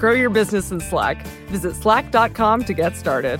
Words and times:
Grow 0.00 0.12
your 0.12 0.30
business 0.30 0.70
in 0.70 0.80
Slack. 0.80 1.26
Visit 1.48 1.76
slack.com 1.76 2.64
to 2.64 2.72
get 2.72 2.96
started. 2.96 3.38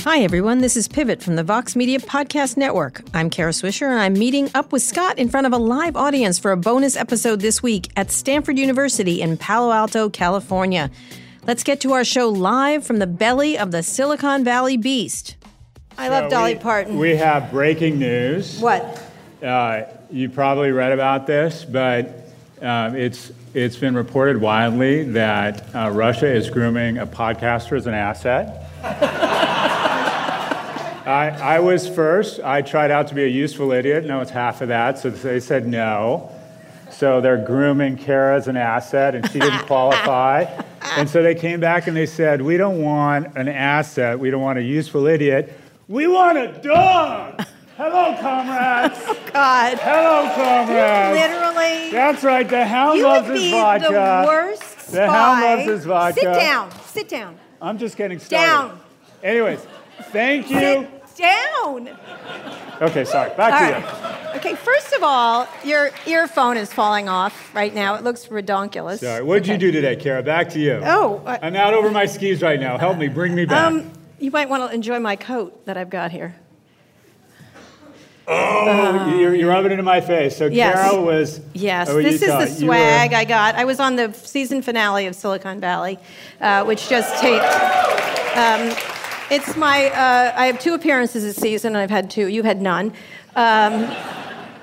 Hi, 0.00 0.20
everyone. 0.20 0.58
This 0.58 0.76
is 0.76 0.86
Pivot 0.86 1.22
from 1.22 1.36
the 1.36 1.42
Vox 1.42 1.74
Media 1.74 1.98
Podcast 1.98 2.58
Network. 2.58 3.02
I'm 3.14 3.30
Kara 3.30 3.52
Swisher, 3.52 3.88
and 3.90 3.98
I'm 3.98 4.12
meeting 4.12 4.50
up 4.54 4.70
with 4.70 4.82
Scott 4.82 5.18
in 5.18 5.30
front 5.30 5.46
of 5.46 5.54
a 5.54 5.58
live 5.58 5.96
audience 5.96 6.38
for 6.38 6.52
a 6.52 6.56
bonus 6.58 6.94
episode 6.94 7.40
this 7.40 7.62
week 7.62 7.90
at 7.96 8.10
Stanford 8.10 8.58
University 8.58 9.22
in 9.22 9.38
Palo 9.38 9.72
Alto, 9.72 10.10
California. 10.10 10.90
Let's 11.46 11.64
get 11.64 11.80
to 11.80 11.94
our 11.94 12.04
show 12.04 12.28
live 12.28 12.86
from 12.86 12.98
the 12.98 13.06
belly 13.06 13.56
of 13.56 13.70
the 13.70 13.82
Silicon 13.82 14.44
Valley 14.44 14.76
beast. 14.76 15.36
I 15.98 16.08
love 16.08 16.30
Dolly 16.30 16.54
we- 16.54 16.60
Parton. 16.60 16.98
We 16.98 17.16
have 17.16 17.50
breaking 17.50 17.98
news. 17.98 18.58
what? 18.60 19.02
Uh, 19.42 19.82
you 20.10 20.30
probably 20.30 20.70
read 20.72 20.92
about 20.92 21.26
this, 21.26 21.64
but 21.64 22.28
um, 22.62 22.96
it's 22.96 23.32
it's 23.54 23.76
been 23.76 23.94
reported 23.94 24.40
widely 24.40 25.04
that 25.12 25.74
uh, 25.74 25.90
Russia 25.90 26.26
is 26.26 26.48
grooming 26.50 26.98
a 26.98 27.06
podcaster 27.06 27.76
as 27.76 27.86
an 27.86 27.94
asset. 27.94 28.64
I, 31.06 31.28
I 31.40 31.60
was 31.60 31.88
first. 31.88 32.40
I 32.40 32.62
tried 32.62 32.90
out 32.90 33.08
to 33.08 33.14
be 33.14 33.24
a 33.24 33.28
useful 33.28 33.72
idiot. 33.72 34.04
No, 34.04 34.20
it's 34.20 34.30
half 34.30 34.60
of 34.60 34.68
that. 34.68 34.98
So 34.98 35.10
they 35.10 35.40
said 35.40 35.66
no. 35.66 36.32
So 36.90 37.20
they're 37.20 37.44
grooming 37.44 37.96
Kara 37.96 38.36
as 38.36 38.48
an 38.48 38.56
asset, 38.56 39.14
and 39.14 39.30
she 39.30 39.38
didn't 39.38 39.58
qualify. 39.66 40.46
And 40.96 41.08
so 41.08 41.22
they 41.22 41.34
came 41.34 41.60
back 41.60 41.86
and 41.86 41.96
they 41.96 42.06
said, 42.06 42.42
We 42.42 42.56
don't 42.56 42.82
want 42.82 43.36
an 43.36 43.48
asset. 43.48 44.18
We 44.18 44.30
don't 44.30 44.42
want 44.42 44.58
a 44.58 44.62
useful 44.62 45.06
idiot. 45.06 45.52
We 45.88 46.06
want 46.08 46.36
a 46.38 46.48
dog. 46.60 47.44
Hello, 47.76 48.16
comrades. 48.20 48.98
Oh, 49.08 49.30
God. 49.32 49.78
Hello, 49.78 50.34
comrades. 50.34 51.20
Literally. 51.20 51.90
That's 51.92 52.24
right. 52.24 52.48
The 52.48 52.64
hound 52.64 52.98
you 52.98 53.04
loves 53.04 53.28
would 53.28 53.36
his 53.36 53.44
be 53.44 53.50
vodka. 53.50 53.88
the 53.88 54.24
worst 54.26 54.92
The 54.92 55.10
hound 55.10 55.42
loves 55.42 55.64
his 55.64 55.84
vodka. 55.84 56.20
Sit 56.20 56.24
down. 56.24 56.70
Sit 56.86 57.08
down. 57.08 57.38
I'm 57.60 57.76
just 57.78 57.96
getting 57.98 58.18
started. 58.18 58.46
Down. 58.46 58.80
Anyways, 59.22 59.60
thank 60.10 60.50
you. 60.50 60.58
Sit 61.06 61.18
down. 61.18 61.90
Okay, 62.80 63.04
sorry. 63.04 63.30
Back 63.36 63.52
All 63.52 63.80
to 63.80 64.30
you. 64.32 64.36
Okay, 64.38 64.54
first 64.54 64.92
of 64.94 65.02
all, 65.02 65.46
your 65.64 65.90
earphone 66.06 66.56
is 66.56 66.72
falling 66.72 67.08
off 67.10 67.54
right 67.54 67.74
now. 67.74 67.94
It 67.96 68.02
looks 68.04 68.26
redonkulous. 68.26 69.00
Sorry. 69.00 69.22
What 69.22 69.42
did 69.44 69.48
you 69.52 69.58
do 69.58 69.70
today, 69.70 69.96
Kara? 69.96 70.22
Back 70.22 70.48
to 70.50 70.58
you. 70.58 70.80
Oh, 70.84 71.22
I- 71.26 71.38
I'm 71.42 71.56
out 71.56 71.74
over 71.74 71.90
my 71.90 72.06
skis 72.06 72.40
right 72.42 72.58
now. 72.60 72.78
Help 72.78 72.96
me. 72.98 73.08
Bring 73.08 73.34
me 73.34 73.44
back. 73.44 73.66
Um, 73.66 73.90
you 74.18 74.30
might 74.30 74.48
want 74.48 74.68
to 74.68 74.74
enjoy 74.74 74.98
my 75.00 75.16
coat 75.16 75.64
that 75.66 75.76
I've 75.76 75.90
got 75.90 76.10
here. 76.10 76.34
oh, 78.28 79.16
you're, 79.18 79.34
you're 79.34 79.48
rubbing 79.50 79.72
it 79.72 79.78
in 79.78 79.84
my 79.84 80.00
face. 80.00 80.36
So 80.36 80.46
Yes. 80.46 80.74
Kara 80.90 81.00
was. 81.00 81.40
Yes, 81.54 81.88
oh, 81.88 82.02
this 82.02 82.22
is 82.22 82.28
the 82.28 82.60
you 82.60 82.68
were- 82.68 82.74
swag 82.74 83.12
I 83.12 83.24
got. 83.24 83.54
I 83.54 83.64
was 83.64 83.78
on 83.80 83.96
the 83.96 84.12
season 84.12 84.62
finale 84.62 85.06
of 85.06 85.14
Silicon 85.14 85.60
Valley, 85.60 85.98
uh, 86.40 86.64
which 86.64 86.88
just 86.88 87.20
taped. 87.20 87.44
Um, 88.36 88.76
it's 89.30 89.56
my. 89.56 89.86
Uh, 89.90 90.32
I 90.36 90.46
have 90.46 90.58
two 90.58 90.74
appearances 90.74 91.22
this 91.22 91.36
season, 91.36 91.74
and 91.74 91.78
I've 91.82 91.90
had 91.90 92.10
two. 92.10 92.26
You 92.28 92.42
had 92.42 92.60
none. 92.60 92.88
Um, 93.36 93.84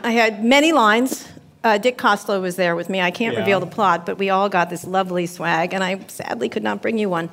I 0.03 0.11
had 0.11 0.43
many 0.43 0.71
lines. 0.73 1.27
Uh, 1.63 1.77
Dick 1.77 1.97
Costolo 1.97 2.41
was 2.41 2.57
there 2.57 2.75
with 2.75 2.89
me. 2.89 2.99
I 2.99 3.11
can't 3.11 3.33
Yeah. 3.35 3.39
reveal 3.39 3.61
the 3.61 3.65
plot, 3.65 4.05
but 4.05 4.17
we 4.17 4.29
all 4.29 4.49
got 4.49 4.69
this 4.69 4.83
lovely 4.85 5.25
swag, 5.25 5.73
and 5.73 5.81
I 5.81 5.99
sadly 6.07 6.49
could 6.49 6.63
not 6.63 6.81
bring 6.81 6.97
you 6.97 7.09
one. 7.09 7.29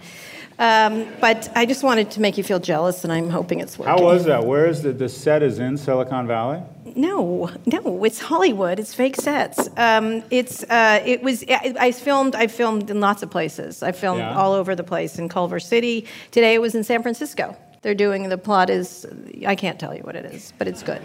Um, 0.61 1.07
but 1.23 1.51
I 1.57 1.65
just 1.65 1.83
wanted 1.83 2.11
to 2.13 2.21
make 2.21 2.37
you 2.37 2.45
feel 2.45 2.59
jealous, 2.61 3.03
and 3.03 3.11
I'm 3.13 3.31
hoping 3.31 3.61
it's 3.61 3.79
working. 3.79 3.97
How 3.97 4.05
was 4.05 4.27
that? 4.27 4.45
Where 4.45 4.67
is 4.67 4.83
the, 4.83 4.93
the 4.93 5.09
set 5.09 5.43
is 5.43 5.59
in 5.59 5.79
Silicon 5.79 6.27
Valley? 6.27 6.61
No, 6.95 7.51
no, 7.65 8.05
it's 8.05 8.21
Hollywood. 8.21 8.79
It's 8.79 8.93
fake 8.93 9.17
sets. 9.17 9.71
Um, 9.79 10.23
it's 10.31 10.63
uh, 10.65 11.03
it 11.07 11.23
was. 11.23 11.45
I, 11.49 11.75
I 11.81 11.93
filmed. 11.93 12.35
I 12.35 12.47
filmed 12.47 12.91
in 12.91 13.01
lots 13.01 13.23
of 13.23 13.31
places. 13.31 13.83
I 13.83 13.93
filmed 13.93 14.21
Yeah. 14.21 14.37
all 14.37 14.53
over 14.53 14.75
the 14.77 14.85
place 14.85 15.19
in 15.19 15.31
Culver 15.31 15.61
City. 15.61 16.05
Today 16.31 16.55
it 16.55 16.61
was 16.61 16.75
in 16.75 16.85
San 16.85 17.01
Francisco. 17.01 17.57
They're 17.83 17.95
doing 17.95 18.29
the 18.29 18.37
plot 18.37 18.69
is. 18.69 19.07
I 19.47 19.55
can't 19.55 19.81
tell 19.81 19.95
you 19.95 20.03
what 20.03 20.15
it 20.15 20.27
is, 20.27 20.53
but 20.59 20.69
it's 20.69 20.83
good. 20.83 21.01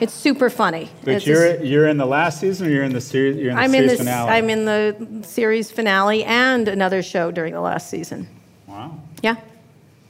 It's 0.00 0.14
super 0.14 0.48
funny. 0.48 0.88
But 1.04 1.16
It's 1.16 1.26
you're 1.26 1.62
you're 1.62 1.88
in 1.88 1.98
the 1.98 2.06
last 2.06 2.40
season, 2.40 2.68
or 2.68 2.70
you're 2.70 2.84
in 2.84 2.94
the 2.94 3.02
series. 3.02 3.36
You're 3.36 3.50
in 3.50 3.56
the 3.56 3.62
I'm 3.62 3.74
in 3.74 3.82
series 3.84 3.98
finale. 3.98 4.30
I'm 4.30 4.48
in 4.48 4.64
the 4.64 5.22
series 5.28 5.70
finale 5.70 6.24
and 6.24 6.68
another 6.68 7.02
show 7.02 7.30
during 7.30 7.52
the 7.52 7.60
last 7.60 7.90
season. 7.90 8.28
Wow. 8.74 8.98
Yeah, 9.22 9.36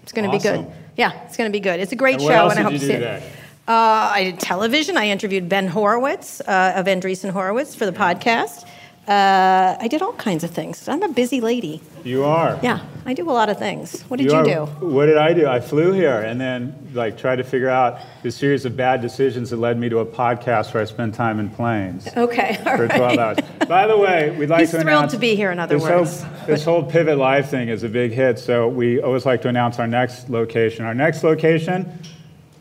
it's 0.03 0.13
going 0.13 0.25
to 0.25 0.31
be 0.37 0.43
good. 0.43 0.67
Yeah, 0.97 1.13
it's 1.27 1.37
going 1.37 1.51
to 1.51 1.53
be 1.53 1.61
good. 1.61 1.81
It's 1.81 1.93
a 1.93 1.97
great 1.97 2.15
And 2.15 2.23
show, 2.23 2.49
and 2.49 2.59
I 2.59 2.63
hope 2.63 2.73
you 2.73 2.79
to 2.79 2.87
see 2.87 2.93
today? 2.93 3.17
it. 3.17 3.23
Uh, 3.69 3.73
I 4.15 4.25
did 4.25 4.41
television. 4.41 4.97
I 4.97 5.09
interviewed 5.09 5.49
Ben 5.49 5.69
Horowitz 5.69 6.41
uh, 6.41 6.73
of 6.77 6.87
Andreessen 6.87 7.31
Horowitz 7.31 7.75
for 7.75 7.85
the 7.87 7.93
podcast. 7.93 8.67
Uh, 9.07 9.77
I 9.79 9.87
did 9.89 10.01
all 10.01 10.15
kinds 10.15 10.45
of 10.45 10.51
things. 10.51 10.89
I'm 10.89 11.03
a 11.03 11.09
busy 11.09 11.43
lady. 11.43 11.83
You 12.05 12.25
are. 12.25 12.59
Yeah, 12.63 12.81
I 13.05 13.13
do 13.13 13.29
a 13.29 13.33
lot 13.33 13.51
of 13.51 13.59
things. 13.59 14.01
What 14.09 14.17
did 14.17 14.31
you, 14.31 14.37
are- 14.37 14.45
do? 14.45 14.65
What 14.87 15.07
did 15.07 15.19
I 15.19 15.35
do? 15.35 15.47
I 15.47 15.61
flew 15.61 15.93
here 15.93 16.21
and 16.21 16.41
then 16.41 16.75
like 16.95 17.19
tried 17.19 17.37
to 17.37 17.45
figure 17.45 17.69
out 17.69 17.99
the 18.23 18.31
series 18.31 18.65
of 18.65 18.77
bad 18.79 19.03
decisions 19.03 19.51
that 19.51 19.59
led 19.59 19.79
me 19.79 19.91
to 19.91 19.99
a 19.99 20.07
podcast 20.07 20.73
where 20.73 20.83
I 20.83 20.87
spend 20.87 21.13
time 21.13 21.39
in 21.39 21.51
planes 21.51 22.09
Okay, 22.17 22.57
all 22.67 22.77
for 22.79 22.87
right. 22.87 22.97
12 22.97 23.19
hours. 23.19 23.39
By 23.69 23.87
the 23.87 23.97
way, 23.99 24.35
we'd 24.39 24.49
like 24.49 24.61
He's 24.61 24.71
to 24.71 24.77
thrilled 24.81 24.89
announce 24.89 25.13
to 25.13 25.19
be 25.19 25.37
here, 25.37 25.51
in 25.51 25.59
other 25.59 25.75
this 25.75 25.83
words. 25.83 26.23
Whole, 26.23 26.31
this 26.47 26.65
whole 26.65 26.83
Pivot 26.83 27.19
Live 27.19 27.51
thing 27.51 27.69
is 27.69 27.83
a 27.83 27.89
big 27.91 28.13
hit, 28.13 28.39
so 28.39 28.69
we 28.69 29.03
always 29.03 29.27
like 29.27 29.43
to 29.43 29.49
announce 29.49 29.79
our 29.79 29.87
next 29.87 30.31
location. 30.31 30.87
Our 30.87 30.95
next 30.95 31.23
location, 31.23 31.93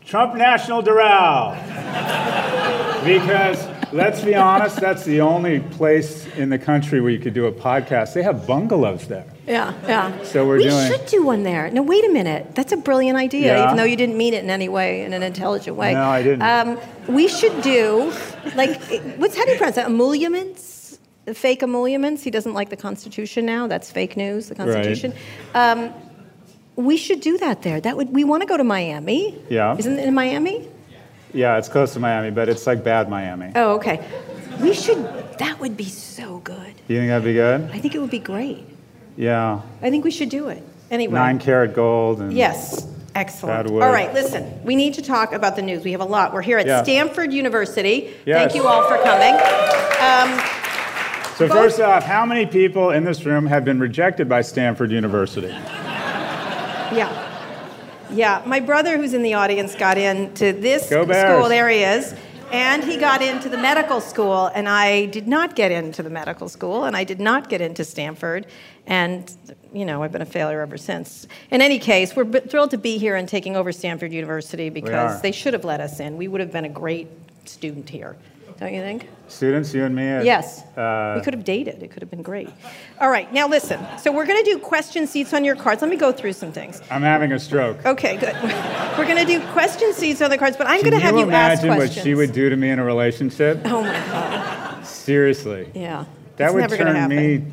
Trump 0.04 0.34
National 0.34 0.82
Doral. 0.82 1.54
because 3.04 3.66
let's 3.94 4.22
be 4.22 4.34
honest, 4.34 4.80
that's 4.80 5.04
the 5.04 5.20
only 5.20 5.60
place 5.60 6.26
in 6.36 6.50
the 6.50 6.58
country 6.58 7.00
where 7.00 7.10
you 7.10 7.18
could 7.18 7.32
do 7.34 7.46
a 7.46 7.52
podcast. 7.52 8.12
They 8.14 8.22
have 8.22 8.46
bungalows 8.46 9.06
there. 9.06 9.24
Yeah, 9.46 9.72
yeah. 9.86 10.22
So 10.24 10.46
we're 10.46 10.58
doing. 10.58 10.70
we 10.70 10.74
doing- 10.74 10.90
should 10.90 11.06
do 11.06 11.24
one 11.24 11.42
there. 11.44 11.70
No, 11.70 11.82
wait 11.82 12.04
a 12.04 12.08
minute. 12.10 12.54
That's 12.54 12.72
a 12.72 12.76
brilliant 12.76 13.16
idea, 13.18 13.56
Yeah. 13.56 13.64
even 13.64 13.76
though 13.76 13.84
you 13.84 13.96
didn't 13.96 14.16
mean 14.16 14.34
it 14.34 14.42
in 14.42 14.50
any 14.50 14.68
way, 14.68 15.02
in 15.02 15.12
an 15.12 15.22
intelligent 15.22 15.76
way. 15.76 15.94
No, 15.94 16.02
I 16.08 16.22
didn't. 16.22 16.42
Um, 16.42 16.78
we 17.08 17.28
should 17.28 17.62
do, 17.62 18.12
like, 18.56 18.80
what's 19.18 19.36
how 19.36 19.44
do 19.44 19.52
you 19.52 19.56
pronounce 19.56 19.76
that? 19.76 19.86
Emoluments? 19.86 20.98
Fake 21.32 21.62
emoluments? 21.62 22.22
He 22.22 22.30
doesn't 22.30 22.52
like 22.52 22.68
the 22.70 22.76
Constitution 22.76 23.46
now. 23.46 23.66
That's 23.66 23.90
fake 23.90 24.16
news. 24.16 24.48
The 24.48 24.54
Constitution. 24.54 25.14
Um, 25.54 25.92
we 26.76 26.96
should 26.96 27.20
do 27.20 27.38
that 27.38 27.62
there. 27.62 27.80
That 27.80 27.96
would. 27.96 28.10
We 28.12 28.24
want 28.24 28.42
to 28.42 28.46
go 28.46 28.56
to 28.56 28.64
Miami. 28.64 29.38
Yeah. 29.48 29.76
Isn't 29.78 29.98
it 29.98 30.06
in 30.08 30.12
Miami? 30.14 30.68
Yeah, 31.34 31.58
it's 31.58 31.68
close 31.68 31.92
to 31.94 32.00
Miami, 32.00 32.30
but 32.30 32.48
it's 32.48 32.66
like 32.66 32.82
bad 32.84 33.08
Miami. 33.10 33.52
Oh, 33.54 33.74
okay. 33.74 34.00
We 34.60 34.72
should. 34.72 34.98
That 35.38 35.58
would 35.60 35.76
be 35.76 35.84
so 35.84 36.38
good. 36.38 36.74
Do 36.86 36.94
you 36.94 37.00
think 37.00 37.10
that'd 37.10 37.24
be 37.24 37.34
good? 37.34 37.70
I 37.72 37.78
think 37.80 37.94
it 37.94 37.98
would 37.98 38.10
be 38.10 38.20
great. 38.20 38.64
Yeah. 39.16 39.60
I 39.82 39.90
think 39.90 40.04
we 40.04 40.10
should 40.12 40.28
do 40.28 40.48
it. 40.48 40.62
Anyway. 40.90 41.14
Nine 41.14 41.38
karat 41.40 41.74
gold 41.74 42.20
and 42.20 42.32
Yes. 42.32 42.86
Excellent. 43.16 43.70
All 43.70 43.78
right, 43.92 44.12
listen, 44.12 44.60
we 44.64 44.74
need 44.74 44.94
to 44.94 45.02
talk 45.02 45.32
about 45.32 45.54
the 45.54 45.62
news. 45.62 45.84
We 45.84 45.92
have 45.92 46.00
a 46.00 46.04
lot. 46.04 46.32
We're 46.32 46.42
here 46.42 46.58
at 46.58 46.66
Yeah. 46.66 46.82
Stanford 46.82 47.32
University. 47.32 48.12
Yes. 48.26 48.38
Thank 48.40 48.54
you 48.56 48.66
all 48.66 48.82
for 48.88 48.98
coming. 49.04 49.34
Um, 50.00 50.40
So 51.36 51.46
both- 51.48 51.56
first 51.56 51.80
off, 51.80 52.04
how 52.04 52.24
many 52.26 52.44
people 52.46 52.90
in 52.90 53.04
this 53.04 53.24
room 53.24 53.46
have 53.46 53.64
been 53.64 53.78
rejected 53.80 54.28
by 54.28 54.40
Stanford 54.42 54.90
University? 54.90 55.48
yeah. 56.92 57.08
Yeah. 58.10 58.42
My 58.46 58.60
brother, 58.60 58.96
who's 58.96 59.14
in 59.14 59.22
the 59.22 59.34
audience, 59.34 59.74
got 59.74 59.98
into 59.98 60.52
this 60.52 60.88
Go 60.90 61.04
school. 61.04 61.48
There 61.48 61.68
he 61.68 61.82
is. 61.82 62.14
And 62.52 62.84
he 62.84 62.98
got 62.98 63.20
into 63.20 63.48
the 63.48 63.56
medical 63.56 64.00
school, 64.00 64.46
and 64.54 64.68
I 64.68 65.06
did 65.06 65.26
not 65.26 65.56
get 65.56 65.72
into 65.72 66.04
the 66.04 66.10
medical 66.10 66.48
school, 66.48 66.84
and 66.84 66.96
I 66.96 67.02
did 67.02 67.18
not 67.18 67.48
get 67.48 67.60
into 67.60 67.84
Stanford. 67.84 68.46
And, 68.86 69.34
you 69.72 69.84
know, 69.84 70.04
I've 70.04 70.12
been 70.12 70.22
a 70.22 70.26
failure 70.26 70.60
ever 70.60 70.76
since. 70.76 71.26
In 71.50 71.60
any 71.60 71.80
case, 71.80 72.14
we're 72.14 72.30
thrilled 72.40 72.70
to 72.70 72.78
be 72.78 72.96
here 72.96 73.16
and 73.16 73.28
taking 73.28 73.56
over 73.56 73.72
Stanford 73.72 74.12
University 74.12 74.68
because 74.68 75.20
they 75.20 75.32
should 75.32 75.52
have 75.52 75.64
let 75.64 75.80
us 75.80 75.98
in. 75.98 76.16
We 76.16 76.28
would 76.28 76.40
have 76.40 76.52
been 76.52 76.66
a 76.66 76.68
great 76.68 77.08
student 77.44 77.90
here. 77.90 78.16
Don't 78.58 78.72
you 78.74 78.80
think? 78.80 79.08
Students, 79.28 79.72
you 79.74 79.84
and 79.84 79.94
me. 79.96 80.06
at- 80.06 80.24
Yes. 80.24 80.62
Uh, 80.76 81.14
we 81.16 81.22
could 81.24 81.34
have 81.34 81.44
dated. 81.44 81.82
It 81.82 81.90
could 81.90 82.02
have 82.02 82.10
been 82.10 82.22
great. 82.22 82.48
All 83.00 83.10
right, 83.10 83.32
now 83.32 83.48
listen. 83.48 83.80
So 83.98 84.12
we're 84.12 84.26
going 84.26 84.42
to 84.44 84.50
do 84.50 84.58
question 84.58 85.06
seats 85.06 85.32
on 85.32 85.44
your 85.44 85.56
cards. 85.56 85.82
Let 85.82 85.90
me 85.90 85.96
go 85.96 86.12
through 86.12 86.34
some 86.34 86.52
things. 86.52 86.80
I'm 86.90 87.02
having 87.02 87.32
a 87.32 87.38
stroke. 87.38 87.84
Okay, 87.84 88.16
good. 88.16 88.34
We're 88.98 89.06
going 89.06 89.18
to 89.18 89.24
do 89.24 89.40
question 89.48 89.92
seats 89.92 90.22
on 90.22 90.30
the 90.30 90.38
cards, 90.38 90.56
but 90.56 90.66
I'm 90.68 90.80
going 90.82 90.92
to 90.92 91.00
have 91.00 91.14
you 91.16 91.24
you 91.26 91.30
ask 91.32 91.64
imagine 91.64 91.78
what 91.78 91.92
she 91.92 92.14
would 92.14 92.32
do 92.32 92.48
to 92.48 92.56
me 92.56 92.70
in 92.70 92.78
a 92.78 92.84
relationship? 92.84 93.60
Oh 93.64 93.82
my 93.82 93.92
God. 93.92 94.86
Seriously. 94.86 95.70
Yeah. 95.74 96.04
That 96.36 96.54
it's 96.54 96.54
would 96.54 96.78
turn 96.78 97.08
me. 97.08 97.44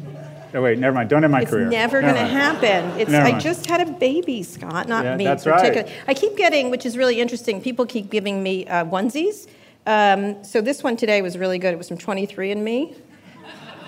Oh 0.54 0.62
wait, 0.62 0.78
never 0.78 0.94
mind. 0.94 1.10
Don't 1.10 1.24
end 1.24 1.32
my 1.32 1.42
It's 1.42 1.50
career. 1.52 1.70
never 1.70 2.02
Never 2.02 2.14
going 2.14 2.28
to 2.28 2.32
happen. 2.32 3.00
It's 3.00 3.12
I 3.14 3.40
just 3.40 3.66
had 3.68 3.88
a 3.88 3.92
baby, 3.92 4.44
Scott, 4.44 4.88
not 4.88 5.06
Yeah, 5.06 5.16
me 5.16 5.24
that's 5.24 5.48
right. 5.48 5.88
I 6.08 6.14
keep 6.14 6.36
getting, 6.36 6.70
which 6.70 6.86
is 6.86 6.98
really 6.98 7.22
interesting. 7.22 7.62
People 7.62 7.86
keep 7.86 8.10
giving 8.10 8.44
me 8.44 8.68
uh, 8.68 8.84
onesies. 8.86 9.48
Um, 9.86 10.44
so 10.44 10.62
this 10.62 10.84
one 10.84 10.96
today 10.98 11.22
was 11.22 11.38
really 11.38 11.58
good. 11.58 11.74
It 11.74 11.78
was 11.78 11.88
from 11.88 11.98
23andMe, 11.98 12.96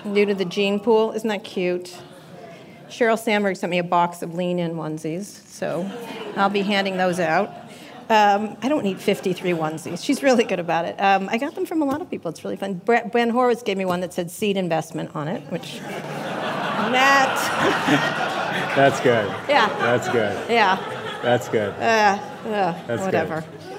new 0.04 0.26
to 0.26 0.34
the 0.34 0.44
gene 0.44 0.80
pool. 0.80 1.12
Isn't 1.12 1.28
that 1.28 1.44
cute? 1.44 1.96
Sheryl 2.88 3.18
Sandberg 3.18 3.56
sent 3.56 3.70
me 3.70 3.78
a 3.78 3.84
box 3.84 4.22
of 4.22 4.34
lean-in 4.34 4.74
onesies, 4.74 5.24
so 5.24 5.88
I'll 6.36 6.50
be 6.50 6.62
handing 6.62 6.96
those 6.96 7.18
out. 7.18 7.50
Um, 8.10 8.56
I 8.62 8.68
don't 8.68 8.84
need 8.84 9.00
53 9.00 9.52
onesies. 9.52 10.04
She's 10.04 10.22
really 10.22 10.44
good 10.44 10.60
about 10.60 10.84
it. 10.84 10.94
Um, 11.00 11.28
I 11.30 11.38
got 11.38 11.54
them 11.54 11.64
from 11.64 11.80
a 11.80 11.86
lot 11.86 12.02
of 12.02 12.10
people. 12.10 12.28
It's 12.30 12.44
really 12.44 12.56
fun. 12.56 12.74
Bre- 12.84 13.08
Ben 13.12 13.30
Horowitz 13.30 13.62
gave 13.62 13.78
me 13.78 13.84
one 13.86 14.00
that 14.00 14.12
said 14.12 14.30
seed 14.30 14.56
investment 14.58 15.16
on 15.16 15.26
it, 15.26 15.40
which 15.50 15.80
Matt, 15.80 17.34
That's 18.76 19.00
good. 19.00 19.26
yeah, 19.48 19.68
That's 19.78 20.08
good. 20.10 20.50
yeah, 20.50 21.18
That's 21.22 21.48
good. 21.48 21.72
uh, 21.74 21.80
uh, 21.80 22.18
That's 22.86 23.02
whatever. 23.02 23.40
good. 23.40 23.78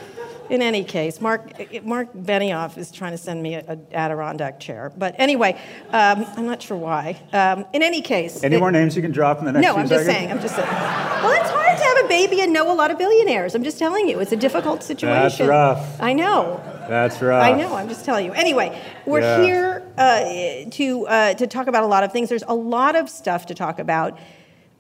In 0.50 0.62
any 0.62 0.84
case, 0.84 1.20
Mark 1.22 1.52
Marc 1.84 2.14
Benioff 2.14 2.78
is 2.78 2.92
trying 2.92 3.12
to 3.14 3.18
send 3.18 3.42
me 3.42 3.56
a, 3.56 3.64
a 3.68 3.96
Adirondack 3.96 4.60
chair, 4.60 4.92
but 4.96 5.16
anyway, 5.18 5.60
um, 5.90 6.24
I'm 6.38 6.46
not 6.46 6.62
sure 6.62 6.78
why. 6.78 7.20
Um, 7.34 7.66
in 7.74 7.82
any 7.82 8.02
case, 8.02 8.44
Any 8.44 8.56
it- 8.58 8.60
more 8.60 8.72
names 8.72 8.96
you 8.96 9.02
can 9.02 9.12
drop 9.12 9.40
in 9.40 9.46
the 9.46 9.52
next 9.54 9.64
no, 9.66 9.76
I'm 9.76 9.88
just 9.88 10.06
seconds? 10.06 10.16
saying. 10.18 10.32
I'm 10.32 10.40
just 10.42 10.56
saying. 10.56 10.68
Well, 10.70 11.32
it's 11.42 11.50
hard 11.50 11.78
to 11.78 11.84
have 11.84 12.06
a 12.06 12.08
baby 12.08 12.42
and 12.42 12.54
know 12.54 12.72
a 12.72 12.76
lot 12.76 12.92
of 12.92 12.98
billionaires. 13.00 13.56
I'm 13.56 13.64
just 13.64 13.80
telling 13.80 14.08
you, 14.08 14.20
it's 14.20 14.32
a 14.34 14.36
difficult 14.36 14.84
situation. 14.84 15.48
That's 15.48 15.50
rough. 15.50 16.00
I 16.02 16.14
know. 16.14 16.62
That's 16.88 17.22
right. 17.24 17.52
I 17.54 17.58
know. 17.58 17.74
I'm 17.76 17.90
just 17.90 18.06
telling 18.06 18.26
you. 18.26 18.34
Anyway, 18.34 18.80
we're 19.08 19.22
Yeah. 19.22 19.42
here 19.44 19.84
uh, 19.98 20.70
to 20.72 21.08
uh, 21.08 21.34
to 21.36 21.48
talk 21.48 21.66
about 21.68 21.82
a 21.84 21.88
lot 21.88 22.04
of 22.04 22.12
things. 22.12 22.30
There's 22.30 22.44
a 22.48 22.54
lot 22.56 22.96
of 22.96 23.10
stuff 23.10 23.48
to 23.48 23.56
talk 23.56 23.80
about. 23.80 24.20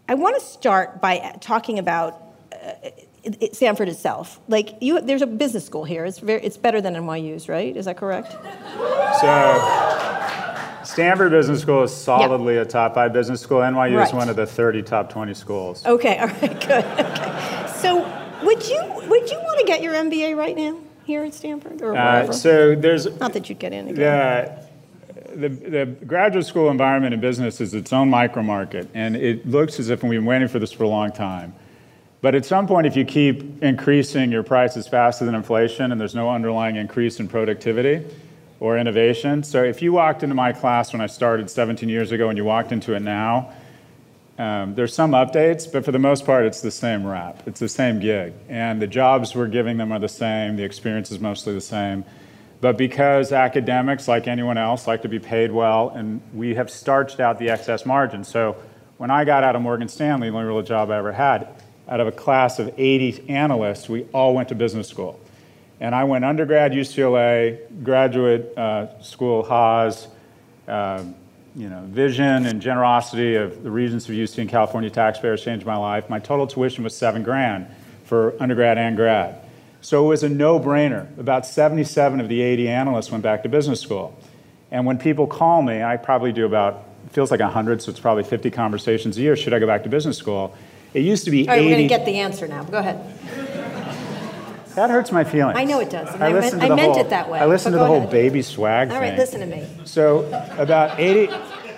I 0.07 0.13
want 0.13 0.35
to 0.39 0.45
start 0.45 1.01
by 1.01 1.35
talking 1.41 1.79
about 1.79 2.21
uh, 2.53 2.89
it, 3.25 3.38
it, 3.42 3.56
Stanford 3.56 3.89
itself. 3.89 4.39
Like 4.48 4.75
you, 4.81 5.01
there's 5.01 5.22
a 5.22 5.27
business 5.27 5.66
school 5.66 5.83
here. 5.83 6.06
It's 6.06 6.19
very, 6.19 6.42
it's 6.44 6.57
better 6.57 6.80
than 6.80 6.94
NYU's, 6.95 7.50
right? 7.50 7.75
Is 7.75 7.86
that 7.86 7.98
correct? 7.98 8.31
So, 9.22 10.81
Stanford 10.83 11.31
Business 11.31 11.62
School 11.62 11.83
is 11.83 11.94
solidly 11.94 12.57
a 12.57 12.66
top 12.66 12.94
five 12.94 13.12
business 13.12 13.42
school. 13.42 13.60
NYU 13.60 14.06
is 14.06 14.13
one 14.13 14.30
of 14.30 14.36
the 14.36 14.45
30 14.45 14.83
top 14.83 15.10
20 15.10 15.33
schools. 15.33 15.86
Okay. 15.86 16.18
All 16.19 16.27
right. 16.27 16.39
Good. 16.68 16.86
Okay. 16.86 17.74
So, 17.77 18.01
would 18.44 18.68
you 18.68 18.81
would 19.07 19.30
you 19.30 19.38
want 19.38 19.60
to 19.60 19.66
get 19.66 19.81
your 19.81 19.94
MBA 19.94 20.38
right 20.38 20.56
now 20.56 20.80
here 21.06 21.24
at 21.24 21.33
Stanford 21.33 21.81
or 21.81 21.94
wherever? 21.94 22.31
Uh, 22.31 22.33
so 22.33 22.75
there's 22.75 23.06
Not 23.19 23.33
that 23.33 23.50
you'd 23.50 23.60
get 23.60 23.74
in 23.74 23.88
again. 23.88 24.60
the, 25.36 25.50
the, 25.50 25.69
the 25.69 25.86
graduate 26.06 26.45
school 26.45 26.69
environment 26.69 27.13
in 27.13 27.19
business 27.19 27.60
is 27.60 27.74
its 27.74 27.92
own 27.92 28.10
micro 28.10 28.44
market, 28.44 28.89
and 28.94 29.16
it 29.16 29.48
looks 29.48 29.80
as 29.80 29.89
if 29.89 30.04
we've 30.04 30.19
been 30.19 30.25
waiting 30.25 30.48
for 30.48 30.60
this 30.60 30.71
for 30.71 30.83
a 30.83 30.88
long 30.88 31.12
time. 31.12 31.54
But 32.21 32.35
at 32.35 32.45
some 32.45 32.67
point, 32.67 32.88
if 32.88 32.95
you 32.95 33.06
keep 33.06 33.62
increasing 33.62 34.31
your 34.31 34.44
prices 34.44 34.88
faster 34.88 35.25
than 35.25 35.35
inflation 35.35 35.91
and 35.91 36.01
there's 36.01 36.15
no 36.15 36.29
underlying 36.29 36.75
increase 36.75 37.19
in 37.19 37.27
productivity 37.27 38.06
or 38.59 38.77
innovation, 38.77 39.44
so 39.44 39.63
if 39.63 39.81
you 39.81 39.94
walked 39.94 40.23
into 40.23 40.33
my 40.33 40.51
class 40.51 40.91
when 40.91 41.01
I 41.01 41.07
started 41.07 41.50
17 41.50 41.88
years 41.88 42.12
ago 42.12 42.29
and 42.29 42.38
you 42.38 42.45
walked 42.45 42.71
into 42.71 42.95
it 42.95 43.01
now, 43.01 43.53
um, 44.38 44.75
there's 44.75 44.94
some 44.94 45.12
updates, 45.12 45.71
but 45.71 45.85
for 45.85 45.91
the 45.91 46.00
most 46.00 46.25
part, 46.25 46.45
it's 46.45 46.62
the 46.62 46.71
same 46.71 47.06
rap. 47.06 47.44
It's 47.45 47.59
the 47.59 47.69
same 47.69 48.00
gig. 48.00 48.33
And 48.50 48.81
the 48.81 48.88
jobs 48.88 49.33
we're 49.33 49.47
giving 49.47 49.77
them 49.77 49.91
are 49.91 50.00
the 50.00 50.09
same, 50.09 50.57
the 50.57 50.63
experience 50.63 51.11
is 51.11 51.19
mostly 51.19 51.53
the 51.53 51.61
same. 51.61 52.03
But 52.59 52.77
because 52.77 53.31
academics, 53.31 54.07
like 54.07 54.27
anyone 54.27 54.57
else, 54.57 54.88
like 54.88 55.03
to 55.03 55.09
be 55.09 55.19
paid 55.19 55.51
well, 55.51 55.89
and 55.89 56.21
we 56.33 56.56
have 56.56 56.69
starched 56.69 57.19
out 57.19 57.39
the 57.39 57.50
excess 57.50 57.85
margin. 57.85 58.23
So 58.23 58.57
when 58.97 59.11
I 59.11 59.23
got 59.23 59.44
out 59.44 59.56
of 59.56 59.61
Morgan 59.61 59.88
Stanley, 59.88 60.29
the 60.29 60.35
only 60.35 60.47
real 60.47 60.61
job 60.61 60.89
I 60.89 60.97
ever 60.97 61.11
had, 61.11 61.47
out 61.87 61.99
of 61.99 62.07
a 62.07 62.11
class 62.11 62.59
of 62.59 62.73
80 62.77 63.29
analysts, 63.29 63.87
we 63.87 64.03
all 64.13 64.33
went 64.33 64.49
to 64.49 64.55
business 64.55 64.87
school. 64.87 65.19
And 65.79 65.93
I 65.93 66.05
went 66.05 66.25
undergrad 66.25 66.71
UCLA, 66.71 67.83
graduate 67.83 68.57
uh, 68.57 69.01
school 69.01 69.43
Haas, 69.43 70.07
um, 70.67 71.15
you 71.55 71.69
know, 71.69 71.81
vision 71.85 72.45
and 72.45 72.61
generosity 72.61 73.35
of 73.35 73.63
the 73.63 73.71
Regents 73.71 74.07
of 74.09 74.15
UC 74.15 74.39
and 74.39 74.49
California 74.49 74.89
taxpayers 74.89 75.43
changed 75.43 75.65
my 75.65 75.77
life. 75.77 76.09
My 76.09 76.19
total 76.19 76.47
tuition 76.47 76.83
was 76.83 76.95
seven 76.95 77.23
grand 77.23 77.67
for 78.03 78.35
undergrad 78.41 78.77
and 78.77 78.95
grad. 78.95 79.41
So 79.81 80.05
it 80.05 80.09
was 80.09 80.23
a 80.23 80.29
no-brainer. 80.29 81.17
About 81.17 81.45
77 81.45 82.19
of 82.19 82.27
the 82.27 82.41
80 82.41 82.67
analysts 82.67 83.11
went 83.11 83.23
back 83.23 83.43
to 83.43 83.49
business 83.49 83.79
school. 83.79 84.17
And 84.71 84.85
when 84.85 84.97
people 84.97 85.27
call 85.27 85.61
me, 85.61 85.83
I 85.83 85.97
probably 85.97 86.31
do 86.31 86.45
about, 86.45 86.83
it 87.05 87.11
feels 87.11 87.31
like 87.31 87.39
100, 87.39 87.81
so 87.81 87.91
it's 87.91 87.99
probably 87.99 88.23
50 88.23 88.49
conversations 88.51 89.17
a 89.17 89.21
year, 89.21 89.35
should 89.35 89.53
I 89.53 89.59
go 89.59 89.67
back 89.67 89.83
to 89.83 89.89
business 89.89 90.17
school? 90.17 90.55
It 90.95 91.01
used 91.03 91.25
to 91.25 91.31
be 91.31 91.42
All 91.47 91.53
right, 91.53 91.59
80. 91.59 91.65
we're 91.68 91.75
going 91.75 91.88
to 91.88 91.95
get 91.95 92.06
the 92.06 92.19
answer 92.19 92.47
now. 92.47 92.63
Go 92.63 92.77
ahead. 92.77 92.97
that 94.75 94.89
hurts 94.89 95.12
my 95.12 95.24
feelings. 95.24 95.57
I 95.57 95.65
know 95.65 95.80
it 95.81 95.89
does, 95.89 96.13
and 96.13 96.24
I 96.24 96.31
meant- 96.33 96.45
I 96.56 96.68
the 96.69 96.75
meant 96.75 96.92
whole- 96.94 97.00
it 97.01 97.09
that 97.09 97.30
way, 97.30 97.39
I 97.39 97.45
listened 97.45 97.74
to 97.74 97.80
the 97.80 97.86
whole 97.86 97.97
ahead. 97.97 98.09
baby 98.12 98.42
swag 98.42 98.89
All 98.89 99.00
thing. 99.00 99.09
right, 99.09 99.18
listen 99.18 99.39
to 99.42 99.45
me. 99.45 99.63
So 99.86 100.25
about 100.57 101.00
80, 101.00 101.30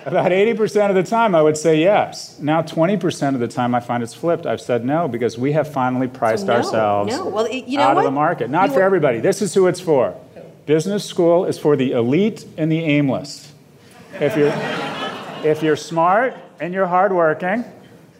about 0.06 0.32
80% 0.32 0.90
of 0.90 0.96
the 0.96 1.02
time 1.02 1.34
I 1.34 1.42
would 1.42 1.56
say 1.56 1.76
yes. 1.80 2.36
Now 2.40 2.62
20% 2.62 3.34
of 3.34 3.40
the 3.40 3.48
time 3.48 3.74
I 3.74 3.80
find 3.80 4.02
it's 4.02 4.14
flipped. 4.14 4.46
I've 4.46 4.60
said 4.60 4.84
no 4.84 5.06
because 5.08 5.36
we 5.38 5.52
have 5.52 5.68
finally 5.70 6.08
priced 6.08 6.46
No, 6.46 6.54
ourselves 6.54 7.16
no. 7.16 7.26
Well, 7.26 7.48
you 7.48 7.76
know 7.78 7.84
out 7.84 7.96
what? 7.96 8.04
of 8.06 8.12
the 8.12 8.14
market. 8.14 8.50
Not 8.50 8.68
You 8.68 8.74
for 8.74 8.80
were- 8.80 8.86
everybody. 8.86 9.18
This 9.20 9.42
is 9.42 9.52
who 9.54 9.66
it's 9.68 9.80
for. 9.80 10.14
Business 10.66 11.04
school 11.04 11.44
is 11.44 11.58
for 11.58 11.76
the 11.76 11.92
elite 11.92 12.44
and 12.56 12.70
the 12.70 12.80
aimless. 12.84 13.52
If 14.20 14.36
you're, 14.36 14.52
if 15.44 15.62
you're 15.62 15.76
smart 15.76 16.34
and 16.60 16.74
you're 16.74 16.86
hardworking, 16.86 17.64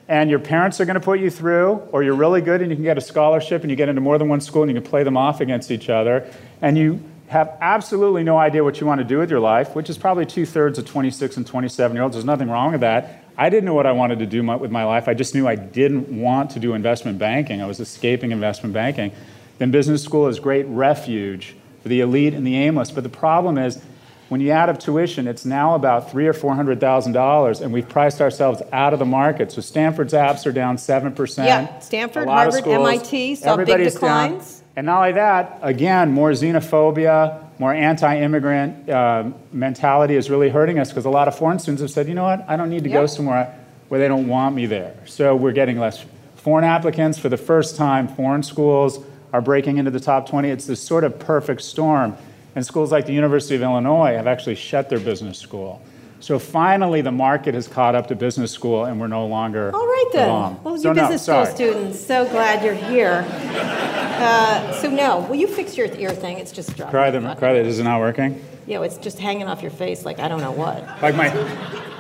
and 0.09 0.31
your 0.31 0.39
parents 0.39 0.81
are 0.81 0.87
going 0.87 0.95
to 0.95 1.01
put 1.01 1.21
you 1.21 1.31
through, 1.31 1.75
or 1.93 2.03
you're 2.03 2.15
really 2.15 2.41
good 2.41 2.63
and 2.63 2.71
you 2.71 2.77
can 2.77 2.85
get 2.85 2.97
a 2.97 3.01
scholarship 3.01 3.63
and 3.63 3.71
you 3.71 3.77
get 3.77 3.89
into 3.89 4.01
more 4.01 4.17
than 4.19 4.29
one 4.29 4.41
school 4.41 4.63
and 4.63 4.71
you 4.71 4.81
can 4.81 4.89
play 4.89 5.03
them 5.03 5.17
off 5.17 5.41
against 5.41 5.71
each 5.71 5.91
other, 5.91 6.29
and 6.63 6.77
you 6.79 7.01
have 7.29 7.57
absolutely 7.61 8.25
no 8.25 8.39
idea 8.39 8.65
what 8.65 8.81
you 8.81 8.87
want 8.87 9.01
to 9.01 9.05
do 9.05 9.19
with 9.19 9.31
your 9.31 9.41
life, 9.41 9.75
which 9.75 9.91
is 9.91 9.99
probably 9.99 10.25
two 10.25 10.47
thirds 10.47 10.79
of 10.79 10.87
26 10.87 11.37
and 11.37 11.47
27 11.47 11.95
year 11.95 12.03
olds. 12.03 12.15
There's 12.15 12.25
nothing 12.25 12.49
wrong 12.49 12.73
with 12.73 12.81
that. 12.81 13.25
I 13.37 13.51
didn't 13.51 13.67
know 13.67 13.75
what 13.75 13.87
I 13.87 13.93
wanted 13.93 14.19
to 14.21 14.27
do 14.27 14.43
with 14.43 14.71
my 14.71 14.85
life. 14.85 15.07
I 15.07 15.15
just 15.15 15.35
knew 15.35 15.47
I 15.47 15.55
didn't 15.55 16.09
want 16.09 16.51
to 16.53 16.59
do 16.59 16.73
investment 16.73 17.19
banking. 17.19 17.63
I 17.63 17.67
was 17.67 17.79
escaping 17.79 18.33
investment 18.33 18.73
banking. 18.73 19.13
Then 19.59 19.71
business 19.71 20.03
school 20.03 20.27
is 20.27 20.41
great 20.41 20.67
refuge 20.67 21.55
for 21.83 21.89
the 21.89 22.01
elite 22.01 22.35
and 22.35 22.47
the 22.47 22.57
aimless. 22.57 22.91
But 22.91 23.05
the 23.05 23.11
problem 23.11 23.59
is, 23.59 23.81
when 24.29 24.41
you 24.41 24.51
add 24.51 24.69
up 24.69 24.79
tuition, 24.79 25.27
it's 25.27 25.45
now 25.45 25.75
about 25.75 26.11
three 26.11 26.27
or 26.27 26.33
four 26.33 26.55
hundred 26.55 26.81
thousand 26.81 27.13
dollars, 27.13 27.61
and 27.61 27.73
we've 27.73 27.89
priced 27.89 28.21
ourselves 28.21 28.63
out 28.73 28.93
of 28.93 28.99
the 28.99 29.07
market. 29.07 29.53
So 29.53 29.61
Stanford's 29.61 30.13
apps 30.13 30.47
are 30.47 30.53
down 30.53 30.79
seven 30.79 31.15
percent. 31.15 31.49
Yeah, 31.49 31.79
Stanford, 31.79 32.29
Harvard, 32.29 32.67
MIT 32.67 33.37
saw 33.37 33.57
big 33.57 33.67
declines. 33.67 34.63
And 34.77 34.87
not 34.87 34.99
only 34.99 35.13
that, 35.13 35.59
again, 35.63 36.13
more 36.13 36.31
xenophobia, 36.31 37.43
more 37.59 37.75
anti-immigrant 37.75 38.89
uh, 38.89 39.29
mentality 39.53 40.15
is 40.15 40.31
really 40.31 40.51
hurting 40.51 40.79
us 40.79 40.91
because 40.91 41.05
a 41.05 41.11
lot 41.11 41.27
of 41.27 41.37
foreign 41.37 41.59
students 41.59 41.83
have 41.83 41.91
said, 41.91 42.07
you 42.07 42.15
know 42.15 42.23
what, 42.23 42.45
I 42.49 42.57
don't 42.57 42.71
need 42.71 42.85
to 42.85 42.91
go 42.91 43.07
somewhere 43.07 43.59
where 43.89 43.99
they 43.99 44.07
don't 44.07 44.29
want 44.29 44.55
me 44.55 44.67
there. 44.67 44.95
So 45.07 45.35
we're 45.35 45.53
getting 45.53 45.81
less 45.81 46.05
foreign 46.37 46.65
applicants 46.65 47.19
for 47.19 47.29
the 47.29 47.37
first 47.37 47.75
time. 47.75 48.07
Foreign 48.07 48.45
schools 48.45 49.01
are 49.33 49.41
breaking 49.41 49.79
into 49.79 49.91
the 49.91 49.99
top 50.01 50.29
20. 50.29 50.49
It's 50.49 50.67
this 50.67 50.81
sort 50.81 51.03
of 51.03 51.19
perfect 51.19 51.63
storm. 51.63 52.17
And 52.55 52.65
schools 52.65 52.91
like 52.91 53.07
the 53.07 53.13
University 53.13 53.55
of 53.55 53.63
Illinois 53.63 54.15
have 54.15 54.27
actually 54.27 54.57
shut 54.57 54.89
their 54.89 55.01
business 55.01 55.39
school. 55.39 55.81
So 56.21 56.39
finally, 56.39 57.01
the 57.01 57.13
market 57.13 57.55
has 57.55 57.69
caught 57.69 57.95
up 57.95 58.09
to 58.09 58.17
business 58.17 58.51
school, 58.51 58.85
and 58.85 59.01
we're 59.01 59.07
no 59.07 59.27
longer 59.27 59.71
All 59.73 59.87
right 59.87 60.11
then. 60.13 60.29
Well, 60.29 60.77
so 60.77 60.89
you 60.89 60.95
no, 60.95 61.03
business 61.03 61.23
school 61.23 61.47
students, 61.47 62.05
so 62.05 62.29
glad 62.29 62.65
you're 62.65 62.75
here. 62.75 63.25
Uh, 63.31 64.73
so 64.73 64.91
no, 64.91 65.21
will 65.21 65.37
you 65.37 65.47
fix 65.47 65.77
your 65.77 65.87
ear 65.95 66.11
thing? 66.11 66.39
It's 66.39 66.51
just 66.51 66.77
dropping. 66.77 66.91
Cry 66.91 67.11
the, 67.13 67.35
cry 67.37 67.53
that 67.53 67.67
is 67.67 67.79
it 67.79 67.85
not 67.85 68.01
working? 68.01 68.45
Know, 68.67 68.83
it's 68.83 68.99
just 68.99 69.19
hanging 69.19 69.47
off 69.47 69.63
your 69.63 69.71
face 69.71 70.05
like 70.05 70.19
I 70.19 70.29
don't 70.29 70.41
know 70.41 70.51
what. 70.51 70.83
Like 71.01 71.15
my, 71.15 71.33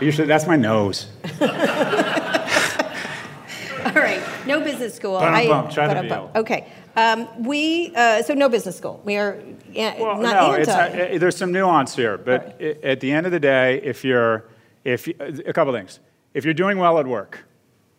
usually 0.01 0.27
that's 0.27 0.47
my 0.47 0.57
nose. 0.57 1.07
All 1.41 1.49
right, 3.95 4.21
no 4.47 4.61
business 4.61 4.95
school. 4.95 5.19
Ba-dum-bum, 5.19 5.71
try 5.71 5.89
the 5.89 5.95
ba-dum-bum. 5.95 6.33
deal. 6.33 6.41
Okay, 6.43 6.67
um, 6.99 7.45
we 7.45 7.93
uh, 7.95 8.23
so 8.23 8.35
no 8.35 8.49
business 8.49 8.77
school. 8.77 9.01
We 9.05 9.17
are 9.17 9.39
yeah, 9.73 10.01
Well, 10.01 10.19
not 10.21 10.35
no, 10.35 10.55
anti. 10.55 11.15
uh, 11.15 11.19
there's 11.19 11.37
some 11.37 11.53
nuance 11.53 11.95
here, 11.95 12.17
but 12.19 12.57
i- 12.61 12.77
at 12.83 13.01
the 13.01 13.11
end 13.13 13.27
of 13.27 13.33
the 13.33 13.41
day, 13.41 13.81
if 13.83 14.05
you're, 14.05 14.45
if 14.85 15.07
you- 15.07 15.15
a 15.47 15.53
couple 15.53 15.73
things, 15.73 16.01
if 16.35 16.45
you're 16.45 16.55
doing 16.65 16.79
well 16.79 16.99
at 16.99 17.07
work, 17.07 17.45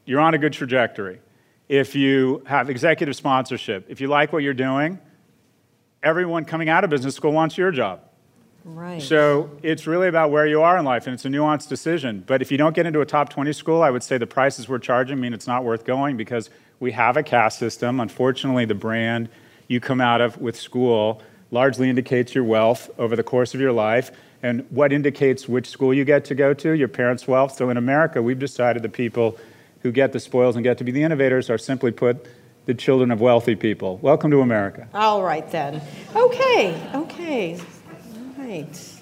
you're 0.06 0.20
on 0.20 0.34
a 0.34 0.38
good 0.38 0.54
trajectory. 0.54 1.20
If 1.68 1.96
you 1.96 2.42
have 2.48 2.70
executive 2.70 3.16
sponsorship, 3.16 3.86
if 3.90 4.02
you 4.02 4.08
like 4.08 4.34
what 4.34 4.42
you're 4.44 4.54
doing, 4.70 5.00
everyone 6.02 6.46
coming 6.46 6.68
out 6.70 6.84
of 6.84 6.90
business 6.90 7.16
school 7.16 7.32
wants 7.32 7.58
your 7.58 7.72
job. 7.72 8.02
Right. 8.66 9.02
So 9.02 9.50
it's 9.64 9.88
really 9.88 10.08
about 10.08 10.32
where 10.32 10.46
you 10.46 10.62
are 10.62 10.78
in 10.78 10.86
life, 10.86 11.08
and 11.08 11.14
it's 11.14 11.26
a 11.26 11.30
nuanced 11.30 11.70
decision. 11.70 12.24
But 12.28 12.42
if 12.42 12.52
you 12.52 12.58
don't 12.58 12.76
get 12.76 12.86
into 12.86 13.02
a 13.02 13.06
top 13.06 13.30
20 13.30 13.54
school, 13.54 13.82
I 13.82 13.90
would 13.90 14.04
say 14.04 14.18
the 14.18 14.28
prices 14.28 14.68
we're 14.68 14.80
charging 14.80 15.20
mean 15.20 15.34
it's 15.34 15.48
not 15.48 15.64
worth 15.64 15.86
going 15.86 16.18
because 16.18 16.50
we 16.80 16.92
have 16.92 17.18
a 17.18 17.24
caste 17.24 17.60
system. 17.60 18.00
Unfortunately, 18.00 18.66
the 18.66 18.76
brand 18.76 19.30
you 19.68 19.80
come 19.80 20.02
out 20.02 20.22
of 20.22 20.38
with 20.38 20.60
school 20.60 21.22
largely 21.52 21.90
indicates 21.90 22.36
your 22.36 22.44
wealth 22.44 22.90
over 22.98 23.16
the 23.16 23.24
course 23.24 23.54
of 23.54 23.62
your 23.62 23.72
life. 23.72 24.12
And 24.42 24.66
what 24.70 24.94
indicates 24.94 25.50
which 25.50 25.68
school 25.68 25.94
you 25.94 26.06
get 26.06 26.26
to 26.26 26.36
go 26.36 26.54
to? 26.54 26.72
Your 26.72 26.88
parents' 26.88 27.28
wealth. 27.28 27.56
So 27.56 27.70
in 27.70 27.78
America, 27.78 28.22
we've 28.22 28.40
decided 28.40 28.84
the 28.84 28.90
people 28.90 29.38
who 29.82 29.92
get 29.92 30.14
the 30.14 30.20
spoils 30.20 30.56
and 30.56 30.64
get 30.64 30.78
to 30.78 30.84
be 30.84 30.92
the 30.92 31.04
innovators 31.04 31.50
are 31.50 31.58
simply 31.58 31.92
put 31.92 32.26
the 32.66 32.74
children 32.74 33.12
of 33.12 33.20
wealthy 33.20 33.56
people. 33.56 33.98
Welcome 33.98 34.32
to 34.32 34.42
America. 34.42 34.88
All 34.94 35.24
right, 35.24 35.50
then. 35.50 35.82
Okay, 36.16 36.80
okay. 36.94 37.60
Right. 38.50 38.96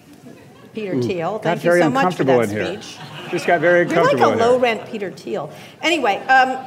Peter 0.73 0.95
Ooh, 0.95 1.01
Thiel, 1.01 1.39
thank 1.39 1.63
you 1.63 1.79
so 1.79 1.89
much 1.89 2.15
for 2.15 2.25
that 2.25 2.49
speech. 2.49 2.97
here. 2.97 3.29
Just 3.29 3.47
got 3.47 3.61
very 3.61 3.83
uncomfortable. 3.83 4.19
You're 4.19 4.29
like 4.31 4.39
a 4.39 4.43
low 4.43 4.59
rent 4.59 4.85
Peter 4.91 5.09
Thiel. 5.09 5.49
Anyway, 5.81 6.17
um, 6.27 6.65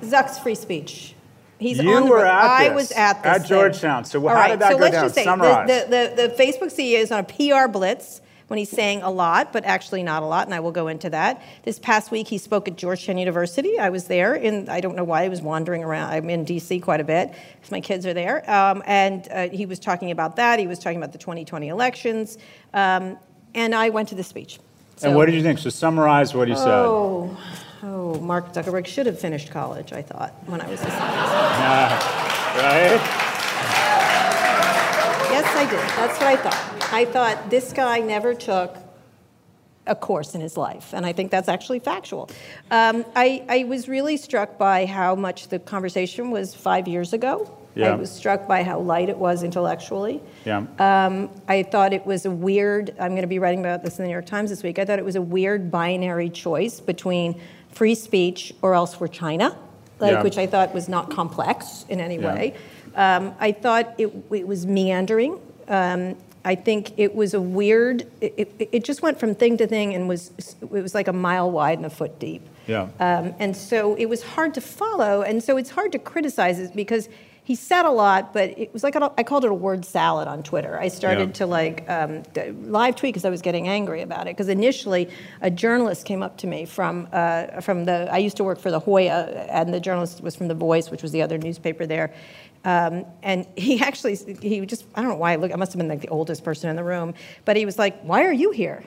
Zuck's 0.00 0.38
free 0.38 0.54
speech. 0.54 1.14
He's 1.58 1.78
You 1.78 1.92
on 1.92 2.04
the 2.04 2.10
were 2.10 2.24
at 2.24 2.44
I 2.44 2.68
this, 2.70 2.74
was 2.74 2.92
at 2.92 3.22
this 3.22 3.26
at 3.26 3.38
thing. 3.42 3.48
Georgetown. 3.48 4.04
So 4.06 4.26
All 4.26 4.34
how 4.34 4.48
did 4.48 4.60
that 4.60 4.72
so 4.72 4.78
go 4.78 4.82
let's 4.84 4.94
down? 4.94 5.04
Just 5.04 5.14
say, 5.14 5.24
Summarize. 5.24 5.68
The, 5.68 5.84
the, 5.84 6.22
the, 6.22 6.28
the 6.28 6.42
Facebook 6.42 6.72
CEO 6.72 6.98
is 6.98 7.12
on 7.12 7.20
a 7.20 7.24
PR 7.24 7.70
blitz 7.70 8.22
when 8.48 8.58
he's 8.58 8.70
saying 8.70 9.02
a 9.02 9.10
lot, 9.10 9.52
but 9.52 9.64
actually 9.64 10.02
not 10.02 10.22
a 10.22 10.26
lot, 10.26 10.46
and 10.46 10.54
I 10.54 10.60
will 10.60 10.72
go 10.72 10.88
into 10.88 11.10
that. 11.10 11.42
This 11.64 11.78
past 11.78 12.10
week, 12.10 12.28
he 12.28 12.38
spoke 12.38 12.68
at 12.68 12.76
Georgetown 12.76 13.18
University. 13.18 13.78
I 13.78 13.90
was 13.90 14.04
there, 14.04 14.34
and 14.34 14.68
I 14.68 14.80
don't 14.80 14.96
know 14.96 15.04
why 15.04 15.24
I 15.24 15.28
was 15.28 15.40
wandering 15.42 15.84
around. 15.84 16.10
I'm 16.10 16.28
in 16.30 16.44
D.C. 16.44 16.80
quite 16.80 17.00
a 17.00 17.04
bit 17.04 17.32
because 17.56 17.70
my 17.70 17.80
kids 17.80 18.06
are 18.06 18.14
there. 18.14 18.48
Um, 18.50 18.82
and 18.86 19.28
uh, 19.30 19.48
he 19.48 19.66
was 19.66 19.78
talking 19.78 20.10
about 20.10 20.36
that. 20.36 20.58
He 20.58 20.66
was 20.66 20.78
talking 20.78 20.98
about 20.98 21.12
the 21.12 21.18
2020 21.18 21.68
elections. 21.68 22.38
Um, 22.74 23.18
and 23.54 23.74
I 23.74 23.90
went 23.90 24.08
to 24.08 24.14
the 24.14 24.24
speech. 24.24 24.58
and 25.02 25.14
what 25.14 25.26
did 25.26 25.34
you 25.34 25.42
think? 25.42 25.58
So 25.58 25.70
summarize 25.70 26.34
what 26.34 26.48
he 26.48 26.54
said. 26.54 26.68
Oh, 26.68 27.36
oh, 27.82 28.18
Mark 28.20 28.52
Zuckerberg 28.52 28.86
should 28.86 29.06
have 29.06 29.18
finished 29.18 29.50
college, 29.50 29.92
I 29.92 30.02
thought, 30.02 30.32
when 30.46 30.60
I 30.60 30.68
was 30.68 30.80
a 30.80 30.86
Right? 32.52 33.31
Yes, 35.54 35.66
I 35.66 35.70
did. 35.70 35.80
That's 35.98 36.18
what 36.18 36.28
I 36.28 36.36
thought. 36.36 36.92
I 36.94 37.04
thought 37.04 37.50
this 37.50 37.72
guy 37.74 38.00
never 38.00 38.32
took 38.32 38.76
a 39.86 39.94
course 39.94 40.34
in 40.34 40.40
his 40.40 40.56
life, 40.56 40.94
and 40.94 41.04
I 41.04 41.12
think 41.12 41.30
that's 41.30 41.48
actually 41.48 41.80
factual. 41.80 42.30
Um, 42.70 43.04
I, 43.14 43.44
I 43.48 43.64
was 43.64 43.86
really 43.88 44.16
struck 44.16 44.56
by 44.56 44.86
how 44.86 45.14
much 45.14 45.48
the 45.48 45.58
conversation 45.58 46.30
was 46.30 46.54
five 46.54 46.88
years 46.88 47.12
ago. 47.12 47.54
Yeah. 47.74 47.92
I 47.92 47.96
was 47.96 48.10
struck 48.10 48.46
by 48.48 48.62
how 48.62 48.78
light 48.80 49.08
it 49.10 49.16
was 49.18 49.42
intellectually. 49.42 50.22
Yeah. 50.46 50.64
Um, 50.78 51.28
I 51.48 51.62
thought 51.64 51.92
it 51.92 52.06
was 52.06 52.24
a 52.26 52.30
weird, 52.30 52.94
I'm 52.98 53.10
going 53.10 53.22
to 53.22 53.26
be 53.26 53.38
writing 53.38 53.60
about 53.60 53.82
this 53.82 53.98
in 53.98 54.04
the 54.04 54.08
New 54.08 54.12
York 54.12 54.26
Times 54.26 54.50
this 54.50 54.62
week. 54.62 54.78
I 54.78 54.84
thought 54.86 54.98
it 54.98 55.04
was 55.04 55.16
a 55.16 55.22
weird 55.22 55.70
binary 55.70 56.28
choice 56.30 56.80
between 56.80 57.40
free 57.70 57.94
speech 57.94 58.54
or 58.62 58.74
else 58.74 59.00
we're 59.00 59.08
China, 59.08 59.56
like, 60.00 60.12
Yeah. 60.12 60.22
which 60.22 60.38
I 60.38 60.46
thought 60.46 60.72
was 60.74 60.88
not 60.88 61.10
complex 61.10 61.84
in 61.88 62.00
any 62.00 62.16
Yeah. 62.16 62.34
way. 62.34 62.54
Um, 62.94 63.34
I 63.40 63.52
thought 63.52 63.94
it, 63.98 64.12
it 64.30 64.46
was 64.46 64.66
meandering. 64.66 65.40
Um, 65.68 66.16
I 66.44 66.56
think 66.56 66.98
it 66.98 67.14
was 67.14 67.34
a 67.34 67.40
weird, 67.40 68.02
it, 68.20 68.34
it, 68.58 68.68
it 68.72 68.84
just 68.84 69.00
went 69.00 69.20
from 69.20 69.34
thing 69.34 69.56
to 69.58 69.66
thing 69.66 69.94
and 69.94 70.08
was, 70.08 70.32
it 70.60 70.70
was 70.70 70.94
like 70.94 71.06
a 71.08 71.12
mile 71.12 71.50
wide 71.50 71.78
and 71.78 71.86
a 71.86 71.90
foot 71.90 72.18
deep. 72.18 72.42
Yeah. 72.66 72.88
Um, 72.98 73.34
and 73.38 73.56
so 73.56 73.94
it 73.94 74.06
was 74.06 74.22
hard 74.22 74.54
to 74.54 74.60
follow, 74.60 75.22
and 75.22 75.42
so 75.42 75.56
it's 75.56 75.70
hard 75.70 75.92
to 75.92 75.98
criticize 75.98 76.58
it 76.58 76.74
because 76.74 77.08
he 77.44 77.56
said 77.56 77.84
a 77.86 77.90
lot, 77.90 78.32
but 78.32 78.56
it 78.56 78.72
was 78.72 78.84
like 78.84 78.94
a, 78.94 79.12
I 79.18 79.24
called 79.24 79.44
it 79.44 79.50
a 79.50 79.54
word 79.54 79.84
salad 79.84 80.28
on 80.28 80.44
Twitter. 80.44 80.78
I 80.78 80.86
started 80.86 81.30
Yeah. 81.30 81.32
to 81.34 81.46
like 81.46 81.90
um, 81.90 82.22
live 82.62 82.94
tweet 82.94 83.14
because 83.14 83.24
I 83.24 83.30
was 83.30 83.42
getting 83.42 83.66
angry 83.66 84.00
about 84.00 84.28
it. 84.28 84.36
Because 84.36 84.48
initially, 84.48 85.08
a 85.40 85.50
journalist 85.50 86.06
came 86.06 86.22
up 86.22 86.36
to 86.38 86.46
me 86.46 86.66
from 86.66 87.08
uh, 87.12 87.60
from 87.60 87.84
the 87.84 88.08
I 88.12 88.18
used 88.18 88.36
to 88.36 88.44
work 88.44 88.60
for 88.60 88.70
the 88.70 88.78
Hoya, 88.78 89.48
and 89.50 89.74
the 89.74 89.80
journalist 89.80 90.20
was 90.22 90.36
from 90.36 90.46
the 90.46 90.54
Voice, 90.54 90.88
which 90.88 91.02
was 91.02 91.10
the 91.10 91.20
other 91.22 91.36
newspaper 91.36 91.84
there. 91.84 92.14
Um, 92.64 93.04
and 93.22 93.46
he 93.56 93.80
actually 93.88 94.16
he 94.16 94.64
just 94.66 94.86
I 94.94 95.02
don't 95.02 95.10
know 95.10 95.16
why 95.16 95.32
I 95.32 95.36
look 95.36 95.52
I 95.52 95.56
must 95.56 95.72
have 95.72 95.78
been 95.78 95.88
like 95.88 96.00
the 96.00 96.08
oldest 96.08 96.44
person 96.44 96.70
in 96.70 96.76
the 96.76 96.84
room, 96.84 97.14
but 97.44 97.56
he 97.56 97.66
was 97.66 97.78
like, 97.78 98.00
"Why 98.02 98.24
are 98.24 98.32
you 98.32 98.50
here?" 98.50 98.84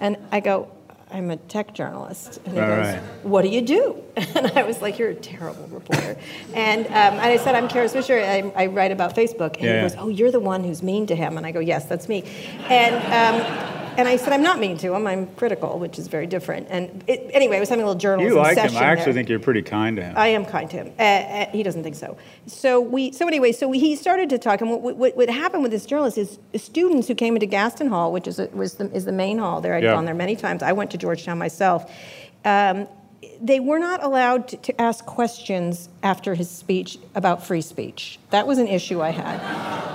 And 0.00 0.16
I 0.30 0.40
go, 0.40 0.70
I'm 1.10 1.30
a 1.30 1.36
tech 1.36 1.74
journalist. 1.74 2.40
And 2.44 2.54
he 2.54 2.60
All 2.60 2.68
goes, 2.68 2.86
right. 2.86 3.02
What 3.22 3.42
do 3.42 3.48
you 3.48 3.62
do? 3.62 4.02
And 4.34 4.46
I 4.58 4.62
was 4.64 4.82
like, 4.82 4.98
You're 4.98 5.10
a 5.10 5.14
terrible 5.14 5.66
reporter. 5.68 6.16
and, 6.54 6.86
um, 6.86 6.92
and 6.92 7.20
I 7.20 7.36
said, 7.36 7.54
I'm 7.54 7.68
Kara 7.68 7.88
Swisher. 7.88 8.22
I, 8.22 8.64
I 8.64 8.66
write 8.66 8.92
about 8.92 9.14
Facebook. 9.14 9.56
And 9.56 9.64
Yeah, 9.64 9.76
he 9.76 9.88
goes, 9.88 9.96
Oh, 9.98 10.08
you're 10.08 10.30
the 10.30 10.40
one 10.40 10.64
who's 10.64 10.82
mean 10.82 11.06
to 11.06 11.16
him. 11.16 11.36
And 11.36 11.46
I 11.46 11.52
go, 11.52 11.60
Yes, 11.60 11.86
that's 11.86 12.08
me. 12.08 12.24
And, 12.68 12.94
um, 12.96 13.87
and 13.98 14.08
I 14.08 14.16
said, 14.16 14.32
I'm 14.32 14.42
not 14.42 14.58
mean 14.60 14.78
to 14.78 14.94
him. 14.94 15.06
I'm 15.06 15.26
critical, 15.34 15.78
which 15.78 15.98
is 15.98 16.08
very 16.08 16.26
different. 16.26 16.68
And 16.70 17.04
it, 17.06 17.30
anyway, 17.34 17.56
I 17.58 17.60
was 17.60 17.68
having 17.68 17.82
a 17.82 17.86
little 17.86 18.00
journalism 18.00 18.36
You 18.36 18.40
like 18.42 18.56
him. 18.56 18.76
I 18.76 18.84
actually 18.84 19.04
there. 19.06 19.12
think 19.14 19.28
you're 19.28 19.38
pretty 19.40 19.62
kind 19.62 19.96
to 19.96 20.02
him. 20.04 20.14
I 20.16 20.28
am 20.28 20.44
kind 20.46 20.70
to 20.70 20.76
him. 20.76 20.92
Uh, 20.98 21.02
uh, 21.02 21.50
he 21.50 21.62
doesn't 21.62 21.82
think 21.82 21.96
so. 21.96 22.16
So 22.46 22.80
we. 22.80 23.12
So 23.12 23.26
anyway, 23.26 23.52
so 23.52 23.68
we, 23.68 23.78
he 23.78 23.96
started 23.96 24.30
to 24.30 24.38
talk, 24.38 24.60
and 24.62 24.70
what, 24.70 24.96
what, 24.96 25.16
what 25.16 25.28
happened 25.28 25.62
with 25.64 25.72
this 25.72 25.84
journalist 25.84 26.16
is 26.16 26.38
students 26.56 27.08
who 27.08 27.14
came 27.14 27.34
into 27.34 27.46
Gaston 27.46 27.88
Hall, 27.88 28.12
which 28.12 28.26
is 28.26 28.38
a, 28.38 28.46
was 28.48 28.74
the, 28.74 28.90
is 28.94 29.04
the 29.04 29.12
main 29.12 29.38
hall 29.38 29.60
there. 29.60 29.74
I'd 29.74 29.82
Yeah. 29.82 29.92
gone 29.94 30.04
there 30.06 30.14
many 30.14 30.36
times. 30.36 30.62
I 30.62 30.72
went 30.72 30.90
to 30.92 30.96
Georgetown 30.98 31.36
myself. 31.38 31.90
Um, 32.44 32.86
they 33.40 33.60
were 33.60 33.78
not 33.78 34.02
allowed 34.02 34.48
to, 34.48 34.56
to 34.56 34.80
ask 34.80 35.04
questions 35.06 35.88
after 36.02 36.34
his 36.34 36.50
speech 36.50 36.98
about 37.14 37.46
free 37.46 37.60
speech. 37.60 38.18
That 38.30 38.46
was 38.46 38.58
an 38.58 38.66
issue 38.66 39.00
I 39.00 39.10
had. 39.10 39.40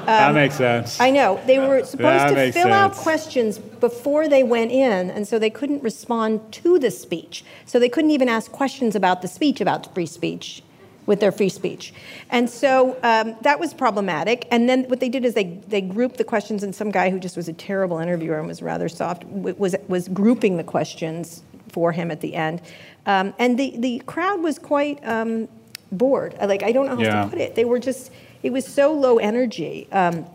that 0.05 0.33
makes 0.33 0.55
sense. 0.55 0.99
I 0.99 1.11
know. 1.11 1.41
They 1.45 1.59
were 1.59 1.83
supposed 1.83 2.35
to 2.35 2.51
fill 2.51 2.73
out 2.73 2.93
questions 2.93 3.57
before 3.57 4.27
they 4.27 4.43
went 4.43 4.71
in, 4.71 5.09
and 5.09 5.27
so 5.27 5.39
they 5.39 5.49
couldn't 5.49 5.83
respond 5.83 6.51
to 6.53 6.79
the 6.79 6.91
speech. 6.91 7.43
So 7.65 7.79
they 7.79 7.89
couldn't 7.89 8.11
even 8.11 8.29
ask 8.29 8.51
questions 8.51 8.95
about 8.95 9.21
the 9.21 9.27
speech, 9.27 9.61
about 9.61 9.93
free 9.93 10.05
speech, 10.05 10.63
with 11.05 11.19
their 11.19 11.31
free 11.31 11.49
speech. 11.49 11.93
And 12.29 12.49
so 12.49 12.97
um, 13.03 13.35
that 13.41 13.59
was 13.59 13.73
problematic. 13.73 14.47
And 14.51 14.69
then 14.69 14.85
what 14.85 15.01
they 15.01 15.09
did 15.09 15.25
is 15.25 15.33
they, 15.33 15.59
they 15.67 15.81
grouped 15.81 16.17
the 16.17 16.23
questions, 16.23 16.63
and 16.63 16.73
some 16.73 16.91
guy 16.91 17.09
who 17.09 17.19
just 17.19 17.35
was 17.35 17.49
a 17.49 17.53
terrible 17.53 17.99
interviewer 17.99 18.39
and 18.39 18.47
was 18.47 18.61
rather 18.61 18.87
soft 18.87 19.25
was, 19.25 19.75
was 19.87 20.07
grouping 20.07 20.57
the 20.57 20.63
questions 20.63 21.43
for 21.73 21.91
him 21.91 22.09
at 22.11 22.21
the 22.21 22.35
end. 22.35 22.61
Um, 23.05 23.33
and 23.37 23.59
the, 23.59 23.73
the 23.77 23.99
crowd 24.05 24.41
was 24.41 24.57
quite 24.57 25.05
um, 25.05 25.47
bored. 25.91 26.35
Like, 26.41 26.63
I 26.63 26.71
don't 26.71 26.85
know 26.85 26.95
how 26.95 27.01
Yeah. 27.01 27.23
to 27.23 27.29
put 27.29 27.39
it. 27.39 27.55
They 27.55 27.65
were 27.65 27.79
just, 27.79 28.11
it 28.43 28.51
was 28.53 28.65
so 28.65 28.93
low 28.93 29.17
energy. 29.17 29.87
Um, 29.91 30.25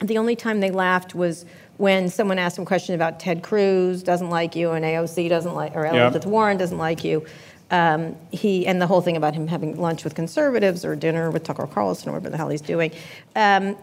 the 0.00 0.18
only 0.18 0.36
time 0.36 0.60
they 0.60 0.70
laughed 0.70 1.14
was 1.14 1.44
when 1.78 2.08
someone 2.08 2.38
asked 2.38 2.56
them 2.56 2.64
a 2.64 2.66
question 2.66 2.94
about 2.94 3.18
Ted 3.18 3.42
Cruz 3.42 4.02
doesn't 4.02 4.28
like 4.30 4.54
you 4.54 4.72
and 4.72 4.84
AOC 4.84 5.28
doesn't 5.28 5.54
like, 5.54 5.74
or 5.74 5.86
Elizabeth 5.86 6.26
Warren 6.26 6.58
doesn't 6.58 6.78
like 6.78 7.02
you. 7.04 7.24
Um, 7.70 8.16
he 8.30 8.66
and 8.66 8.82
the 8.82 8.86
whole 8.86 9.00
thing 9.00 9.16
about 9.16 9.34
him 9.34 9.46
having 9.48 9.80
lunch 9.80 10.04
with 10.04 10.14
conservatives 10.14 10.84
or 10.84 10.94
dinner 10.94 11.30
with 11.30 11.42
Tucker 11.44 11.66
Carlson 11.66 12.10
or 12.10 12.12
whatever 12.12 12.28
the 12.30 12.36
hell 12.36 12.50
he's 12.50 12.60
doing. 12.60 12.90
Um, 13.34 13.76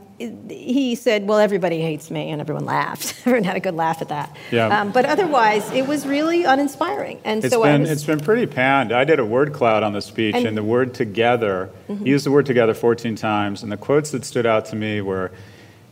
he 0.50 0.96
said, 0.96 1.28
"Well, 1.28 1.40
everybody 1.40 1.82
hates 1.82 2.12
me," 2.12 2.30
and 2.30 2.42
everyone 2.42 2.66
laughed. 2.66 3.16
everyone 3.26 3.44
had 3.46 3.56
a 3.56 3.60
good 3.60 3.76
laugh 3.76 4.02
at 4.02 4.10
that. 4.10 4.36
Yeah. 4.52 4.82
Um, 4.82 4.92
but 4.92 5.06
otherwise, 5.06 5.70
it 5.72 5.88
was 5.88 6.06
really 6.06 6.44
uninspiring. 6.44 7.20
And 7.24 7.44
It's 7.44 7.54
so 7.54 7.64
I 7.64 7.72
been 7.72 7.82
was, 7.82 7.92
it's 7.92 8.04
been 8.04 8.20
pretty 8.20 8.46
panned. 8.46 8.92
I 8.92 9.04
did 9.06 9.20
a 9.20 9.26
word 9.26 9.54
cloud 9.54 9.84
on 9.84 9.94
the 9.94 10.02
speech, 10.02 10.36
And- 10.36 10.46
and, 10.46 10.58
the 10.58 10.64
word 10.64 10.94
together. 10.94 11.70
He 11.88 12.10
used 12.10 12.26
the 12.26 12.32
word 12.32 12.46
together 12.46 12.74
14 12.74 13.16
times, 13.16 13.64
and 13.64 13.72
the 13.72 13.78
quotes 13.78 14.12
that 14.12 14.26
stood 14.26 14.46
out 14.46 14.66
to 14.66 14.76
me 14.76 15.02
were, 15.02 15.32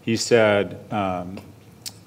he 0.02 0.16
said, 0.16 0.78
um, 0.92 1.40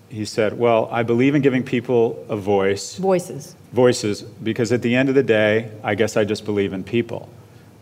he 0.09 0.25
said, 0.25 0.59
"Well, 0.59 0.89
I 0.91 1.03
believe 1.03 1.35
in 1.35 1.43
giving 1.43 1.63
people 1.63 2.25
a 2.29 2.37
voice, 2.37 2.97
voices. 2.97 3.55
voices, 3.73 4.23
because 4.23 4.73
at 4.73 4.83
the 4.83 4.95
end 4.95 5.09
of 5.09 5.15
the 5.15 5.23
day, 5.23 5.71
I 5.83 5.95
guess 5.95 6.17
I 6.17 6.25
just 6.25 6.45
believe 6.45 6.73
in 6.73 6.83
people." 6.85 7.29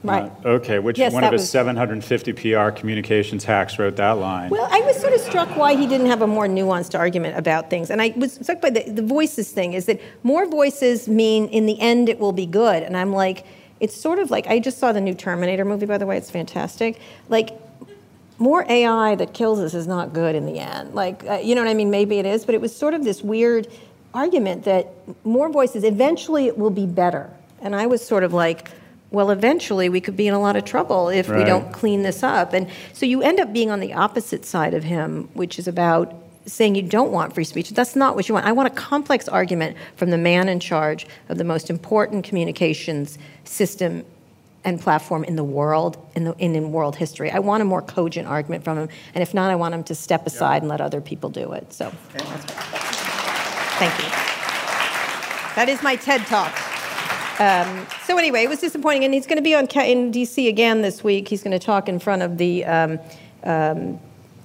Right. 0.02 0.30
Uh, 0.44 0.48
okay. 0.50 0.78
Which 0.78 0.98
Yes, 0.98 1.12
one 1.12 1.24
of 1.24 1.32
his 1.32 1.42
was- 1.42 1.50
750 1.50 2.32
PR 2.32 2.70
communications 2.70 3.44
hacks 3.44 3.78
wrote 3.78 3.96
that 3.96 4.12
line? 4.12 4.50
Well, 4.50 4.68
I 4.70 4.80
was 4.80 4.96
sort 4.96 5.12
of 5.12 5.20
struck 5.20 5.56
why 5.56 5.74
he 5.74 5.86
didn't 5.86 6.06
have 6.06 6.22
a 6.22 6.26
more 6.26 6.46
nuanced 6.46 6.96
argument 6.98 7.36
about 7.36 7.68
things. 7.68 7.90
And 7.90 8.00
I 8.00 8.12
was 8.16 8.34
struck 8.34 8.60
by 8.60 8.70
the, 8.70 8.90
the 8.90 9.02
voices 9.02 9.50
thing 9.50 9.72
is 9.72 9.86
that 9.86 10.00
more 10.22 10.46
voices 10.46 11.08
mean 11.08 11.48
in 11.48 11.66
the 11.66 11.78
end 11.80 12.08
it 12.08 12.18
will 12.18 12.32
be 12.32 12.46
good. 12.46 12.82
And 12.82 12.96
I'm 12.96 13.12
like, 13.12 13.44
it's 13.80 13.96
sort 13.96 14.18
of 14.18 14.30
like, 14.30 14.46
I 14.46 14.58
just 14.60 14.78
saw 14.78 14.92
the 14.92 15.00
new 15.00 15.14
Terminator 15.14 15.64
movie, 15.64 15.86
by 15.86 15.98
the 15.98 16.06
way, 16.06 16.16
it's 16.16 16.30
fantastic. 16.30 17.00
Like, 17.28 17.50
more 18.40 18.64
AI 18.68 19.16
that 19.16 19.34
kills 19.34 19.58
us 19.58 19.74
is 19.74 19.88
not 19.88 20.12
good 20.12 20.36
in 20.36 20.46
the 20.46 20.60
end. 20.60 20.94
Like, 20.94 21.24
uh, 21.28 21.34
you 21.42 21.56
know 21.56 21.60
what 21.60 21.70
I 21.70 21.74
mean? 21.74 21.90
Maybe 21.90 22.18
it 22.20 22.26
is, 22.26 22.44
but 22.44 22.54
it 22.54 22.60
was 22.60 22.74
sort 22.74 22.94
of 22.94 23.02
this 23.02 23.20
weird 23.22 23.66
argument 24.14 24.64
that 24.64 24.92
more 25.24 25.48
voices, 25.48 25.82
eventually 25.82 26.46
it 26.46 26.56
will 26.56 26.70
be 26.70 26.86
better. 26.86 27.30
And 27.60 27.74
I 27.74 27.86
was 27.86 28.04
sort 28.04 28.22
of 28.22 28.32
like, 28.32 28.70
well, 29.10 29.30
eventually 29.30 29.88
we 29.88 30.00
could 30.00 30.16
be 30.16 30.28
in 30.28 30.34
a 30.34 30.40
lot 30.40 30.56
of 30.56 30.64
trouble 30.64 31.08
if 31.08 31.28
we 31.28 31.42
don't 31.44 31.72
clean 31.72 32.02
this 32.02 32.22
up. 32.22 32.52
And 32.52 32.68
so 32.92 33.06
you 33.06 33.22
end 33.22 33.40
up 33.40 33.52
being 33.52 33.70
on 33.70 33.80
the 33.80 33.94
opposite 33.94 34.44
side 34.44 34.74
of 34.74 34.84
him, 34.84 35.30
which 35.32 35.58
is 35.58 35.66
about 35.66 36.14
saying 36.44 36.74
you 36.74 36.82
don't 36.82 37.10
want 37.10 37.34
free 37.34 37.44
speech. 37.44 37.70
That's 37.70 37.96
not 37.96 38.16
what 38.16 38.28
you 38.28 38.34
want. 38.34 38.46
I 38.46 38.52
want 38.52 38.66
a 38.68 38.74
complex 38.74 39.28
argument 39.28 39.76
from 39.96 40.10
the 40.10 40.18
man 40.18 40.48
in 40.48 40.60
charge 40.60 41.06
of 41.28 41.38
the 41.38 41.44
most 41.44 41.70
important 41.70 42.24
communications 42.24 43.18
system 43.44 44.04
and 44.64 44.80
platform 44.80 45.24
in 45.24 45.36
the 45.36 45.44
world, 45.44 45.96
in, 46.14 46.24
the, 46.24 46.34
in, 46.38 46.54
in, 46.54 46.72
world 46.72 46.96
history. 46.96 47.30
I 47.30 47.38
want 47.38 47.62
a 47.62 47.64
more 47.64 47.80
cogent 47.80 48.28
argument 48.28 48.64
from 48.64 48.76
him. 48.76 48.88
And 49.14 49.22
if 49.22 49.32
not, 49.32 49.50
I 49.50 49.54
want 49.54 49.74
him 49.74 49.84
to 49.84 49.94
step 49.94 50.26
aside 50.26 50.56
yeah. 50.56 50.60
and 50.60 50.68
let 50.68 50.80
other 50.80 51.00
people 51.00 51.30
do 51.30 51.52
it. 51.52 51.72
So, 51.72 51.90
thank 53.78 53.96
you. 53.98 54.10
That 55.54 55.68
is 55.68 55.82
my 55.82 55.96
TED 55.96 56.26
Talk. 56.26 56.67
Um, 57.38 57.86
so 58.04 58.18
anyway, 58.18 58.42
it 58.42 58.48
was 58.48 58.60
disappointing, 58.60 59.04
and 59.04 59.14
he's 59.14 59.26
going 59.26 59.36
to 59.36 59.42
be 59.42 59.54
on 59.54 59.66
in 59.66 60.10
D.C. 60.10 60.48
again 60.48 60.82
this 60.82 61.04
week. 61.04 61.28
He's 61.28 61.42
going 61.42 61.58
to 61.58 61.64
talk 61.64 61.88
in 61.88 61.98
front 61.98 62.22
of 62.22 62.36
the 62.36 62.64
um, 62.64 62.98
um, 63.44 64.00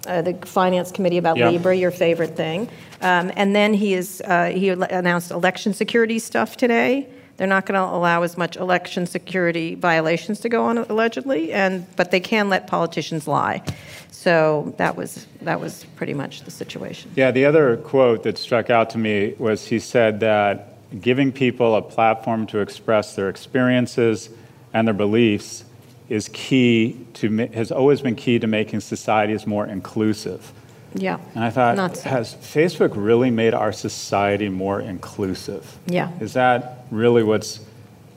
uh, 0.05 0.21
the 0.21 0.33
finance 0.45 0.91
committee 0.91 1.17
about 1.17 1.37
yep. 1.37 1.51
Libra, 1.51 1.75
your 1.75 1.91
favorite 1.91 2.35
thing. 2.35 2.69
Um, 3.01 3.31
and 3.35 3.55
then 3.55 3.73
he 3.73 3.93
is 3.93 4.21
uh, 4.25 4.45
he 4.47 4.69
announced 4.69 5.31
election 5.31 5.73
security 5.73 6.19
stuff 6.19 6.57
today. 6.57 7.07
They're 7.37 7.47
not 7.47 7.65
going 7.65 7.75
to 7.75 7.95
allow 7.95 8.21
as 8.21 8.37
much 8.37 8.57
election 8.57 9.07
security 9.07 9.73
violations 9.73 10.39
to 10.41 10.49
go 10.49 10.65
on 10.65 10.77
allegedly, 10.77 11.51
and 11.51 11.85
but 11.95 12.11
they 12.11 12.19
can 12.19 12.49
let 12.49 12.67
politicians 12.67 13.27
lie. 13.27 13.63
So 14.11 14.73
that 14.77 14.95
was 14.95 15.25
that 15.41 15.59
was 15.59 15.85
pretty 15.95 16.13
much 16.13 16.43
the 16.43 16.51
situation. 16.51 17.11
Yeah, 17.15 17.31
the 17.31 17.45
other 17.45 17.77
quote 17.77 18.23
that 18.23 18.37
struck 18.37 18.69
out 18.69 18.91
to 18.91 18.97
me 18.97 19.33
was 19.39 19.65
he 19.65 19.79
said 19.79 20.19
that 20.19 20.72
giving 20.99 21.31
people 21.31 21.75
a 21.75 21.81
platform 21.81 22.45
to 22.47 22.59
express 22.59 23.15
their 23.15 23.29
experiences 23.29 24.29
and 24.73 24.87
their 24.87 24.93
beliefs 24.93 25.65
is 26.09 26.29
key 26.29 27.05
to 27.13 27.47
has 27.53 27.71
always 27.71 28.01
been 28.01 28.15
key 28.15 28.39
to 28.39 28.47
making 28.47 28.79
societies 28.79 29.47
more 29.47 29.65
inclusive. 29.65 30.51
Yeah. 30.95 31.19
And 31.33 31.43
I 31.43 31.49
thought, 31.49 31.97
so. 31.97 32.09
has 32.09 32.35
Facebook 32.35 32.91
really 32.95 33.31
made 33.31 33.53
our 33.53 33.71
society 33.71 34.49
more 34.49 34.79
inclusive? 34.79 35.77
Yeah. 35.87 36.11
Is 36.19 36.33
that 36.33 36.85
really 36.91 37.23
what's 37.23 37.59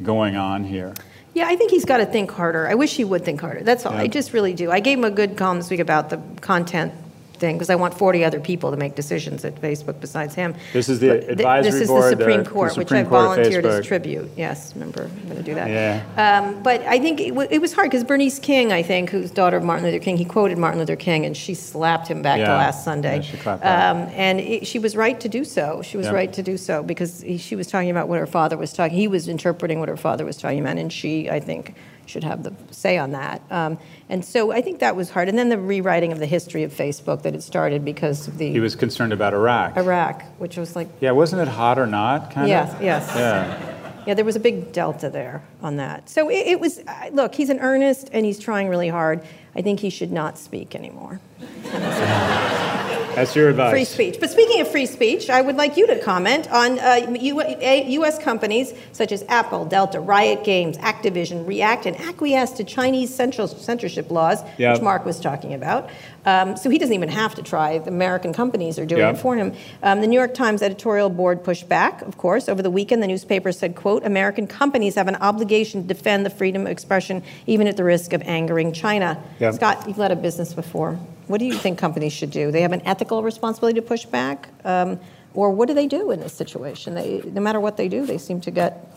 going 0.02 0.36
on 0.36 0.64
here? 0.64 0.92
Yeah, 1.32 1.46
I 1.46 1.56
think 1.56 1.70
he's 1.70 1.84
got 1.84 1.98
to 1.98 2.06
think 2.06 2.30
harder. 2.30 2.66
I 2.66 2.74
wish 2.74 2.96
he 2.96 3.04
would 3.04 3.24
think 3.24 3.40
harder. 3.40 3.62
That's 3.62 3.86
all. 3.86 3.92
Yeah. 3.92 4.00
I 4.00 4.06
just 4.08 4.32
really 4.32 4.52
do. 4.52 4.70
I 4.70 4.80
gave 4.80 4.98
him 4.98 5.04
a 5.04 5.10
good 5.10 5.36
column 5.36 5.58
this 5.58 5.70
week 5.70 5.80
about 5.80 6.10
the 6.10 6.20
content 6.40 6.92
thing 7.36 7.56
because 7.56 7.70
I 7.70 7.74
want 7.74 7.94
40 7.94 8.24
other 8.24 8.40
people 8.40 8.70
to 8.70 8.76
make 8.76 8.94
decisions 8.94 9.44
at 9.44 9.54
Facebook 9.56 10.00
besides 10.00 10.34
him. 10.34 10.54
This 10.72 10.88
is 10.88 11.00
the 11.00 11.08
but 11.08 11.30
advisory 11.30 11.70
th- 11.70 11.80
This 11.80 11.88
board, 11.88 12.04
is 12.04 12.10
the 12.10 12.22
Supreme 12.22 12.44
the, 12.44 12.50
Court, 12.50 12.68
the 12.68 12.74
Supreme 12.80 13.00
which 13.00 13.08
Court 13.08 13.22
I 13.22 13.34
volunteered 13.34 13.66
as 13.66 13.86
tribute. 13.86 14.30
Yes, 14.36 14.74
remember, 14.74 15.04
I'm 15.04 15.24
going 15.24 15.36
to 15.36 15.42
do 15.42 15.54
that. 15.54 15.68
Yeah. 15.68 16.42
Um, 16.42 16.62
but 16.62 16.82
I 16.82 16.98
think 16.98 17.20
it, 17.20 17.30
w- 17.30 17.48
it 17.50 17.60
was 17.60 17.72
hard 17.72 17.90
because 17.90 18.04
Bernice 18.04 18.38
King, 18.38 18.72
I 18.72 18.82
think, 18.82 19.10
who's 19.10 19.30
daughter 19.30 19.56
of 19.56 19.64
Martin 19.64 19.84
Luther 19.84 20.02
King, 20.02 20.16
he 20.16 20.24
quoted 20.24 20.58
Martin 20.58 20.80
Luther 20.80 20.96
King 20.96 21.26
and 21.26 21.36
she 21.36 21.54
slapped 21.54 22.08
him 22.08 22.22
back 22.22 22.38
yeah. 22.38 22.46
to 22.46 22.52
last 22.52 22.84
Sunday. 22.84 23.16
Yeah, 23.16 23.22
she 23.22 23.36
clapped 23.36 23.64
um, 23.64 24.08
and 24.14 24.40
it, 24.40 24.66
she 24.66 24.78
was 24.78 24.96
right 24.96 25.18
to 25.20 25.28
do 25.28 25.44
so. 25.44 25.82
She 25.82 25.96
was 25.96 26.10
right 26.10 26.32
to 26.32 26.42
do 26.42 26.56
so 26.56 26.82
because 26.82 27.20
he, 27.20 27.38
she 27.38 27.56
was 27.56 27.66
talking 27.66 27.90
about 27.90 28.08
what 28.08 28.18
her 28.18 28.26
father 28.26 28.56
was 28.56 28.72
talking. 28.72 28.96
He 28.96 29.08
was 29.08 29.28
interpreting 29.28 29.80
what 29.80 29.88
her 29.88 29.96
father 29.96 30.24
was 30.24 30.36
talking 30.36 30.60
about, 30.60 30.78
and 30.78 30.92
she, 30.92 31.30
I 31.30 31.40
think, 31.40 31.74
should 32.06 32.24
have 32.24 32.42
the 32.42 32.54
say 32.70 32.98
on 32.98 33.12
that. 33.12 33.42
Um, 33.50 33.78
and 34.08 34.24
so 34.24 34.52
I 34.52 34.62
think 34.62 34.80
that 34.80 34.96
was 34.96 35.10
hard. 35.10 35.28
And 35.28 35.38
then 35.38 35.48
the 35.48 35.58
rewriting 35.58 36.12
of 36.12 36.18
the 36.18 36.26
history 36.26 36.62
of 36.62 36.72
Facebook 36.72 37.22
that 37.22 37.34
it 37.34 37.42
started 37.42 37.84
because 37.84 38.28
of 38.28 38.38
the 38.38 38.50
he 38.50 38.60
was 38.60 38.76
concerned 38.76 39.12
about 39.12 39.34
Iraq. 39.34 39.76
Iraq, 39.76 40.22
which 40.38 40.56
was 40.56 40.76
like 40.76 40.88
yeah, 41.00 41.10
wasn't 41.10 41.42
it 41.42 41.48
hot 41.48 41.78
or 41.78 41.86
not? 41.86 42.30
Kind 42.30 42.48
yes, 42.48 42.74
of. 42.74 42.82
Yes. 42.82 43.06
Yes. 43.08 43.16
Yeah. 43.16 43.72
Yeah, 44.06 44.14
there 44.14 44.24
was 44.24 44.36
a 44.36 44.40
big 44.40 44.70
delta 44.72 45.10
there 45.10 45.42
on 45.62 45.76
that. 45.76 46.08
So 46.08 46.30
it, 46.30 46.46
it 46.46 46.60
was. 46.60 46.80
Look, 47.10 47.34
he's 47.34 47.50
an 47.50 47.58
earnest 47.58 48.08
and 48.12 48.24
he's 48.24 48.38
trying 48.38 48.68
really 48.68 48.88
hard. 48.88 49.20
I 49.56 49.62
think 49.62 49.80
he 49.80 49.90
should 49.90 50.12
not 50.12 50.38
speak 50.38 50.76
anymore. 50.76 51.20
That's 53.16 53.34
your 53.34 53.48
advice. 53.48 53.72
Free 53.72 53.84
speech. 53.84 54.20
But 54.20 54.30
speaking 54.30 54.60
of 54.60 54.70
free 54.70 54.84
speech, 54.84 55.30
I 55.30 55.40
would 55.40 55.56
like 55.56 55.78
you 55.78 55.86
to 55.86 55.98
comment 56.00 56.50
on 56.52 56.78
uh, 56.78 57.06
U.S. 57.08 58.18
companies 58.18 58.74
such 58.92 59.10
as 59.10 59.24
Apple, 59.28 59.64
Delta, 59.64 60.00
Riot 60.00 60.44
Games, 60.44 60.76
Activision 60.78 61.46
react 61.46 61.86
and 61.86 61.96
acquiesce 61.96 62.52
to 62.52 62.64
Chinese 62.64 63.14
censorship 63.14 64.10
laws, 64.10 64.42
yep. 64.58 64.74
which 64.74 64.82
Mark 64.82 65.06
was 65.06 65.18
talking 65.18 65.54
about. 65.54 65.88
Um, 66.26 66.58
so 66.58 66.68
he 66.68 66.76
doesn't 66.76 66.94
even 66.94 67.08
have 67.08 67.34
to 67.36 67.42
try. 67.42 67.78
The 67.78 67.88
American 67.88 68.34
companies 68.34 68.78
are 68.78 68.84
doing 68.84 69.00
yep. 69.00 69.14
it 69.14 69.18
for 69.18 69.34
him. 69.34 69.54
Um, 69.82 70.02
the 70.02 70.06
New 70.06 70.18
York 70.18 70.34
Times 70.34 70.60
editorial 70.60 71.08
board 71.08 71.42
pushed 71.42 71.68
back, 71.68 72.02
of 72.02 72.18
course. 72.18 72.50
Over 72.50 72.60
the 72.60 72.70
weekend, 72.70 73.02
the 73.02 73.06
newspaper 73.06 73.50
said, 73.50 73.76
quote, 73.76 74.04
American 74.04 74.46
companies 74.46 74.96
have 74.96 75.08
an 75.08 75.16
obligation 75.16 75.82
to 75.82 75.88
defend 75.88 76.26
the 76.26 76.30
freedom 76.30 76.62
of 76.62 76.68
expression, 76.68 77.22
even 77.46 77.66
at 77.66 77.78
the 77.78 77.84
risk 77.84 78.12
of 78.12 78.20
angering 78.22 78.72
China. 78.72 79.22
Yep. 79.40 79.54
Scott, 79.54 79.84
you've 79.86 79.98
led 79.98 80.12
a 80.12 80.16
business 80.16 80.52
before. 80.52 80.98
What 81.26 81.38
do 81.38 81.44
you 81.44 81.54
think 81.54 81.78
companies 81.78 82.12
should 82.12 82.30
do? 82.30 82.50
They 82.50 82.62
have 82.62 82.72
an 82.72 82.82
ethical 82.86 83.22
responsibility 83.22 83.80
to 83.80 83.86
push 83.86 84.04
back? 84.04 84.48
Um, 84.64 85.00
or 85.34 85.50
what 85.50 85.68
do 85.68 85.74
they 85.74 85.86
do 85.86 86.10
in 86.10 86.20
this 86.20 86.32
situation? 86.32 86.94
They, 86.94 87.20
no 87.24 87.40
matter 87.40 87.60
what 87.60 87.76
they 87.76 87.88
do, 87.88 88.06
they 88.06 88.18
seem 88.18 88.40
to 88.42 88.50
get, 88.50 88.96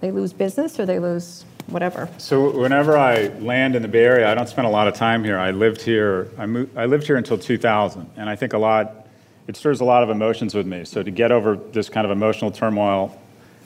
they 0.00 0.10
lose 0.10 0.32
business 0.32 0.78
or 0.78 0.86
they 0.86 0.98
lose 0.98 1.44
whatever. 1.68 2.08
So 2.18 2.56
whenever 2.58 2.96
I 2.96 3.28
land 3.38 3.74
in 3.74 3.82
the 3.82 3.88
Bay 3.88 4.04
Area, 4.04 4.30
I 4.30 4.34
don't 4.34 4.48
spend 4.48 4.66
a 4.66 4.70
lot 4.70 4.88
of 4.88 4.94
time 4.94 5.24
here. 5.24 5.38
I 5.38 5.50
lived 5.50 5.80
here, 5.80 6.28
I, 6.36 6.46
moved, 6.46 6.76
I 6.76 6.86
lived 6.86 7.06
here 7.06 7.16
until 7.16 7.38
2000, 7.38 8.10
and 8.16 8.28
I 8.28 8.36
think 8.36 8.52
a 8.52 8.58
lot, 8.58 9.06
it 9.46 9.56
stirs 9.56 9.80
a 9.80 9.84
lot 9.84 10.02
of 10.02 10.10
emotions 10.10 10.54
with 10.54 10.66
me. 10.66 10.84
So 10.84 11.02
to 11.02 11.10
get 11.10 11.32
over 11.32 11.56
this 11.56 11.88
kind 11.88 12.04
of 12.04 12.10
emotional 12.10 12.50
turmoil, 12.50 13.18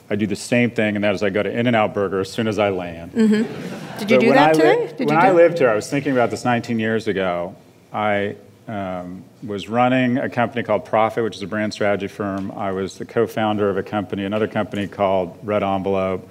I 0.09 0.15
do 0.15 0.25
the 0.25 0.35
same 0.35 0.71
thing, 0.71 0.95
and 0.95 1.03
that 1.03 1.13
is 1.13 1.23
I 1.23 1.29
go 1.29 1.43
to 1.43 1.51
In-N-Out 1.51 1.93
Burger 1.93 2.21
as 2.21 2.31
soon 2.31 2.47
as 2.47 2.59
I 2.59 2.69
land. 2.69 3.11
Mm-hmm. 3.11 3.99
Did 3.99 4.11
you 4.11 4.17
but 4.17 4.21
do 4.21 4.33
that 4.33 4.49
I 4.49 4.53
today? 4.53 4.95
Li- 4.99 5.05
when 5.05 5.17
I 5.17 5.31
lived 5.31 5.59
here, 5.59 5.69
I 5.69 5.75
was 5.75 5.89
thinking 5.89 6.13
about 6.13 6.29
this 6.29 6.45
19 6.45 6.79
years 6.79 7.09
ago, 7.09 7.55
I 7.91 8.35
um, 8.67 9.23
was 9.43 9.69
running 9.69 10.17
a 10.17 10.29
company 10.29 10.63
called 10.63 10.85
Prophet, 10.85 11.23
which 11.23 11.35
is 11.35 11.41
a 11.41 11.47
brand 11.47 11.73
strategy 11.73 12.07
firm. 12.07 12.51
I 12.51 12.71
was 12.71 12.97
the 12.97 13.05
co 13.05 13.27
founder 13.27 13.69
of 13.69 13.77
a 13.77 13.83
company, 13.83 14.25
another 14.25 14.47
company 14.47 14.87
called 14.87 15.37
Red 15.43 15.63
Envelope. 15.63 16.27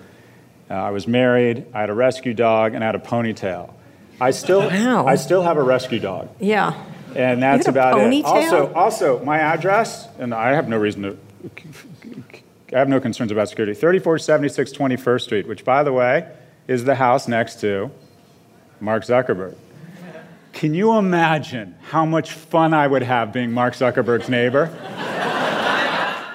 Uh, 0.69 0.75
I 0.75 0.91
was 0.91 1.07
married, 1.07 1.65
I 1.73 1.81
had 1.81 1.91
a 1.91 1.95
rescue 1.95 2.35
dog, 2.35 2.75
and 2.75 2.83
I 2.83 2.87
had 2.87 2.97
a 2.97 3.01
ponytail. 3.01 3.73
I 4.21 4.31
still, 4.33 4.61
wow. 4.61 5.07
I 5.07 5.17
still 5.17 5.43
have 5.43 5.57
a 5.57 5.63
rescue 5.63 6.01
dog. 6.01 6.29
Yeah. 6.41 6.83
And 7.15 7.43
that's 7.43 7.69
about 7.69 7.99
it. 7.99 8.25
Also, 8.25 8.73
also, 8.75 9.25
my 9.25 9.39
address, 9.39 10.09
and 10.19 10.35
I 10.35 10.53
have 10.55 10.69
no 10.69 10.77
reason 10.77 11.03
to, 11.03 11.19
I 12.75 12.79
have 12.79 12.89
no 12.89 13.01
concerns 13.01 13.31
about 13.31 13.49
security 13.49 13.75
3476 13.75 14.73
21st 14.73 15.21
Street, 15.21 15.49
which, 15.49 15.65
by 15.65 15.83
the 15.83 15.93
way, 15.93 16.29
is 16.67 16.85
the 16.85 16.97
house 16.97 17.29
next 17.29 17.61
to 17.61 17.91
Mark 18.81 19.05
Zuckerberg. 19.05 19.55
Can 20.57 20.73
you 20.73 20.97
imagine 20.97 21.75
how 21.83 22.07
much 22.07 22.33
fun 22.33 22.73
I 22.73 22.87
would 22.87 23.03
have 23.03 23.31
being 23.31 23.53
Mark 23.53 23.75
Zuckerberg's 23.75 24.31
neighbor? 24.31 24.71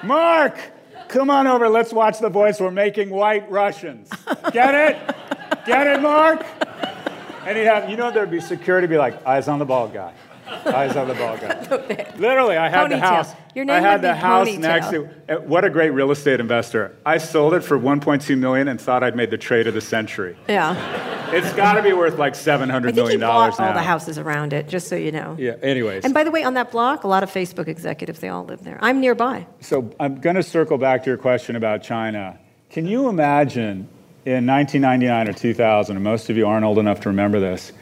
Mark, 0.04 0.60
come 1.08 1.28
on 1.28 1.48
over. 1.48 1.68
Let's 1.68 1.92
watch 1.92 2.20
The 2.20 2.28
Voice. 2.28 2.60
We're 2.60 2.70
making 2.70 3.10
white 3.10 3.50
Russians. 3.50 4.10
Get 4.52 4.76
it? 4.76 5.16
Get 5.66 5.88
it, 5.88 6.00
Mark? 6.00 6.46
And 7.44 7.58
he'd 7.58 7.64
have, 7.64 7.90
you 7.90 7.96
know, 7.96 8.12
there'd 8.12 8.30
be 8.30 8.40
security 8.40 8.86
be 8.86 8.96
like, 8.96 9.26
eyes 9.26 9.48
on 9.48 9.58
the 9.58 9.64
ball 9.64 9.88
guy. 9.88 10.14
Eyes 10.66 10.96
on 10.96 11.08
the 11.08 11.14
ball 11.14 11.36
guy. 11.36 12.12
Literally, 12.18 12.56
I 12.56 12.68
had 12.68 12.86
ponytail. 12.86 12.90
the 12.90 12.98
house. 12.98 13.32
Your 13.54 13.64
name 13.64 13.76
I 13.76 13.80
had 13.80 14.02
the 14.02 14.14
house 14.14 14.48
ponytail. 14.48 14.58
next 14.60 14.90
to. 14.90 15.08
Uh, 15.28 15.40
what 15.40 15.64
a 15.64 15.70
great 15.70 15.90
real 15.90 16.10
estate 16.10 16.40
investor! 16.40 16.96
I 17.04 17.18
sold 17.18 17.54
it 17.54 17.60
for 17.60 17.78
1.2 17.78 18.38
million 18.38 18.68
and 18.68 18.80
thought 18.80 19.02
I'd 19.02 19.16
made 19.16 19.30
the 19.30 19.38
trade 19.38 19.66
of 19.66 19.74
the 19.74 19.80
century. 19.80 20.36
Yeah. 20.48 21.30
It's 21.34 21.52
got 21.54 21.74
to 21.74 21.82
be 21.82 21.94
worth 21.94 22.18
like 22.18 22.34
700 22.34 22.94
million 22.94 23.20
dollars 23.20 23.58
now. 23.58 23.68
all 23.68 23.72
the 23.74 23.80
houses 23.82 24.18
around 24.18 24.52
it, 24.52 24.68
just 24.68 24.88
so 24.88 24.96
you 24.96 25.10
know. 25.12 25.34
Yeah. 25.38 25.52
Anyways. 25.62 26.04
And 26.04 26.12
by 26.12 26.24
the 26.24 26.30
way, 26.30 26.44
on 26.44 26.54
that 26.54 26.70
block, 26.70 27.04
a 27.04 27.08
lot 27.08 27.22
of 27.22 27.30
Facebook 27.30 27.68
executives 27.68 28.20
they 28.20 28.28
all 28.28 28.44
live 28.44 28.62
there. 28.64 28.78
I'm 28.82 29.00
nearby. 29.00 29.46
So 29.60 29.90
I'm 29.98 30.20
going 30.20 30.36
to 30.36 30.42
circle 30.42 30.76
back 30.76 31.04
to 31.04 31.10
your 31.10 31.16
question 31.16 31.56
about 31.56 31.82
China. 31.82 32.38
Can 32.68 32.86
you 32.86 33.08
imagine 33.08 33.88
in 34.26 34.46
1999 34.46 35.28
or 35.28 35.32
2000, 35.32 35.96
and 35.96 36.04
most 36.04 36.28
of 36.30 36.36
you 36.36 36.46
aren't 36.46 36.64
old 36.66 36.78
enough 36.78 37.00
to 37.00 37.08
remember 37.08 37.40
this? 37.40 37.72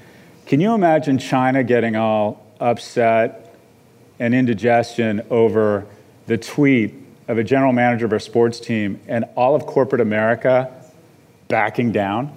Can 0.46 0.60
you 0.60 0.72
imagine 0.74 1.18
China 1.18 1.62
getting 1.64 1.96
all 1.96 2.44
upset 2.60 3.56
and 4.18 4.34
indigestion 4.34 5.22
over 5.30 5.86
the 6.26 6.36
tweet 6.36 6.94
of 7.26 7.38
a 7.38 7.44
general 7.44 7.72
manager 7.72 8.06
of 8.06 8.12
a 8.12 8.20
sports 8.20 8.60
team 8.60 9.00
and 9.08 9.24
all 9.36 9.54
of 9.54 9.66
corporate 9.66 10.00
America 10.00 10.72
backing 11.48 11.90
down? 11.90 12.36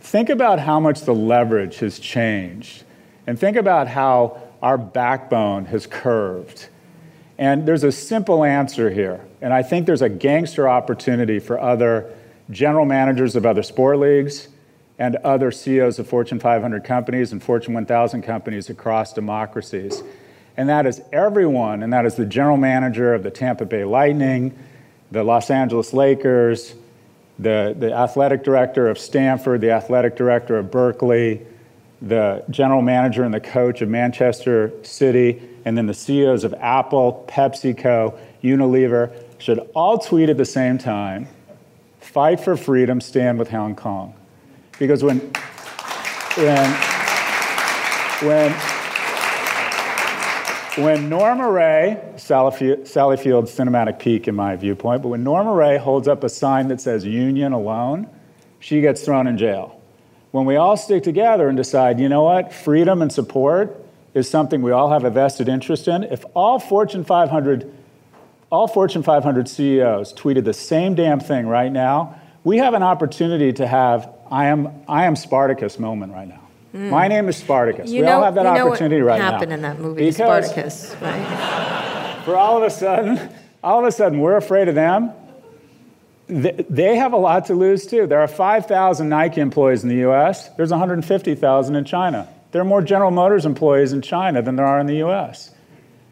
Think 0.00 0.28
about 0.28 0.60
how 0.60 0.78
much 0.78 1.00
the 1.02 1.14
leverage 1.14 1.78
has 1.78 1.98
changed, 1.98 2.84
and 3.26 3.38
think 3.38 3.56
about 3.56 3.88
how 3.88 4.40
our 4.62 4.78
backbone 4.78 5.64
has 5.66 5.86
curved. 5.86 6.68
And 7.38 7.66
there's 7.66 7.84
a 7.84 7.92
simple 7.92 8.44
answer 8.44 8.88
here, 8.88 9.26
and 9.42 9.52
I 9.52 9.62
think 9.62 9.86
there's 9.86 10.02
a 10.02 10.08
gangster 10.08 10.68
opportunity 10.68 11.38
for 11.38 11.60
other 11.60 12.14
general 12.50 12.86
managers 12.86 13.34
of 13.36 13.44
other 13.44 13.62
sport 13.62 13.98
leagues 13.98 14.48
and 14.98 15.16
other 15.16 15.50
CEOs 15.50 15.98
of 15.98 16.08
Fortune 16.08 16.40
500 16.40 16.84
companies 16.84 17.32
and 17.32 17.42
Fortune 17.42 17.74
1000 17.74 18.22
companies 18.22 18.70
across 18.70 19.12
democracies. 19.12 20.02
And 20.56 20.68
that 20.68 20.86
is 20.86 21.02
everyone, 21.12 21.82
and 21.82 21.92
that 21.92 22.06
is 22.06 22.14
the 22.14 22.24
general 22.24 22.56
manager 22.56 23.12
of 23.12 23.22
the 23.22 23.30
Tampa 23.30 23.66
Bay 23.66 23.84
Lightning, 23.84 24.58
the 25.10 25.22
Los 25.22 25.50
Angeles 25.50 25.92
Lakers, 25.92 26.74
the, 27.38 27.76
the 27.78 27.92
athletic 27.92 28.42
director 28.42 28.88
of 28.88 28.98
Stanford, 28.98 29.60
the 29.60 29.70
athletic 29.70 30.16
director 30.16 30.56
of 30.56 30.70
Berkeley, 30.70 31.46
the 32.00 32.44
general 32.50 32.80
manager 32.80 33.24
and 33.24 33.34
the 33.34 33.40
coach 33.40 33.82
of 33.82 33.88
Manchester 33.88 34.72
City, 34.82 35.42
and 35.64 35.76
then 35.76 35.86
the 35.86 35.94
CEOs 35.94 36.44
of 36.44 36.54
Apple, 36.54 37.24
PepsiCo, 37.28 38.18
Unilever 38.42 39.12
should 39.38 39.58
all 39.74 39.98
tweet 39.98 40.30
at 40.30 40.36
the 40.36 40.44
same 40.44 40.78
time 40.78 41.28
fight 42.00 42.40
for 42.40 42.56
freedom, 42.56 43.00
stand 43.00 43.38
with 43.38 43.50
Hong 43.50 43.74
Kong. 43.74 44.14
Because 44.78 45.02
when, 45.02 45.18
when, 46.36 46.70
when, 48.20 48.52
when 50.84 51.08
Norma 51.08 51.50
Rae, 51.50 52.12
Sally 52.16 52.52
Field's 53.16 53.54
cinematic 53.54 53.98
peak 53.98 54.28
in 54.28 54.34
my 54.34 54.54
viewpoint, 54.56 55.02
but 55.02 55.08
when 55.08 55.24
Norma 55.24 55.54
Rae 55.54 55.78
holds 55.78 56.08
up 56.08 56.22
a 56.24 56.28
sign 56.28 56.68
that 56.68 56.80
says 56.80 57.04
union 57.04 57.52
alone, 57.52 58.08
she 58.60 58.80
gets 58.80 59.02
thrown 59.02 59.26
in 59.26 59.38
jail. 59.38 59.80
When 60.32 60.44
we 60.44 60.56
all 60.56 60.76
stick 60.76 61.02
together 61.02 61.48
and 61.48 61.56
decide, 61.56 61.98
you 61.98 62.10
know 62.10 62.24
what, 62.24 62.52
freedom 62.52 63.00
and 63.00 63.10
support 63.10 63.82
is 64.12 64.28
something 64.28 64.60
we 64.60 64.72
all 64.72 64.90
have 64.90 65.04
a 65.04 65.10
vested 65.10 65.48
interest 65.48 65.88
in, 65.88 66.02
if 66.04 66.24
all 66.34 66.58
Fortune 66.58 67.04
500 67.04 67.72
all 68.50 68.68
Fortune 68.68 69.02
500 69.02 69.48
CEOs 69.48 70.14
tweeted 70.14 70.44
the 70.44 70.54
same 70.54 70.94
damn 70.94 71.18
thing 71.18 71.48
right 71.48 71.72
now, 71.72 72.20
we 72.44 72.58
have 72.58 72.74
an 72.74 72.82
opportunity 72.82 73.52
to 73.54 73.66
have 73.66 74.15
I 74.30 74.46
am, 74.46 74.68
I 74.88 75.04
am 75.04 75.16
Spartacus 75.16 75.78
moment 75.78 76.12
right 76.12 76.28
now. 76.28 76.40
Mm. 76.74 76.90
My 76.90 77.08
name 77.08 77.28
is 77.28 77.36
Spartacus. 77.36 77.90
You 77.90 78.00
we 78.00 78.06
know, 78.06 78.16
all 78.18 78.24
have 78.24 78.34
that 78.34 78.46
opportunity 78.46 79.00
right 79.00 79.18
now. 79.18 79.32
Happened 79.32 79.52
in 79.52 79.62
that 79.62 79.78
movie, 79.78 80.04
because 80.04 80.16
Spartacus, 80.16 80.96
right? 81.00 82.22
For 82.24 82.36
all 82.36 82.56
of 82.56 82.62
a 82.64 82.70
sudden, 82.70 83.30
all 83.62 83.80
of 83.80 83.86
a 83.86 83.92
sudden, 83.92 84.20
we're 84.20 84.36
afraid 84.36 84.68
of 84.68 84.74
them. 84.74 85.12
They 86.28 86.96
have 86.96 87.12
a 87.12 87.16
lot 87.16 87.46
to 87.46 87.54
lose 87.54 87.86
too. 87.86 88.06
There 88.08 88.18
are 88.18 88.26
5,000 88.26 89.08
Nike 89.08 89.40
employees 89.40 89.84
in 89.84 89.88
the 89.88 90.08
US, 90.10 90.48
there's 90.56 90.70
150,000 90.70 91.76
in 91.76 91.84
China. 91.84 92.28
There 92.50 92.60
are 92.60 92.64
more 92.64 92.82
General 92.82 93.10
Motors 93.10 93.46
employees 93.46 93.92
in 93.92 94.02
China 94.02 94.42
than 94.42 94.56
there 94.56 94.66
are 94.66 94.80
in 94.80 94.86
the 94.86 95.04
US. 95.04 95.52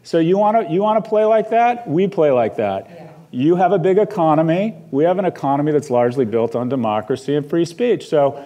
So 0.03 0.19
you 0.19 0.37
want 0.37 0.67
to 0.67 0.73
you 0.73 0.81
want 0.81 1.03
to 1.03 1.09
play 1.09 1.25
like 1.25 1.49
that? 1.49 1.87
We 1.87 2.07
play 2.07 2.31
like 2.31 2.57
that. 2.57 2.87
Yeah. 2.87 3.09
You 3.35 3.57
have 3.57 3.73
a 3.73 3.77
big 3.77 3.97
economy. 3.97 4.75
We 4.91 5.03
have 5.03 5.19
an 5.19 5.25
economy 5.25 5.73
that's 5.73 5.89
largely 5.89 6.23
built 6.23 6.55
on 6.55 6.69
democracy 6.69 7.35
and 7.35 7.45
free 7.45 7.65
speech. 7.65 8.07
So 8.07 8.41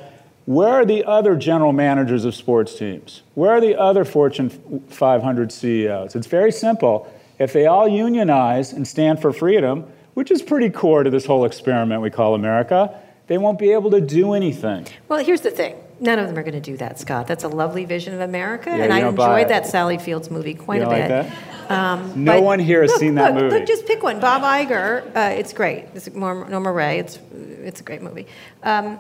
where 0.46 0.70
are 0.70 0.84
the 0.84 1.06
other 1.06 1.36
general 1.36 1.74
managers 1.74 2.26
of 2.26 2.34
sports 2.34 2.76
teams? 2.76 3.22
Where 3.36 3.52
are 3.52 3.62
the 3.62 3.80
other 3.80 4.04
Fortune 4.04 4.50
500 4.90 5.52
CEOs? 5.52 6.16
It's 6.16 6.26
very 6.26 6.52
simple. 6.52 7.08
If 7.38 7.54
they 7.54 7.68
all 7.68 7.88
unionize 7.88 8.74
and 8.74 8.88
stand 8.88 9.22
for 9.22 9.32
freedom, 9.32 9.86
which 10.16 10.32
is 10.32 10.42
pretty 10.42 10.72
core 10.72 11.04
to 11.04 11.12
this 11.12 11.28
whole 11.28 11.46
experiment 11.46 12.02
we 12.02 12.10
call 12.10 12.34
America, 12.34 13.00
they 13.28 13.38
won't 13.38 13.60
be 13.60 13.72
able 13.74 13.92
to 13.92 14.02
do 14.02 14.34
anything. 14.34 14.88
Well, 15.08 15.24
here's 15.24 15.42
the 15.42 15.52
thing 15.52 15.76
None 16.02 16.18
of 16.18 16.28
them 16.28 16.38
are 16.38 16.44
going 16.44 16.54
to 16.54 16.62
do 16.62 16.78
that, 16.78 16.98
Scott. 16.98 17.28
That's 17.28 17.44
a 17.44 17.50
lovely 17.50 17.84
vision 17.86 18.14
of 18.14 18.22
America, 18.22 18.70
yeah, 18.70 18.86
and 18.86 18.94
I 18.94 19.08
enjoyed 19.08 19.50
that 19.50 19.68
Sally 19.68 19.98
Fields 19.98 20.32
movie 20.32 20.54
quite 20.54 20.82
a 20.82 20.90
bit. 20.90 21.10
Like 21.10 21.28
um, 21.70 22.24
no 22.24 22.42
one 22.42 22.60
here 22.60 22.82
has 22.82 22.92
look, 22.92 23.00
seen 23.00 23.16
that 23.16 23.34
look, 23.34 23.44
movie. 23.44 23.60
Look, 23.60 23.68
just 23.68 23.86
pick 23.86 24.02
one. 24.02 24.20
Bob 24.20 24.42
Iger. 24.42 25.16
Uh, 25.16 25.36
it's 25.38 25.54
great. 25.54 25.86
It's 25.94 26.08
Norma 26.08 26.72
Rae. 26.72 27.00
It's 27.00 27.20
it's 27.32 27.80
a 27.82 27.84
great 27.84 28.02
movie. 28.02 28.28
Um, 28.64 29.00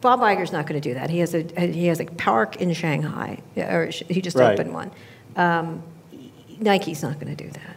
Bob 0.00 0.20
Iger's 0.20 0.52
not 0.52 0.66
going 0.66 0.80
to 0.80 0.88
do 0.88 0.94
that. 0.94 1.10
He 1.10 1.18
has 1.20 1.34
a 1.34 1.42
he 1.66 1.86
has 1.86 2.00
a 2.00 2.04
park 2.04 2.56
in 2.56 2.72
Shanghai, 2.72 3.40
or 3.56 3.86
he 3.86 4.20
just 4.20 4.36
right. 4.36 4.52
opened 4.52 4.72
one. 4.72 4.90
Um, 5.36 5.82
Nike's 6.58 7.02
not 7.02 7.18
going 7.18 7.34
to 7.34 7.44
do 7.44 7.50
that. 7.50 7.76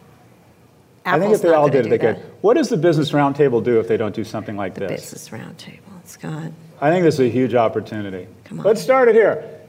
Apple's 1.05 1.21
I 1.21 1.25
think 1.25 1.35
if 1.35 1.41
they 1.41 1.53
all 1.53 1.69
did 1.69 1.85
it, 1.85 1.89
they 1.89 1.97
could. 1.97 2.17
What 2.41 2.55
does 2.55 2.69
the 2.69 2.77
Business 2.77 3.11
Roundtable 3.11 3.63
do 3.63 3.79
if 3.79 3.87
they 3.87 3.97
don't 3.97 4.15
do 4.15 4.23
something 4.23 4.55
like 4.55 4.73
the 4.73 4.81
this? 4.81 5.11
Business 5.11 5.29
Roundtable, 5.29 6.05
Scott. 6.05 6.51
I 6.79 6.91
think 6.91 7.03
this 7.03 7.15
is 7.15 7.21
a 7.21 7.29
huge 7.29 7.55
opportunity. 7.55 8.27
Come 8.45 8.59
on. 8.59 8.65
Let's 8.65 8.81
start 8.81 9.09
it 9.09 9.15
here. 9.15 9.61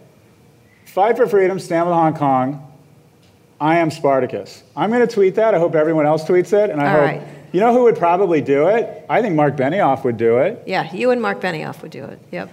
Fight 0.84 1.16
for 1.16 1.26
freedom, 1.26 1.58
stand 1.58 1.86
with 1.86 1.94
Hong 1.94 2.14
Kong. 2.14 2.73
I 3.60 3.78
am 3.78 3.90
Spartacus. 3.90 4.62
I'm 4.76 4.90
going 4.90 5.06
to 5.06 5.12
tweet 5.12 5.36
that. 5.36 5.54
I 5.54 5.58
hope 5.58 5.74
everyone 5.74 6.06
else 6.06 6.24
tweets 6.24 6.52
it. 6.52 6.70
And 6.70 6.80
I 6.80 6.86
All 6.86 6.92
hope, 6.92 7.00
right. 7.00 7.22
you 7.52 7.60
know 7.60 7.72
who 7.72 7.84
would 7.84 7.96
probably 7.96 8.40
do 8.40 8.68
it? 8.68 9.06
I 9.08 9.22
think 9.22 9.34
Marc 9.34 9.56
Benioff 9.56 10.04
would 10.04 10.16
do 10.16 10.38
it. 10.38 10.62
Yeah, 10.66 10.92
you 10.92 11.10
and 11.10 11.22
Marc 11.22 11.40
Benioff 11.40 11.82
would 11.82 11.90
do 11.92 12.04
it. 12.04 12.18
Yep. 12.32 12.52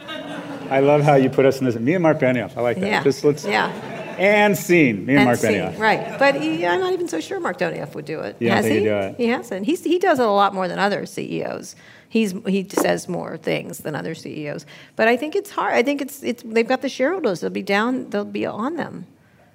I 0.69 0.79
love 0.79 1.01
how 1.01 1.15
you 1.15 1.29
put 1.29 1.45
us 1.45 1.59
in 1.59 1.65
this. 1.65 1.75
Me 1.75 1.93
and 1.95 2.03
Marc 2.03 2.19
Benioff. 2.19 2.55
I 2.55 2.61
like 2.61 2.79
that. 2.79 2.87
Yeah. 2.87 3.03
Just 3.03 3.23
let's. 3.23 3.43
Yeah. 3.45 3.69
And 4.17 4.55
scene. 4.55 5.05
Me 5.05 5.13
and, 5.13 5.21
and 5.21 5.25
Mark 5.25 5.39
scene, 5.39 5.53
Benioff. 5.53 5.79
Right. 5.79 6.19
But 6.19 6.35
he, 6.35 6.65
I'm 6.65 6.79
not 6.79 6.93
even 6.93 7.07
so 7.07 7.19
sure 7.19 7.39
Marc 7.39 7.57
Benioff 7.57 7.95
would 7.95 8.05
do 8.05 8.19
it. 8.19 8.35
Yeah, 8.39 8.55
Has 8.55 8.65
he? 8.65 8.79
he? 8.79 8.83
Do 8.83 8.95
it. 8.95 9.15
He 9.17 9.27
hasn't. 9.27 9.65
He's, 9.65 9.83
he 9.83 9.97
does 9.97 10.19
it 10.19 10.25
a 10.25 10.29
lot 10.29 10.53
more 10.53 10.67
than 10.67 10.77
other 10.79 11.05
CEOs. 11.05 11.75
He's, 12.07 12.33
he 12.45 12.67
says 12.69 13.07
more 13.09 13.37
things 13.37 13.79
than 13.79 13.95
other 13.95 14.13
CEOs. 14.13 14.65
But 14.95 15.07
I 15.07 15.17
think 15.17 15.35
it's 15.35 15.49
hard. 15.49 15.73
I 15.73 15.81
think 15.81 16.01
it's, 16.01 16.21
it's 16.23 16.43
they've 16.43 16.67
got 16.67 16.81
the 16.81 16.89
shareholders. 16.89 17.39
They'll 17.39 17.49
be 17.49 17.63
down. 17.63 18.09
They'll 18.11 18.25
be 18.25 18.45
on 18.45 18.75
them. 18.75 19.07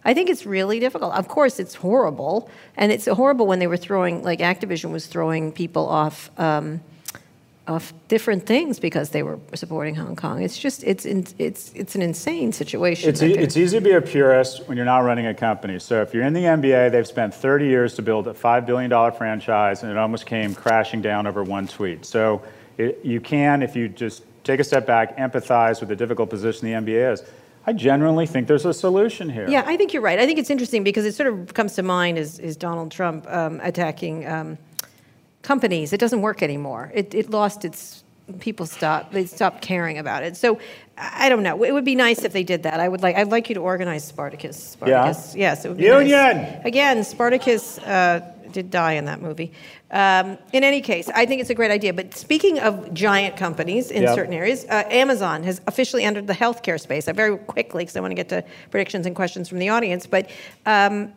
I 0.06 0.14
think 0.14 0.30
it's 0.30 0.46
really 0.46 0.78
difficult. 0.78 1.14
Of 1.14 1.26
course, 1.26 1.58
it's 1.58 1.74
horrible, 1.74 2.48
and 2.76 2.92
it's 2.92 3.06
horrible 3.06 3.48
when 3.48 3.58
they 3.58 3.66
were 3.66 3.76
throwing, 3.76 4.22
like 4.22 4.38
Activision 4.38 4.92
was 4.92 5.06
throwing 5.06 5.52
people 5.52 5.86
off. 5.88 6.30
Um, 6.38 6.80
of 7.66 7.92
different 8.06 8.46
things 8.46 8.78
because 8.78 9.10
they 9.10 9.24
were 9.24 9.40
supporting 9.54 9.96
Hong 9.96 10.14
Kong. 10.14 10.40
It's 10.40 10.56
just 10.56 10.84
it's 10.84 11.04
in, 11.04 11.26
it's 11.36 11.72
it's 11.74 11.96
an 11.96 12.02
insane 12.02 12.52
situation. 12.52 13.08
It's, 13.08 13.20
e- 13.24 13.32
it's 13.32 13.56
easy 13.56 13.78
to 13.78 13.84
be 13.84 13.90
a 13.90 14.00
purist 14.00 14.68
when 14.68 14.76
you're 14.76 14.86
not 14.86 15.00
running 15.00 15.26
a 15.26 15.34
company. 15.34 15.80
So 15.80 16.00
if 16.00 16.14
you're 16.14 16.22
in 16.22 16.32
the 16.32 16.44
NBA, 16.44 16.92
they've 16.92 17.04
spent 17.04 17.34
30 17.34 17.66
years 17.66 17.94
to 17.94 18.02
build 18.02 18.28
a 18.28 18.34
five 18.34 18.66
billion 18.66 18.88
dollar 18.88 19.10
franchise, 19.10 19.82
and 19.82 19.90
it 19.90 19.98
almost 19.98 20.26
came 20.26 20.54
crashing 20.54 21.02
down 21.02 21.26
over 21.26 21.42
one 21.42 21.66
tweet. 21.66 22.04
So 22.06 22.40
it, 22.78 23.00
you 23.02 23.20
can, 23.20 23.64
if 23.64 23.74
you 23.74 23.88
just 23.88 24.22
take 24.44 24.60
a 24.60 24.64
step 24.64 24.86
back, 24.86 25.16
empathize 25.16 25.80
with 25.80 25.88
the 25.88 25.96
difficult 25.96 26.30
position 26.30 26.66
the 26.66 26.74
NBA 26.74 27.14
is. 27.14 27.24
I 27.66 27.72
genuinely 27.72 28.26
think 28.26 28.46
there's 28.46 28.64
a 28.64 28.72
solution 28.72 29.28
here. 29.28 29.48
Yeah, 29.48 29.64
I 29.66 29.76
think 29.76 29.92
you're 29.92 30.02
right. 30.02 30.18
I 30.18 30.26
think 30.26 30.38
it's 30.38 30.50
interesting 30.50 30.84
because 30.84 31.04
it 31.04 31.14
sort 31.14 31.32
of 31.32 31.52
comes 31.52 31.74
to 31.74 31.82
mind 31.82 32.16
is, 32.16 32.38
is 32.38 32.56
Donald 32.56 32.92
Trump 32.92 33.26
um, 33.28 33.60
attacking 33.62 34.26
um, 34.26 34.56
companies. 35.42 35.92
It 35.92 35.98
doesn't 35.98 36.22
work 36.22 36.42
anymore. 36.42 36.92
It, 36.94 37.12
it 37.12 37.30
lost 37.30 37.64
its 37.64 38.04
people 38.40 38.66
stop 38.66 39.12
they 39.12 39.24
stopped 39.24 39.62
caring 39.62 39.98
about 39.98 40.22
it. 40.22 40.36
So 40.36 40.58
I 40.96 41.28
don't 41.28 41.42
know. 41.42 41.62
It 41.62 41.72
would 41.72 41.84
be 41.84 41.94
nice 41.94 42.24
if 42.24 42.32
they 42.32 42.42
did 42.42 42.64
that. 42.64 42.80
I 42.80 42.88
would 42.88 43.02
like 43.02 43.16
I'd 43.16 43.30
like 43.30 43.48
you 43.48 43.54
to 43.54 43.60
organize 43.60 44.04
Spartacus. 44.04 44.56
Spartacus. 44.56 45.34
Yeah. 45.34 45.40
Yes. 45.40 45.64
It 45.64 45.68
would 45.68 45.78
be 45.78 45.84
Union. 45.84 46.36
Nice. 46.36 46.64
Again, 46.64 47.04
Spartacus 47.04 47.78
uh, 47.78 48.20
did 48.50 48.70
die 48.70 48.92
in 48.92 49.04
that 49.04 49.20
movie. 49.20 49.52
Um, 49.90 50.38
in 50.52 50.64
any 50.64 50.80
case, 50.80 51.08
I 51.14 51.26
think 51.26 51.40
it's 51.40 51.50
a 51.50 51.54
great 51.54 51.70
idea. 51.70 51.92
But 51.92 52.14
speaking 52.14 52.58
of 52.58 52.92
giant 52.92 53.36
companies 53.36 53.90
in 53.90 54.02
yep. 54.02 54.14
certain 54.14 54.34
areas, 54.34 54.64
uh, 54.64 54.82
Amazon 54.90 55.44
has 55.44 55.60
officially 55.66 56.02
entered 56.02 56.26
the 56.26 56.32
healthcare 56.32 56.80
space. 56.80 57.06
I 57.06 57.12
very 57.12 57.36
quickly 57.36 57.84
because 57.84 57.96
I 57.96 58.00
want 58.00 58.10
to 58.10 58.16
get 58.16 58.28
to 58.30 58.44
predictions 58.70 59.06
and 59.06 59.14
questions 59.14 59.48
from 59.48 59.58
the 59.58 59.68
audience, 59.68 60.06
but. 60.06 60.30
Um, 60.64 61.12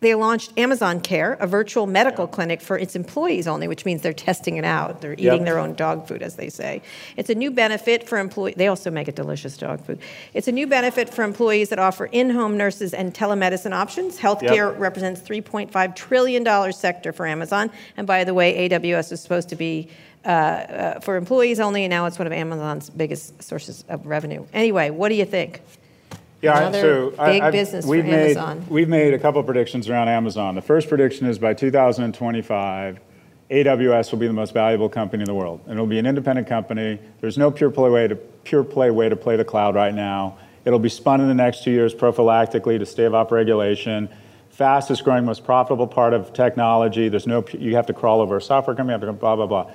they 0.00 0.14
launched 0.14 0.56
Amazon 0.56 1.00
Care, 1.00 1.34
a 1.40 1.46
virtual 1.46 1.86
medical 1.86 2.26
clinic 2.26 2.60
for 2.60 2.78
its 2.78 2.94
employees 2.94 3.48
only, 3.48 3.66
which 3.66 3.84
means 3.84 4.02
they're 4.02 4.12
testing 4.12 4.56
it 4.56 4.64
out. 4.64 5.00
They're 5.00 5.14
eating 5.14 5.24
yep. 5.24 5.44
their 5.44 5.58
own 5.58 5.74
dog 5.74 6.06
food, 6.06 6.22
as 6.22 6.36
they 6.36 6.48
say. 6.48 6.82
It's 7.16 7.30
a 7.30 7.34
new 7.34 7.50
benefit 7.50 8.08
for 8.08 8.18
employees. 8.18 8.54
They 8.56 8.68
also 8.68 8.90
make 8.90 9.08
a 9.08 9.12
delicious 9.12 9.56
dog 9.56 9.84
food. 9.84 9.98
It's 10.34 10.46
a 10.46 10.52
new 10.52 10.66
benefit 10.66 11.12
for 11.12 11.24
employees 11.24 11.70
that 11.70 11.80
offer 11.80 12.06
in-home 12.06 12.56
nurses 12.56 12.94
and 12.94 13.12
telemedicine 13.12 13.72
options. 13.72 14.18
Healthcare 14.18 14.72
yep. 14.72 14.78
represents 14.78 15.20
$3.5 15.20 15.96
trillion 15.96 16.72
sector 16.72 17.12
for 17.12 17.26
Amazon. 17.26 17.70
And 17.96 18.06
by 18.06 18.22
the 18.22 18.34
way, 18.34 18.68
AWS 18.68 19.12
is 19.12 19.20
supposed 19.20 19.48
to 19.48 19.56
be 19.56 19.88
uh, 20.24 20.28
uh, 20.28 21.00
for 21.00 21.16
employees 21.16 21.58
only, 21.58 21.84
and 21.84 21.90
now 21.90 22.06
it's 22.06 22.18
one 22.18 22.26
of 22.26 22.32
Amazon's 22.32 22.90
biggest 22.90 23.42
sources 23.42 23.84
of 23.88 24.04
revenue. 24.06 24.44
Anyway, 24.52 24.90
what 24.90 25.08
do 25.08 25.14
you 25.14 25.24
think? 25.24 25.62
Yeah, 26.40 26.58
Another 26.58 26.80
so 26.80 27.10
big 27.10 27.42
I, 27.42 27.50
business 27.50 27.84
we've 27.84 28.04
for 28.04 28.10
made, 28.10 28.36
Amazon. 28.36 28.66
We've 28.68 28.88
made 28.88 29.12
a 29.12 29.18
couple 29.18 29.42
predictions 29.42 29.88
around 29.88 30.08
Amazon. 30.08 30.54
The 30.54 30.62
first 30.62 30.88
prediction 30.88 31.26
is 31.26 31.38
by 31.38 31.54
2025, 31.54 33.00
AWS 33.50 34.12
will 34.12 34.18
be 34.18 34.28
the 34.28 34.32
most 34.32 34.54
valuable 34.54 34.88
company 34.88 35.22
in 35.22 35.26
the 35.26 35.34
world, 35.34 35.60
and 35.64 35.72
it'll 35.72 35.86
be 35.86 35.98
an 35.98 36.06
independent 36.06 36.46
company. 36.46 37.00
There's 37.20 37.38
no 37.38 37.50
pure 37.50 37.70
play 37.70 37.90
way 37.90 38.06
to 38.06 38.14
pure 38.14 38.62
play 38.62 38.90
way 38.90 39.08
to 39.08 39.16
play 39.16 39.36
the 39.36 39.44
cloud 39.44 39.74
right 39.74 39.92
now. 39.92 40.38
It'll 40.64 40.78
be 40.78 40.88
spun 40.88 41.20
in 41.20 41.26
the 41.28 41.34
next 41.34 41.64
two 41.64 41.72
years 41.72 41.92
prophylactically 41.92 42.78
to 42.78 42.86
stave 42.86 43.14
off 43.14 43.32
regulation. 43.32 44.08
Fastest 44.50 45.02
growing, 45.02 45.24
most 45.24 45.44
profitable 45.44 45.86
part 45.88 46.12
of 46.12 46.32
technology. 46.32 47.08
There's 47.08 47.26
no 47.26 47.44
you 47.52 47.74
have 47.74 47.86
to 47.86 47.92
crawl 47.92 48.20
over 48.20 48.36
a 48.36 48.42
software 48.42 48.76
company. 48.76 48.94
You 48.94 49.00
have 49.00 49.08
to 49.08 49.18
blah 49.18 49.34
blah 49.34 49.46
blah. 49.46 49.72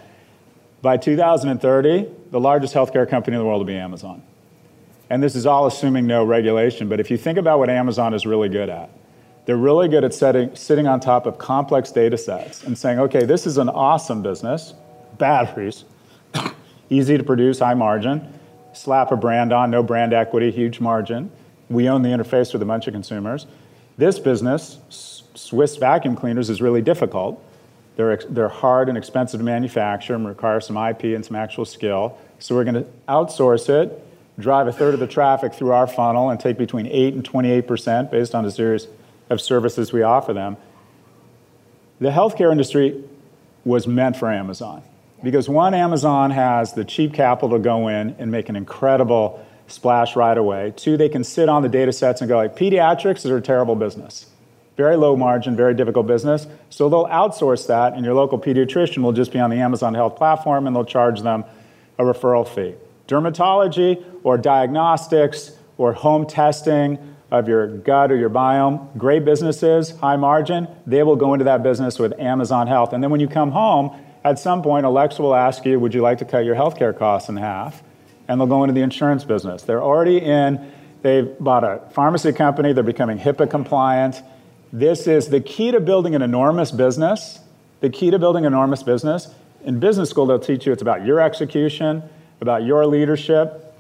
By 0.82 0.98
2030, 0.98 2.08
the 2.32 2.40
largest 2.40 2.74
healthcare 2.74 3.10
company 3.10 3.36
in 3.36 3.40
the 3.40 3.46
world 3.46 3.60
will 3.60 3.66
be 3.66 3.76
Amazon. 3.76 4.22
And 5.14 5.22
this 5.22 5.36
is 5.36 5.46
all 5.46 5.68
assuming 5.68 6.08
no 6.08 6.24
regulation, 6.24 6.90
but 6.90 7.00
if 7.00 7.12
you 7.12 7.18
think 7.18 7.38
about 7.38 7.60
what 7.60 7.70
Amazon 7.70 8.16
is 8.16 8.26
really 8.26 8.50
good 8.50 8.68
at, 8.68 8.90
they're 9.46 9.56
really 9.56 9.88
good 9.88 10.04
at 10.04 10.12
setting, 10.12 10.56
sitting 10.56 10.88
on 10.88 11.00
top 11.00 11.28
of 11.28 11.38
complex 11.38 11.92
data 11.92 12.18
sets 12.18 12.64
and 12.64 12.76
saying, 12.76 12.98
okay, 12.98 13.24
this 13.24 13.46
is 13.46 13.60
an 13.60 13.70
awesome 13.70 14.24
business, 14.24 14.74
batteries, 15.20 15.86
easy 16.90 17.16
to 17.16 17.24
produce, 17.24 17.60
high 17.60 17.76
margin, 17.76 18.28
slap 18.74 19.12
a 19.12 19.16
brand 19.16 19.54
on, 19.54 19.70
no 19.70 19.84
brand 19.84 20.14
equity, 20.14 20.50
huge 20.50 20.80
margin. 20.80 21.32
We 21.70 21.88
own 21.88 22.02
the 22.02 22.10
interface 22.10 22.52
with 22.52 22.64
a 22.64 22.66
bunch 22.66 22.88
of 22.88 22.94
consumers. 22.94 23.46
This 24.00 24.18
business, 24.18 24.80
Swiss 24.90 25.76
vacuum 25.76 26.16
cleaners, 26.16 26.50
is 26.50 26.60
really 26.60 26.82
difficult. 26.82 27.40
They're, 27.98 28.18
they're 28.30 28.50
hard 28.50 28.90
and 28.90 28.98
expensive 28.98 29.40
to 29.40 29.44
manufacture 29.44 30.16
and 30.16 30.26
require 30.26 30.60
some 30.60 30.76
IP 30.76 31.04
and 31.04 31.24
some 31.24 31.36
actual 31.36 31.66
skill. 31.66 32.18
So 32.40 32.56
we're 32.56 32.64
going 32.64 32.84
to 32.84 32.88
outsource 33.08 33.70
it 33.70 34.04
drive 34.40 34.68
a 34.68 34.72
third 34.72 34.94
of 34.94 35.00
the 35.00 35.08
traffic 35.08 35.54
through 35.54 35.72
our 35.72 35.88
funnel 35.88 36.30
and 36.30 36.40
take 36.40 36.58
between 36.58 36.88
8 36.88 37.14
and 37.14 37.24
28% 37.24 38.10
based 38.10 38.34
on 38.34 38.46
a 38.46 38.52
series 38.52 38.88
of 39.30 39.40
services 39.40 39.94
we 39.94 40.02
offer 40.02 40.34
them. 40.34 40.58
The 42.00 42.10
healthcare 42.10 42.52
industry 42.52 43.04
was 43.64 43.88
meant 43.88 44.18
for 44.18 44.32
Amazon. 44.32 44.84
Because 45.24 45.48
one, 45.48 45.74
Amazon 45.74 46.32
has 46.32 46.74
the 46.74 46.84
cheap 46.84 47.14
capital 47.14 47.52
to 47.52 47.60
go 47.60 47.88
in 47.88 48.16
and 48.20 48.30
make 48.30 48.50
an 48.50 48.56
incredible 48.56 49.46
splash 49.68 50.16
right 50.16 50.38
away. 50.38 50.74
Two, 50.76 50.98
they 50.98 51.08
can 51.08 51.24
sit 51.24 51.48
on 51.48 51.62
the 51.62 51.70
data 51.70 51.94
sets 51.94 52.20
and 52.20 52.28
go 52.28 52.36
like, 52.36 52.58
pediatrics 52.58 53.20
is 53.20 53.28
a 53.28 53.40
terrible 53.40 53.76
business. 53.76 54.26
Very 54.76 54.98
low 54.98 55.16
margin, 55.16 55.56
very 55.56 55.74
difficult 55.76 56.08
business. 56.08 56.48
So 56.70 56.90
they'll 56.90 57.06
outsource 57.06 57.68
that, 57.68 57.94
and 57.94 58.04
your 58.04 58.16
local 58.16 58.40
pediatrician 58.40 59.04
will 59.04 59.14
just 59.14 59.32
be 59.32 59.40
on 59.40 59.50
the 59.50 59.58
Amazon 59.58 59.94
Health 59.94 60.16
platform 60.18 60.68
and 60.68 60.76
they'll 60.76 60.84
charge 60.84 61.22
them 61.22 61.46
a 61.98 62.04
referral 62.04 62.48
fee. 62.48 62.76
Dermatology 63.08 64.04
or 64.24 64.38
diagnostics 64.38 65.52
or 65.78 65.94
home 65.94 66.26
testing 66.26 67.16
of 67.32 67.48
your 67.48 67.68
gut 67.68 68.12
or 68.12 68.16
your 68.16 68.30
biome, 68.30 68.96
great 68.98 69.26
businesses, 69.26 69.90
high 69.98 70.16
margin, 70.16 70.68
they 70.86 71.02
will 71.02 71.16
go 71.16 71.34
into 71.34 71.46
that 71.46 71.64
business 71.64 71.98
with 71.98 72.18
Amazon 72.20 72.68
Health. 72.68 72.94
And 72.94 73.04
then 73.04 73.10
when 73.10 73.20
you 73.20 73.28
come 73.28 73.52
home, 73.52 74.00
at 74.24 74.40
some 74.40 74.62
point, 74.62 74.86
Alexa 74.86 75.22
will 75.22 75.36
ask 75.36 75.66
you, 75.66 75.80
Would 75.80 75.94
you 75.94 76.02
like 76.02 76.20
to 76.20 76.26
cut 76.26 76.46
your 76.46 76.56
healthcare 76.56 76.98
costs 76.98 77.30
in 77.30 77.38
half? 77.38 77.84
And 78.28 78.40
they'll 78.40 78.48
go 78.48 78.64
into 78.64 78.74
the 78.74 78.82
insurance 78.82 79.26
business. 79.26 79.64
They're 79.64 79.84
already 79.84 80.18
in, 80.18 80.72
they've 81.02 81.38
bought 81.40 81.64
a 81.64 81.82
pharmacy 81.92 82.32
company, 82.32 82.72
they're 82.72 82.84
becoming 82.84 83.20
HIPAA 83.20 83.50
compliant. 83.50 84.22
This 84.72 85.08
is 85.08 85.28
the 85.28 85.42
key 85.42 85.72
to 85.72 85.80
building 85.80 86.16
an 86.16 86.22
enormous 86.22 86.72
business. 86.72 87.40
The 87.82 87.90
key 87.90 88.12
to 88.12 88.20
building 88.20 88.46
an 88.46 88.54
enormous 88.54 88.82
business. 88.82 89.28
In 89.66 89.80
business 89.80 90.10
school, 90.10 90.26
they'll 90.26 90.40
teach 90.40 90.66
you 90.66 90.72
it's 90.72 90.82
about 90.82 91.06
your 91.06 91.20
execution, 91.20 92.04
about 92.44 92.64
your 92.64 92.86
leadership. 92.86 93.74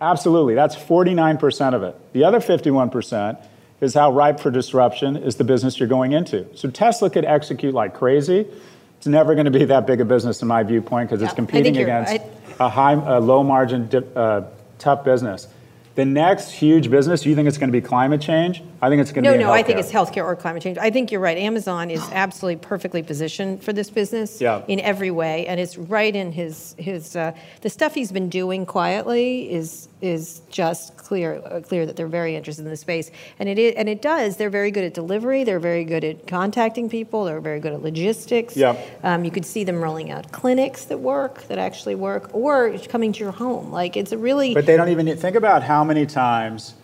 Absolutely, 0.00 0.54
that's 0.54 0.76
49% 0.76 1.74
of 1.74 1.82
it. 1.82 1.96
The 2.12 2.22
other 2.24 2.38
51% 2.38 3.44
is 3.80 3.94
how 3.94 4.12
ripe 4.12 4.38
for 4.38 4.52
disruption 4.52 5.16
is 5.16 5.34
the 5.36 5.44
business 5.44 5.80
you're 5.80 5.88
going 5.88 6.12
into. 6.12 6.46
So 6.56 6.70
Tesla 6.70 7.10
could 7.10 7.24
execute 7.24 7.74
like 7.74 7.94
crazy 7.94 8.46
it's 9.00 9.06
never 9.06 9.34
going 9.34 9.46
to 9.46 9.50
be 9.50 9.64
that 9.64 9.86
big 9.86 10.02
a 10.02 10.04
business 10.04 10.42
in 10.42 10.48
my 10.48 10.62
viewpoint 10.62 11.08
because 11.08 11.22
yeah, 11.22 11.28
it's 11.28 11.34
competing 11.34 11.78
against 11.78 12.22
a 12.58 12.68
high, 12.68 12.92
a 12.92 13.18
low 13.18 13.42
margin, 13.42 13.88
uh, 14.14 14.46
tough 14.78 15.06
business. 15.06 15.48
The 16.00 16.06
next 16.06 16.52
huge 16.52 16.90
business, 16.90 17.20
do 17.20 17.28
you 17.28 17.34
think 17.34 17.46
it's 17.46 17.58
going 17.58 17.68
to 17.68 17.78
be 17.78 17.86
climate 17.86 18.22
change? 18.22 18.62
I 18.80 18.88
think 18.88 19.02
it's 19.02 19.12
going 19.12 19.22
to 19.24 19.30
no, 19.30 19.36
be. 19.36 19.42
No, 19.42 19.48
no, 19.48 19.52
I 19.52 19.62
think 19.62 19.78
it's 19.78 19.92
healthcare 19.92 20.24
or 20.24 20.34
climate 20.34 20.62
change. 20.62 20.78
I 20.78 20.88
think 20.88 21.12
you're 21.12 21.20
right. 21.20 21.36
Amazon 21.36 21.90
is 21.90 22.00
absolutely 22.12 22.66
perfectly 22.66 23.02
positioned 23.02 23.62
for 23.62 23.74
this 23.74 23.90
business 23.90 24.40
yeah. 24.40 24.62
in 24.66 24.80
every 24.80 25.10
way, 25.10 25.46
and 25.46 25.60
it's 25.60 25.76
right 25.76 26.16
in 26.16 26.32
his 26.32 26.74
his 26.78 27.14
uh, 27.16 27.32
the 27.60 27.68
stuff 27.68 27.94
he's 27.94 28.10
been 28.10 28.30
doing 28.30 28.64
quietly 28.64 29.52
is 29.52 29.88
is 30.00 30.40
just 30.48 30.96
clear 30.96 31.42
uh, 31.44 31.60
clear 31.60 31.84
that 31.84 31.96
they're 31.96 32.08
very 32.08 32.34
interested 32.34 32.64
in 32.64 32.70
the 32.70 32.76
space, 32.78 33.10
and 33.38 33.50
it 33.50 33.58
is, 33.58 33.74
and 33.76 33.86
it 33.86 34.00
does. 34.00 34.38
They're 34.38 34.48
very 34.48 34.70
good 34.70 34.84
at 34.84 34.94
delivery. 34.94 35.44
They're 35.44 35.60
very 35.60 35.84
good 35.84 36.02
at 36.02 36.26
contacting 36.26 36.88
people. 36.88 37.26
They're 37.26 37.42
very 37.42 37.60
good 37.60 37.74
at 37.74 37.82
logistics. 37.82 38.56
Yeah. 38.56 38.82
Um, 39.02 39.24
you 39.24 39.30
could 39.30 39.44
see 39.44 39.64
them 39.64 39.82
rolling 39.82 40.10
out 40.10 40.32
clinics 40.32 40.86
that 40.86 41.00
work, 41.00 41.42
that 41.48 41.58
actually 41.58 41.96
work, 41.96 42.30
or 42.34 42.78
coming 42.88 43.12
to 43.12 43.20
your 43.20 43.32
home. 43.32 43.70
Like 43.70 43.98
it's 43.98 44.12
a 44.12 44.18
really. 44.18 44.54
But 44.54 44.64
they 44.64 44.78
don't 44.78 44.88
even 44.88 45.14
think 45.18 45.36
about 45.36 45.62
how 45.62 45.84
many 45.90 46.06
times 46.06 46.74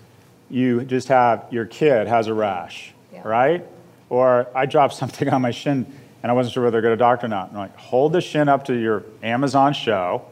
you 0.51 0.83
just 0.85 1.07
have 1.07 1.47
your 1.51 1.65
kid 1.65 2.09
has 2.09 2.27
a 2.27 2.35
rash, 2.35 2.93
yeah. 3.13 3.23
right? 3.25 3.65
Or 4.11 4.49
I 4.53 4.67
dropped 4.67 4.95
something 5.03 5.29
on 5.29 5.43
my 5.43 5.53
shin 5.53 5.87
and 6.23 6.33
I 6.33 6.35
wasn't 6.35 6.55
sure 6.55 6.65
whether 6.65 6.79
to 6.79 6.83
go 6.83 6.89
to 6.89 6.95
a 6.95 6.97
doctor 6.97 7.27
or 7.27 7.29
not. 7.29 7.51
I'm 7.51 7.57
like, 7.57 7.77
hold 7.77 8.13
the 8.13 8.21
shin 8.21 8.49
up 8.49 8.65
to 8.65 8.75
your 8.75 9.05
Amazon 9.23 9.75
show. 9.75 10.25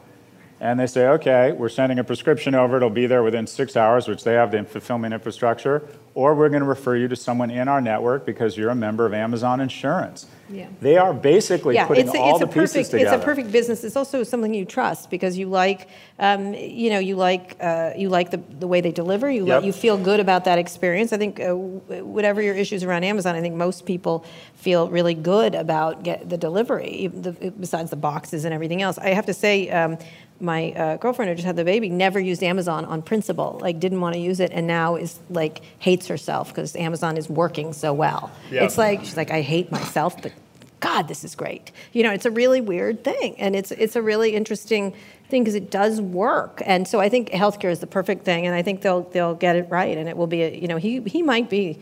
And 0.59 0.79
they 0.79 0.87
say, 0.87 1.07
okay, 1.07 1.51
we're 1.51 1.69
sending 1.69 1.99
a 1.99 2.03
prescription 2.03 2.55
over. 2.55 2.77
It'll 2.77 2.89
be 2.89 3.07
there 3.07 3.23
within 3.23 3.45
six 3.45 3.75
hours, 3.75 4.07
which 4.07 4.23
they 4.23 4.33
have 4.33 4.51
the 4.51 4.63
fulfillment 4.63 5.13
infrastructure. 5.13 5.85
Or 6.13 6.33
we're 6.33 6.47
going 6.47 6.61
to 6.61 6.67
refer 6.67 6.95
you 6.95 7.09
to 7.09 7.15
someone 7.15 7.51
in 7.51 7.67
our 7.67 7.81
network 7.81 8.25
because 8.25 8.55
you're 8.55 8.69
a 8.69 8.75
member 8.75 9.05
of 9.05 9.13
Amazon 9.13 9.59
Insurance. 9.59 10.27
Yeah. 10.49 10.67
They 10.79 10.95
are 10.95 11.13
basically 11.13 11.75
yeah, 11.75 11.87
putting 11.87 12.05
it's 12.05 12.15
a, 12.15 12.19
all 12.19 12.31
it's 12.31 12.39
the 12.39 12.45
perfect, 12.47 12.73
pieces 12.75 12.89
together. 12.89 13.15
It's 13.15 13.21
a 13.21 13.25
perfect 13.25 13.51
business. 13.51 13.83
It's 13.83 13.97
also 13.97 14.23
something 14.23 14.53
you 14.53 14.63
trust 14.63 15.09
because 15.09 15.37
you 15.37 15.47
like, 15.47 15.89
um, 16.19 16.53
you 16.53 16.89
know, 16.89 16.99
you 16.99 17.15
like 17.15 17.57
uh, 17.59 17.91
you 17.97 18.07
like 18.07 18.31
the, 18.31 18.37
the 18.37 18.67
way 18.67 18.79
they 18.79 18.91
deliver. 18.91 19.29
You 19.29 19.47
yep. 19.47 19.63
you 19.63 19.73
feel 19.73 19.97
good 19.97 20.19
about 20.19 20.45
that 20.45 20.59
experience. 20.59 21.11
I 21.11 21.17
think 21.17 21.41
uh, 21.41 21.55
whatever 21.55 22.41
your 22.41 22.55
issues 22.55 22.83
around 22.83 23.03
Amazon, 23.03 23.35
I 23.35 23.41
think 23.41 23.55
most 23.55 23.85
people 23.85 24.23
feel 24.53 24.87
really 24.89 25.15
good 25.15 25.55
about 25.55 26.03
get 26.03 26.29
the 26.29 26.37
delivery, 26.37 27.07
the, 27.07 27.51
besides 27.59 27.89
the 27.89 27.95
boxes 27.97 28.45
and 28.45 28.53
everything 28.53 28.81
else. 28.81 28.97
I 28.97 29.09
have 29.09 29.25
to 29.25 29.33
say. 29.33 29.69
Um, 29.69 29.97
my 30.39 30.71
uh, 30.73 30.97
girlfriend 30.97 31.29
who 31.29 31.35
just 31.35 31.45
had 31.45 31.55
the 31.55 31.63
baby 31.63 31.89
never 31.89 32.19
used 32.19 32.43
Amazon 32.43 32.85
on 32.85 33.01
principle, 33.01 33.57
like 33.61 33.79
didn't 33.79 34.01
want 34.01 34.15
to 34.15 34.19
use 34.19 34.39
it, 34.39 34.51
and 34.51 34.67
now 34.67 34.95
is 34.95 35.19
like 35.29 35.61
hates 35.79 36.07
herself 36.07 36.49
because 36.49 36.75
Amazon 36.75 37.17
is 37.17 37.29
working 37.29 37.73
so 37.73 37.93
well. 37.93 38.31
It's 38.63 38.77
like 38.77 38.99
she's 39.01 39.17
like 39.17 39.31
I 39.31 39.41
hate 39.41 39.71
myself, 39.71 40.21
but 40.21 40.33
God, 40.81 41.07
this 41.07 41.23
is 41.23 41.35
great. 41.35 41.71
You 41.93 42.03
know, 42.03 42.11
it's 42.11 42.25
a 42.25 42.31
really 42.31 42.61
weird 42.61 43.03
thing, 43.03 43.35
and 43.39 43.55
it's 43.55 43.71
it's 43.71 43.95
a 43.95 44.01
really 44.01 44.35
interesting 44.35 44.93
thing 45.29 45.43
because 45.43 45.55
it 45.55 45.71
does 45.71 46.01
work. 46.01 46.61
And 46.65 46.87
so 46.87 46.99
I 46.99 47.09
think 47.09 47.29
healthcare 47.29 47.71
is 47.71 47.79
the 47.79 47.87
perfect 47.87 48.25
thing, 48.25 48.45
and 48.45 48.53
I 48.53 48.61
think 48.61 48.81
they'll 48.81 49.03
they'll 49.03 49.35
get 49.35 49.55
it 49.55 49.67
right, 49.69 49.97
and 49.97 50.09
it 50.09 50.17
will 50.17 50.27
be 50.27 50.43
a, 50.43 50.53
you 50.53 50.67
know 50.67 50.77
he 50.77 51.01
he 51.01 51.23
might 51.23 51.49
be 51.49 51.79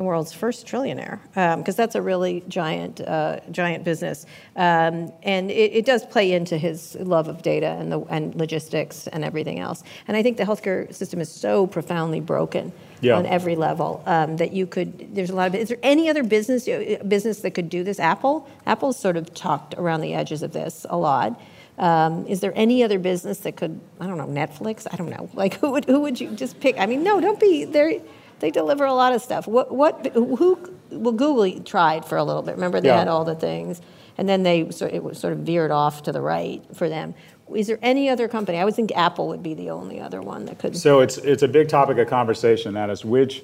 the 0.00 0.04
world's 0.04 0.32
first 0.32 0.66
trillionaire 0.66 1.20
because 1.34 1.74
um, 1.78 1.82
that's 1.82 1.94
a 1.94 2.00
really 2.00 2.42
giant 2.48 3.02
uh, 3.02 3.38
giant 3.50 3.84
business. 3.84 4.24
Um, 4.56 5.12
and 5.22 5.50
it, 5.50 5.74
it, 5.74 5.84
does 5.84 6.06
play 6.06 6.32
into 6.32 6.56
his 6.56 6.94
love 6.94 7.28
of 7.28 7.42
data 7.42 7.76
and, 7.78 7.92
the, 7.92 8.00
and 8.08 8.34
logistics 8.34 9.08
and 9.08 9.22
everything 9.22 9.58
else. 9.60 9.82
And 10.08 10.16
i 10.16 10.22
think 10.22 10.38
the 10.38 10.44
healthcare 10.44 10.92
system 10.94 11.20
is 11.20 11.30
so 11.30 11.66
profoundly 11.66 12.20
broken 12.20 12.72
yeah. 13.02 13.14
on 13.18 13.26
every 13.26 13.56
level 13.56 14.02
um, 14.06 14.38
that 14.38 14.54
you 14.54 14.66
could 14.66 15.14
there's 15.14 15.28
a 15.28 15.36
lot 15.36 15.48
of 15.48 15.54
is 15.54 15.68
there 15.68 15.82
any 15.82 16.08
other 16.08 16.22
business 16.22 16.66
uh, 16.66 16.96
business 17.06 17.40
that 17.40 17.50
could 17.50 17.68
do 17.68 17.84
this? 17.84 18.00
Apple? 18.00 18.48
Apple's 18.64 18.98
sort 18.98 19.18
of 19.18 19.34
talked 19.34 19.74
around 19.74 20.00
the 20.00 20.14
edges 20.14 20.42
of 20.42 20.52
this 20.52 20.86
a 20.88 20.96
lot. 20.96 21.38
Um, 21.76 22.26
is 22.26 22.40
there 22.40 22.54
any 22.56 22.82
other 22.82 22.98
business 22.98 23.40
that 23.40 23.56
could 23.56 23.78
i 24.00 24.06
don't 24.06 24.16
know 24.16 24.32
netflix? 24.42 24.86
I 24.90 24.96
don't 24.96 25.10
know. 25.10 25.28
Like 25.34 25.60
who 25.60 25.72
would 25.72 25.84
who 25.84 26.00
would 26.00 26.18
you 26.18 26.30
just 26.30 26.58
pick? 26.58 26.78
I 26.78 26.86
mean 26.86 27.02
no 27.02 27.20
don't 27.20 27.38
be 27.38 27.66
there 27.66 28.00
they 28.40 28.50
deliver 28.50 28.84
a 28.84 28.94
lot 28.94 29.14
of 29.14 29.22
stuff. 29.22 29.46
What, 29.46 29.72
what, 29.72 30.06
who, 30.14 30.58
well, 30.90 31.12
Google 31.12 31.60
tried 31.60 32.04
for 32.04 32.18
a 32.18 32.24
little 32.24 32.42
bit. 32.42 32.54
Remember, 32.54 32.80
they 32.80 32.88
yeah. 32.88 32.98
had 32.98 33.08
all 33.08 33.24
the 33.24 33.34
things, 33.34 33.80
and 34.18 34.28
then 34.28 34.42
they 34.42 34.62
it 34.62 34.74
sort 34.74 35.32
of 35.32 35.38
veered 35.40 35.70
off 35.70 36.02
to 36.04 36.12
the 36.12 36.20
right 36.20 36.62
for 36.74 36.88
them. 36.88 37.14
Is 37.54 37.66
there 37.66 37.78
any 37.82 38.08
other 38.08 38.28
company? 38.28 38.58
I 38.58 38.64
would 38.64 38.74
think 38.74 38.92
Apple 38.96 39.28
would 39.28 39.42
be 39.42 39.54
the 39.54 39.70
only 39.70 40.00
other 40.00 40.20
one 40.20 40.46
that 40.46 40.58
could. 40.58 40.76
So 40.76 41.00
it's 41.00 41.18
it's 41.18 41.42
a 41.42 41.48
big 41.48 41.68
topic 41.68 41.98
of 41.98 42.08
conversation. 42.08 42.74
That 42.74 42.90
is 42.90 43.04
which. 43.04 43.42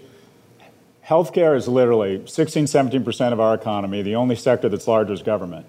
Healthcare 1.06 1.56
is 1.56 1.68
literally 1.68 2.26
16, 2.26 2.64
17% 2.64 3.32
of 3.32 3.38
our 3.38 3.54
economy. 3.54 4.02
The 4.02 4.16
only 4.16 4.34
sector 4.34 4.68
that's 4.68 4.88
larger 4.88 5.12
is 5.12 5.22
government. 5.22 5.64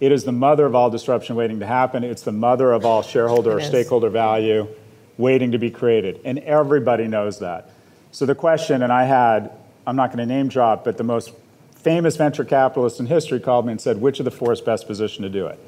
It 0.00 0.12
is 0.12 0.24
the 0.24 0.32
mother 0.32 0.66
of 0.66 0.74
all 0.74 0.90
disruption 0.90 1.34
waiting 1.34 1.60
to 1.60 1.66
happen. 1.66 2.04
It's 2.04 2.20
the 2.20 2.32
mother 2.32 2.72
of 2.72 2.84
all 2.84 3.00
shareholder 3.00 3.52
or 3.52 3.62
stakeholder 3.62 4.10
value 4.10 4.68
waiting 5.16 5.52
to 5.52 5.58
be 5.58 5.70
created. 5.70 6.20
And 6.26 6.40
everybody 6.40 7.08
knows 7.08 7.38
that. 7.38 7.70
So 8.12 8.26
the 8.26 8.34
question, 8.34 8.82
and 8.82 8.92
I 8.92 9.04
had, 9.04 9.50
I'm 9.86 9.96
not 9.96 10.10
going 10.10 10.18
to 10.18 10.26
name 10.26 10.48
drop, 10.48 10.84
but 10.84 10.98
the 10.98 11.04
most 11.04 11.32
famous 11.74 12.16
venture 12.16 12.44
capitalist 12.44 13.00
in 13.00 13.06
history 13.06 13.40
called 13.40 13.66
me 13.66 13.72
and 13.72 13.80
said, 13.80 14.00
which 14.00 14.20
of 14.20 14.24
the 14.24 14.30
four 14.30 14.52
is 14.52 14.60
best 14.60 14.86
positioned 14.86 15.24
to 15.24 15.30
do 15.30 15.46
it? 15.46 15.58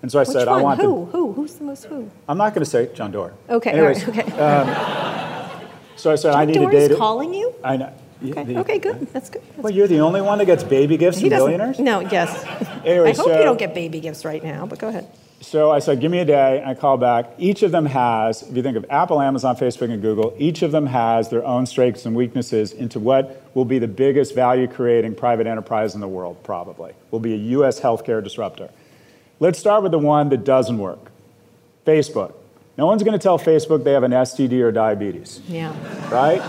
And 0.00 0.10
so 0.10 0.18
I 0.18 0.22
Which 0.22 0.30
said, 0.30 0.48
one? 0.48 0.60
I 0.60 0.62
want 0.62 0.80
who? 0.80 1.06
To, 1.06 1.12
who? 1.12 1.32
Who's 1.34 1.54
the 1.54 1.64
most 1.64 1.84
who? 1.84 2.10
I'm 2.28 2.38
not 2.38 2.54
going 2.54 2.64
to 2.64 2.70
say 2.70 2.90
John 2.94 3.12
Doerr. 3.12 3.34
Okay. 3.48 3.70
Anyways, 3.70 4.08
okay. 4.08 4.22
Um, 4.32 5.68
so 5.94 6.10
I 6.10 6.16
said, 6.16 6.32
John 6.32 6.40
I 6.40 6.44
need 6.46 6.54
Doerr 6.54 6.68
a 6.70 6.72
data. 6.72 6.96
calling 6.96 7.32
you? 7.34 7.54
I 7.62 7.76
know. 7.76 7.92
Okay. 8.24 8.44
The, 8.44 8.58
okay, 8.60 8.78
good. 8.78 9.06
That's 9.12 9.30
good. 9.30 9.42
That's 9.42 9.58
well, 9.58 9.72
you're 9.72 9.88
the 9.88 10.00
only 10.00 10.20
one 10.20 10.38
that 10.38 10.46
gets 10.46 10.64
baby 10.64 10.96
gifts 10.96 11.18
he 11.18 11.28
from 11.28 11.38
billionaires? 11.38 11.78
No, 11.78 12.00
yes. 12.00 12.44
Anyway, 12.84 13.10
I 13.10 13.14
hope 13.14 13.26
so, 13.26 13.36
you 13.36 13.44
don't 13.44 13.58
get 13.58 13.74
baby 13.74 14.00
gifts 14.00 14.24
right 14.24 14.42
now, 14.42 14.64
but 14.64 14.78
go 14.78 14.88
ahead. 14.88 15.08
So 15.42 15.72
I 15.72 15.80
said, 15.80 16.00
give 16.00 16.12
me 16.12 16.20
a 16.20 16.24
day, 16.24 16.60
and 16.60 16.70
I 16.70 16.74
call 16.74 16.96
back. 16.96 17.26
Each 17.36 17.64
of 17.64 17.72
them 17.72 17.84
has, 17.86 18.42
if 18.42 18.56
you 18.56 18.62
think 18.62 18.76
of 18.76 18.86
Apple, 18.88 19.20
Amazon, 19.20 19.56
Facebook, 19.56 19.90
and 19.90 20.00
Google, 20.00 20.32
each 20.38 20.62
of 20.62 20.70
them 20.70 20.86
has 20.86 21.30
their 21.30 21.44
own 21.44 21.66
strengths 21.66 22.06
and 22.06 22.14
weaknesses 22.14 22.72
into 22.72 23.00
what 23.00 23.42
will 23.54 23.64
be 23.64 23.80
the 23.80 23.88
biggest 23.88 24.36
value 24.36 24.68
creating 24.68 25.16
private 25.16 25.48
enterprise 25.48 25.96
in 25.96 26.00
the 26.00 26.06
world, 26.06 26.40
probably. 26.44 26.92
Will 27.10 27.18
be 27.18 27.34
a 27.34 27.58
US 27.58 27.80
healthcare 27.80 28.22
disruptor. 28.22 28.70
Let's 29.40 29.58
start 29.58 29.82
with 29.82 29.90
the 29.90 29.98
one 29.98 30.28
that 30.28 30.44
doesn't 30.44 30.78
work 30.78 31.10
Facebook. 31.84 32.34
No 32.78 32.86
one's 32.86 33.02
going 33.02 33.18
to 33.18 33.22
tell 33.22 33.38
Facebook 33.38 33.82
they 33.82 33.92
have 33.92 34.04
an 34.04 34.12
STD 34.12 34.62
or 34.62 34.70
diabetes. 34.70 35.40
Yeah. 35.48 35.74
Right? 36.08 36.40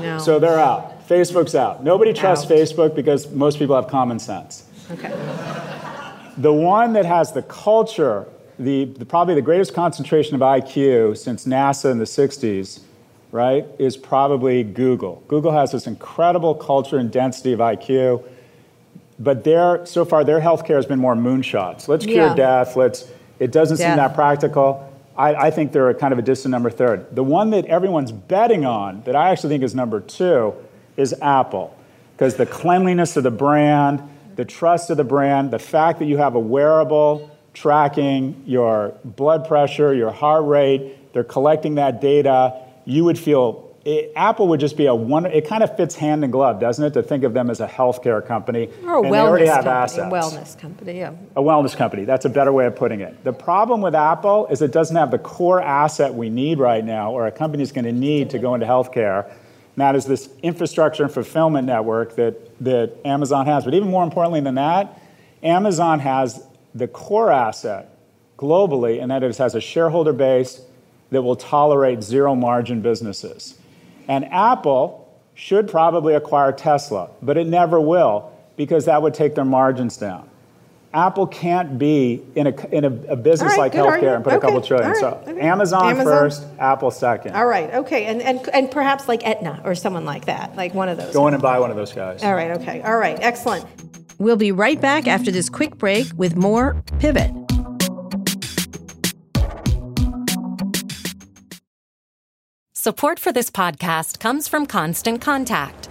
No. 0.00 0.18
So 0.18 0.40
they're 0.40 0.58
out. 0.58 1.08
Facebook's 1.08 1.54
out. 1.54 1.84
Nobody 1.84 2.12
trusts 2.12 2.46
out. 2.46 2.50
Facebook 2.50 2.96
because 2.96 3.30
most 3.30 3.60
people 3.60 3.76
have 3.76 3.86
common 3.86 4.18
sense. 4.18 4.64
Okay. 4.90 5.10
The 6.36 6.52
one 6.52 6.94
that 6.94 7.04
has 7.06 7.32
the 7.32 7.42
culture 7.42 8.26
the, 8.60 8.84
the, 8.84 9.06
probably 9.06 9.34
the 9.34 9.42
greatest 9.42 9.72
concentration 9.72 10.34
of 10.34 10.42
IQ 10.42 11.16
since 11.16 11.46
NASA 11.46 11.90
in 11.90 11.98
the 11.98 12.04
60s, 12.04 12.80
right, 13.32 13.66
is 13.78 13.96
probably 13.96 14.62
Google. 14.62 15.22
Google 15.28 15.52
has 15.52 15.72
this 15.72 15.86
incredible 15.86 16.54
culture 16.54 16.98
and 16.98 17.10
density 17.10 17.54
of 17.54 17.60
IQ, 17.60 18.22
but 19.18 19.44
their, 19.44 19.84
so 19.86 20.04
far 20.04 20.24
their 20.24 20.40
healthcare 20.40 20.76
has 20.76 20.84
been 20.84 20.98
more 20.98 21.14
moonshots. 21.14 21.88
Let's 21.88 22.04
cure 22.04 22.26
yeah. 22.26 22.34
death. 22.34 22.76
Let's, 22.76 23.10
it 23.38 23.50
doesn't 23.50 23.78
death. 23.78 23.92
seem 23.92 23.96
that 23.96 24.14
practical. 24.14 24.86
I, 25.16 25.34
I 25.34 25.50
think 25.50 25.72
they're 25.72 25.92
kind 25.94 26.12
of 26.12 26.18
a 26.18 26.22
distant 26.22 26.52
number 26.52 26.70
third. 26.70 27.14
The 27.16 27.24
one 27.24 27.50
that 27.50 27.64
everyone's 27.64 28.12
betting 28.12 28.66
on, 28.66 29.02
that 29.04 29.16
I 29.16 29.30
actually 29.30 29.50
think 29.50 29.64
is 29.64 29.74
number 29.74 30.00
two, 30.00 30.54
is 30.98 31.14
Apple, 31.22 31.74
because 32.12 32.36
the 32.36 32.46
cleanliness 32.46 33.16
of 33.16 33.22
the 33.22 33.30
brand, 33.30 34.02
the 34.36 34.44
trust 34.44 34.90
of 34.90 34.98
the 34.98 35.04
brand, 35.04 35.50
the 35.50 35.58
fact 35.58 35.98
that 36.00 36.06
you 36.06 36.18
have 36.18 36.34
a 36.34 36.40
wearable 36.40 37.29
tracking 37.54 38.42
your 38.46 38.94
blood 39.04 39.46
pressure, 39.46 39.94
your 39.94 40.10
heart 40.10 40.46
rate, 40.46 41.12
they're 41.12 41.24
collecting 41.24 41.76
that 41.76 42.00
data. 42.00 42.62
You 42.84 43.04
would 43.04 43.18
feel 43.18 43.70
it, 43.84 44.12
Apple 44.14 44.48
would 44.48 44.60
just 44.60 44.76
be 44.76 44.86
a 44.86 44.94
one. 44.94 45.24
It 45.24 45.46
kind 45.48 45.62
of 45.62 45.74
fits 45.76 45.94
hand 45.94 46.22
in 46.22 46.30
glove, 46.30 46.60
doesn't 46.60 46.84
it, 46.84 46.92
to 46.94 47.02
think 47.02 47.24
of 47.24 47.32
them 47.32 47.48
as 47.48 47.60
a 47.60 47.66
healthcare 47.66 48.24
company 48.24 48.68
or 48.84 48.96
a 48.96 49.02
and 49.02 49.06
wellness 49.06 49.10
they 49.10 49.18
already 49.18 49.46
have 49.46 49.64
company. 49.64 50.02
assets. 50.02 50.12
Wellness 50.12 50.58
company, 50.58 50.98
yeah. 50.98 51.14
A 51.34 51.42
wellness 51.42 51.74
company. 51.74 52.04
That's 52.04 52.26
a 52.26 52.28
better 52.28 52.52
way 52.52 52.66
of 52.66 52.76
putting 52.76 53.00
it. 53.00 53.24
The 53.24 53.32
problem 53.32 53.80
with 53.80 53.94
Apple 53.94 54.48
is 54.48 54.60
it 54.60 54.72
doesn't 54.72 54.96
have 54.96 55.10
the 55.10 55.18
core 55.18 55.62
asset 55.62 56.12
we 56.12 56.28
need 56.28 56.58
right 56.58 56.84
now, 56.84 57.12
or 57.12 57.26
a 57.26 57.32
company 57.32 57.62
is 57.62 57.72
going 57.72 57.86
to 57.86 57.92
need 57.92 58.30
to 58.30 58.38
go 58.38 58.54
into 58.54 58.66
healthcare. 58.66 59.26
And 59.26 59.36
that 59.76 59.96
is 59.96 60.04
this 60.04 60.28
infrastructure 60.42 61.04
and 61.04 61.12
fulfillment 61.12 61.66
network 61.66 62.16
that, 62.16 62.58
that 62.62 62.94
Amazon 63.06 63.46
has. 63.46 63.64
But 63.64 63.72
even 63.72 63.88
more 63.88 64.04
importantly 64.04 64.40
than 64.40 64.56
that, 64.56 65.00
Amazon 65.42 66.00
has 66.00 66.44
the 66.74 66.88
core 66.88 67.30
asset 67.30 67.96
globally, 68.38 69.02
and 69.02 69.10
that 69.10 69.22
it 69.22 69.36
has 69.36 69.54
a 69.54 69.60
shareholder 69.60 70.12
base 70.12 70.60
that 71.10 71.22
will 71.22 71.36
tolerate 71.36 72.02
zero 72.02 72.34
margin 72.34 72.80
businesses. 72.80 73.58
And 74.08 74.24
Apple 74.26 75.06
should 75.34 75.68
probably 75.68 76.14
acquire 76.14 76.52
Tesla, 76.52 77.10
but 77.22 77.36
it 77.36 77.46
never 77.46 77.80
will 77.80 78.32
because 78.56 78.84
that 78.86 79.02
would 79.02 79.14
take 79.14 79.34
their 79.34 79.44
margins 79.44 79.96
down. 79.96 80.28
Apple 80.92 81.26
can't 81.28 81.78
be 81.78 82.20
in 82.34 82.48
a, 82.48 82.66
in 82.74 82.84
a, 82.84 83.12
a 83.12 83.16
business 83.16 83.52
right, 83.52 83.58
like 83.58 83.72
healthcare 83.72 83.86
argument. 83.86 84.14
and 84.16 84.24
put 84.24 84.32
a 84.34 84.40
couple 84.40 84.60
trillion. 84.60 84.90
right, 84.90 84.98
So 84.98 85.22
okay. 85.26 85.40
Amazon, 85.40 85.84
Amazon. 85.90 86.04
first, 86.04 86.44
Apple 86.58 86.90
second. 86.90 87.36
All 87.36 87.46
right, 87.46 87.72
okay, 87.72 88.06
and, 88.06 88.20
and, 88.20 88.48
and 88.52 88.70
perhaps 88.70 89.06
like 89.06 89.24
Aetna 89.24 89.60
or 89.64 89.76
someone 89.76 90.04
like 90.04 90.24
that, 90.24 90.56
like 90.56 90.74
one 90.74 90.88
of 90.88 90.96
those. 90.96 91.14
Go 91.14 91.28
in 91.28 91.34
and 91.34 91.42
buy 91.42 91.60
one 91.60 91.70
of 91.70 91.76
those 91.76 91.92
guys. 91.92 92.24
All 92.24 92.34
right, 92.34 92.50
okay, 92.60 92.82
all 92.82 92.96
right, 92.96 93.16
excellent. 93.20 93.66
We'll 94.20 94.36
be 94.36 94.52
right 94.52 94.78
back 94.78 95.08
after 95.08 95.30
this 95.30 95.48
quick 95.48 95.78
break 95.78 96.06
with 96.14 96.36
more 96.36 96.82
Pivot. 96.98 97.30
Support 102.74 103.18
for 103.18 103.32
this 103.32 103.50
podcast 103.50 104.20
comes 104.20 104.46
from 104.46 104.66
Constant 104.66 105.22
Contact. 105.22 105.88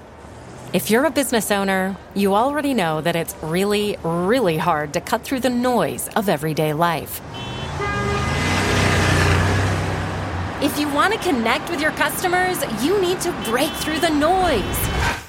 If 0.74 0.92
you're 0.92 1.06
a 1.06 1.10
business 1.10 1.50
owner, 1.50 1.98
you 2.13 2.36
already 2.36 2.76
know 2.76 3.02
that 3.02 3.15
it's 3.15 3.36
really, 3.42 3.98
really 4.04 4.58
hard 4.58 4.94
to 4.94 5.02
cut 5.02 5.24
through 5.24 5.39
the 5.39 5.50
noise 5.50 6.08
of 6.10 6.30
everyday 6.30 6.74
life. 6.74 7.22
If 10.62 10.80
you 10.80 10.88
want 10.89 11.13
to 11.13 11.20
connect 11.20 11.72
with 11.72 11.82
your 11.82 11.92
customers, 11.92 12.62
you 12.84 13.02
need 13.02 13.22
to 13.22 13.32
break 13.46 13.72
through 13.72 14.00
the 14.00 14.12
noise. 14.12 15.29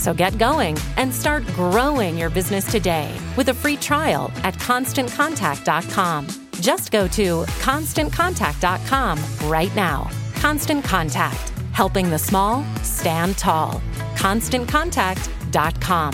So 0.00 0.12
get 0.14 0.38
going 0.38 0.78
and 0.96 1.14
start 1.14 1.46
growing 1.48 2.16
your 2.16 2.30
business 2.30 2.64
today 2.64 3.14
with 3.36 3.50
a 3.50 3.54
free 3.54 3.76
trial 3.76 4.32
at 4.44 4.54
constantcontact.com. 4.54 6.26
Just 6.54 6.90
go 6.90 7.06
to 7.08 7.42
constantcontact.com 7.42 9.50
right 9.50 9.76
now. 9.76 10.08
Constant 10.36 10.82
Contact, 10.82 11.50
helping 11.72 12.08
the 12.08 12.18
small 12.18 12.64
stand 12.82 13.36
tall. 13.36 13.82
ConstantContact.com. 14.14 16.12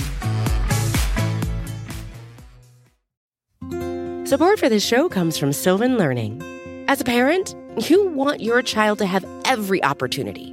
Support 4.27 4.59
for 4.59 4.68
this 4.68 4.85
show 4.85 5.09
comes 5.09 5.38
from 5.38 5.53
Sylvan 5.53 5.96
Learning. 5.96 6.42
As 6.88 7.01
a 7.01 7.05
parent, 7.05 7.55
you 7.88 8.09
want 8.09 8.40
your 8.40 8.62
child 8.62 8.99
to 8.99 9.07
have 9.07 9.25
every 9.44 9.81
opportunity, 9.85 10.53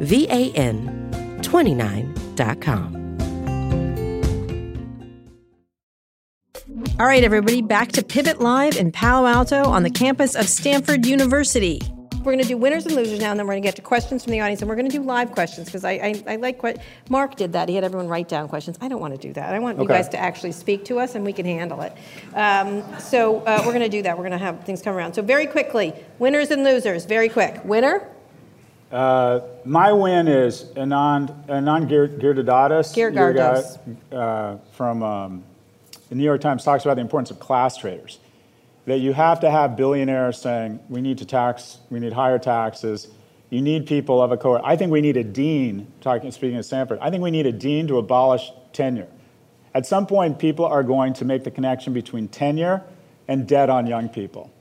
V 0.00 0.26
A 0.30 0.52
N 0.52 1.38
29.com. 1.42 2.96
All 6.98 7.06
right, 7.06 7.22
everybody, 7.22 7.60
back 7.60 7.92
to 7.92 8.02
Pivot 8.02 8.40
Live 8.40 8.76
in 8.76 8.90
Palo 8.90 9.26
Alto 9.26 9.64
on 9.64 9.82
the 9.82 9.90
campus 9.90 10.34
of 10.34 10.48
Stanford 10.48 11.04
University. 11.04 11.80
We're 12.26 12.32
going 12.32 12.42
to 12.42 12.48
do 12.48 12.56
winners 12.56 12.86
and 12.86 12.96
losers 12.96 13.20
now, 13.20 13.30
and 13.30 13.38
then 13.38 13.46
we're 13.46 13.52
going 13.52 13.62
to 13.62 13.66
get 13.68 13.76
to 13.76 13.82
questions 13.82 14.24
from 14.24 14.32
the 14.32 14.40
audience, 14.40 14.60
and 14.62 14.68
we're 14.68 14.76
going 14.76 14.90
to 14.90 14.96
do 14.96 15.02
live 15.02 15.30
questions 15.30 15.66
because 15.66 15.84
I, 15.84 15.92
I, 15.92 16.24
I 16.26 16.36
like 16.36 16.62
what 16.62 16.78
Mark 17.08 17.36
did 17.36 17.52
that. 17.52 17.68
He 17.68 17.74
had 17.74 17.84
everyone 17.84 18.08
write 18.08 18.28
down 18.28 18.48
questions. 18.48 18.78
I 18.80 18.88
don't 18.88 19.00
want 19.00 19.14
to 19.14 19.20
do 19.20 19.32
that. 19.34 19.54
I 19.54 19.58
want 19.58 19.78
you 19.78 19.86
guys 19.86 20.08
to 20.08 20.18
actually 20.18 20.52
speak 20.52 20.86
to 20.86 20.98
us, 20.98 21.14
and 21.14 21.24
we 21.24 21.32
can 21.32 21.44
handle 21.44 21.82
it. 21.82 21.92
Um, 22.34 22.82
so 22.98 23.40
uh, 23.42 23.62
we're 23.64 23.72
going 23.72 23.80
to 23.80 23.88
do 23.88 24.02
that. 24.02 24.16
We're 24.16 24.24
going 24.24 24.38
to 24.38 24.44
have 24.44 24.64
things 24.64 24.82
come 24.82 24.96
around. 24.96 25.12
So 25.12 25.22
very 25.22 25.46
quickly, 25.46 25.92
winners 26.18 26.50
and 26.50 26.64
losers. 26.64 27.04
Very 27.04 27.28
quick. 27.28 27.64
Winner. 27.64 28.10
Uh, 28.90 29.40
my 29.64 29.92
win 29.92 30.28
is 30.28 30.64
Anand, 30.76 31.46
Anand. 31.48 31.88
Giridharadas. 31.88 32.94
uh, 34.12 34.58
from 34.72 35.02
um, 35.02 35.44
the 36.08 36.14
New 36.14 36.24
York 36.24 36.40
Times 36.40 36.64
talks 36.64 36.84
about 36.84 36.94
the 36.94 37.00
importance 37.00 37.30
of 37.30 37.40
class 37.40 37.76
traitors. 37.76 38.18
That 38.86 38.98
you 38.98 39.12
have 39.12 39.40
to 39.40 39.50
have 39.50 39.76
billionaires 39.76 40.38
saying, 40.38 40.78
we 40.88 41.00
need 41.00 41.18
to 41.18 41.24
tax, 41.24 41.78
we 41.90 41.98
need 41.98 42.12
higher 42.12 42.38
taxes. 42.38 43.08
You 43.50 43.60
need 43.60 43.86
people 43.86 44.22
of 44.22 44.30
a 44.30 44.36
cohort. 44.36 44.62
I 44.64 44.76
think 44.76 44.92
we 44.92 45.00
need 45.00 45.16
a 45.16 45.24
dean, 45.24 45.92
talking, 46.00 46.30
speaking 46.30 46.58
of 46.58 46.64
Stanford, 46.64 46.98
I 47.00 47.10
think 47.10 47.22
we 47.22 47.32
need 47.32 47.46
a 47.46 47.52
dean 47.52 47.88
to 47.88 47.98
abolish 47.98 48.50
tenure. 48.72 49.08
At 49.74 49.86
some 49.86 50.06
point, 50.06 50.38
people 50.38 50.64
are 50.64 50.82
going 50.82 51.12
to 51.14 51.24
make 51.24 51.44
the 51.44 51.50
connection 51.50 51.92
between 51.92 52.28
tenure 52.28 52.82
and 53.28 53.46
debt 53.46 53.68
on 53.68 53.86
young 53.86 54.08
people. 54.08 54.52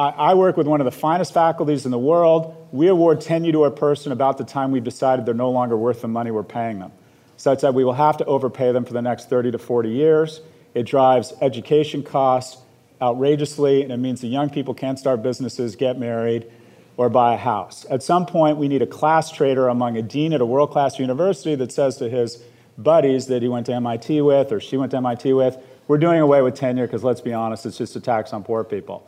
I, 0.00 0.30
I 0.30 0.34
work 0.34 0.56
with 0.56 0.66
one 0.66 0.80
of 0.80 0.86
the 0.86 0.90
finest 0.90 1.34
faculties 1.34 1.84
in 1.84 1.90
the 1.90 1.98
world. 1.98 2.68
We 2.72 2.88
award 2.88 3.20
tenure 3.20 3.52
to 3.52 3.64
a 3.64 3.70
person 3.70 4.12
about 4.12 4.38
the 4.38 4.44
time 4.44 4.72
we've 4.72 4.82
decided 4.82 5.26
they're 5.26 5.34
no 5.34 5.50
longer 5.50 5.76
worth 5.76 6.00
the 6.00 6.08
money 6.08 6.30
we're 6.30 6.42
paying 6.42 6.78
them, 6.78 6.90
such 7.36 7.60
that 7.60 7.74
we 7.74 7.84
will 7.84 7.92
have 7.92 8.16
to 8.16 8.24
overpay 8.24 8.72
them 8.72 8.86
for 8.86 8.94
the 8.94 9.02
next 9.02 9.28
30 9.28 9.50
to 9.50 9.58
40 9.58 9.90
years. 9.90 10.40
It 10.72 10.84
drives 10.84 11.34
education 11.42 12.02
costs 12.02 12.62
outrageously, 13.02 13.82
and 13.82 13.92
it 13.92 13.98
means 13.98 14.22
that 14.22 14.28
young 14.28 14.48
people 14.48 14.72
can't 14.72 14.98
start 14.98 15.22
businesses, 15.22 15.76
get 15.76 15.98
married, 15.98 16.50
or 16.96 17.10
buy 17.10 17.34
a 17.34 17.36
house. 17.36 17.84
At 17.90 18.02
some 18.02 18.24
point, 18.24 18.56
we 18.56 18.68
need 18.68 18.80
a 18.80 18.86
class 18.86 19.30
traitor 19.30 19.68
among 19.68 19.98
a 19.98 20.02
dean 20.02 20.32
at 20.32 20.40
a 20.40 20.46
world 20.46 20.70
class 20.70 20.98
university 20.98 21.54
that 21.56 21.72
says 21.72 21.98
to 21.98 22.08
his 22.08 22.42
buddies 22.78 23.26
that 23.26 23.42
he 23.42 23.48
went 23.48 23.66
to 23.66 23.74
MIT 23.74 24.22
with 24.22 24.50
or 24.50 24.60
she 24.60 24.78
went 24.78 24.92
to 24.92 24.96
MIT 24.96 25.34
with, 25.34 25.58
we're 25.88 25.98
doing 25.98 26.20
away 26.20 26.40
with 26.40 26.54
tenure 26.54 26.86
because 26.86 27.04
let's 27.04 27.20
be 27.20 27.34
honest, 27.34 27.66
it's 27.66 27.76
just 27.76 27.96
a 27.96 28.00
tax 28.00 28.32
on 28.32 28.42
poor 28.42 28.64
people. 28.64 29.06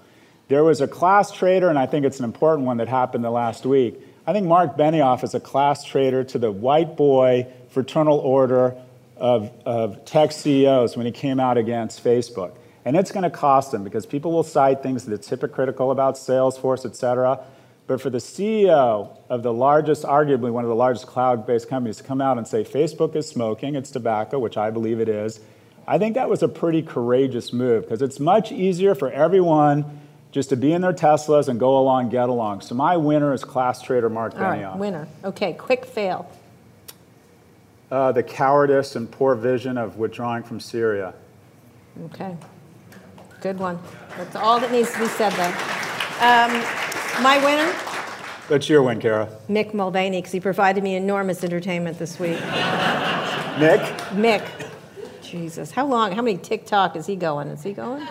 There 0.53 0.65
was 0.65 0.83
a 0.83 0.87
class 0.87 1.33
traitor, 1.33 1.71
and 1.71 1.79
I 1.79 1.87
think 1.87 2.05
it's 2.05 2.19
an 2.19 2.27
important 2.27 2.67
one 2.67 2.77
that 2.77 2.87
happened 2.87 3.25
the 3.25 3.31
last 3.31 3.65
week. 3.65 3.99
I 4.27 4.35
think 4.35 4.47
Marc 4.47 4.77
Benioff 4.77 5.25
is 5.25 5.33
a 5.35 5.41
class 5.41 5.83
traitor 5.83 6.25
to 6.25 6.39
the 6.39 6.53
white 6.53 6.95
boy 6.95 7.47
fraternal 7.71 8.19
order 8.19 8.77
of, 9.17 9.51
of 9.65 10.05
tech 10.05 10.31
CEOs 10.31 10.95
when 10.95 11.07
he 11.07 11.13
came 11.13 11.41
out 11.41 11.57
against 11.57 12.05
Facebook. 12.05 12.53
And 12.85 12.99
it's 12.99 13.11
going 13.11 13.23
to 13.23 13.31
cost 13.31 13.73
him 13.73 13.83
because 13.83 14.05
people 14.05 14.31
will 14.31 14.43
cite 14.43 14.83
things 14.83 15.07
that's 15.07 15.27
hypocritical 15.27 15.91
about 15.91 16.17
Salesforce, 16.17 16.85
et 16.85 16.97
cetera. 16.97 17.41
But 17.87 18.03
for 18.03 18.11
the 18.11 18.19
CEO 18.19 19.17
of 19.31 19.43
the 19.43 19.55
largest, 19.55 20.03
arguably 20.03 20.51
one 20.53 20.65
of 20.65 20.69
the 20.69 20.77
largest 20.77 21.07
cloud 21.07 21.47
based 21.47 21.71
companies, 21.71 21.97
to 21.97 22.03
come 22.03 22.21
out 22.21 22.37
and 22.37 22.47
say 22.47 22.63
Facebook 22.63 23.17
is 23.17 23.27
smoking, 23.27 23.75
it's 23.75 23.91
tobacco, 23.91 24.39
which 24.39 24.59
I 24.59 24.69
believe 24.69 25.01
it 25.01 25.09
is, 25.09 25.41
I 25.87 25.97
think 25.97 26.15
that 26.15 26.29
was 26.29 26.43
a 26.43 26.49
pretty 26.49 26.83
courageous 26.83 27.55
move 27.55 27.85
because 27.85 28.03
it's 28.03 28.21
much 28.21 28.53
easier 28.53 28.95
for 28.95 29.11
everyone 29.11 30.01
just 30.33 30.49
to 30.49 30.57
be 30.57 30.73
in 30.73 30.81
their 30.81 30.93
Teslas 30.95 31.49
and 31.49 31.61
go 31.61 31.79
along, 31.79 32.09
get 32.09 32.29
along. 32.29 32.63
So 32.63 32.75
my 32.75 32.97
winner 32.97 33.33
is 33.35 33.45
class 33.45 33.81
traitor 33.83 34.09
Marc 34.09 34.35
All 34.35 34.41
Benioff. 34.41 34.71
right, 34.71 34.77
winner. 34.79 35.07
Okay, 35.25 35.53
quick 35.53 35.85
fail. 35.85 36.29
Uh, 37.91 38.11
the 38.11 38.23
cowardice 38.23 38.97
and 38.97 39.11
poor 39.11 39.35
vision 39.35 39.77
of 39.77 39.99
withdrawing 39.99 40.43
from 40.43 40.59
Syria. 40.59 41.13
Okay, 42.07 42.35
good 43.43 43.59
one. 43.59 43.79
That's 44.17 44.35
all 44.35 44.59
that 44.61 44.73
needs 44.73 44.91
to 44.95 44.99
be 45.01 45.07
said 45.07 45.31
there. 45.33 45.53
Um, 46.23 46.51
my 47.23 47.39
winner, 47.45 47.71
That's 48.49 48.67
your 48.71 48.83
win, 48.83 48.99
Kara. 49.01 49.29
Mick 49.51 49.75
Mulvaney, 49.75 50.19
because 50.19 50.33
he 50.33 50.41
provided 50.41 50.83
me 50.83 50.97
enormous 50.97 51.45
entertainment 51.45 51.99
this 51.99 52.19
week. 52.19 52.41
Nick? 53.61 53.81
Mick, 54.15 54.49
Jesus, 55.21 55.71
how 55.71 55.85
long? 55.85 56.13
How 56.13 56.23
many 56.23 56.39
TikTok 56.39 56.97
is 56.97 57.07
he 57.07 57.17
going? 57.17 57.49
Is 57.49 57.63
he 57.63 57.75
going? 57.75 58.07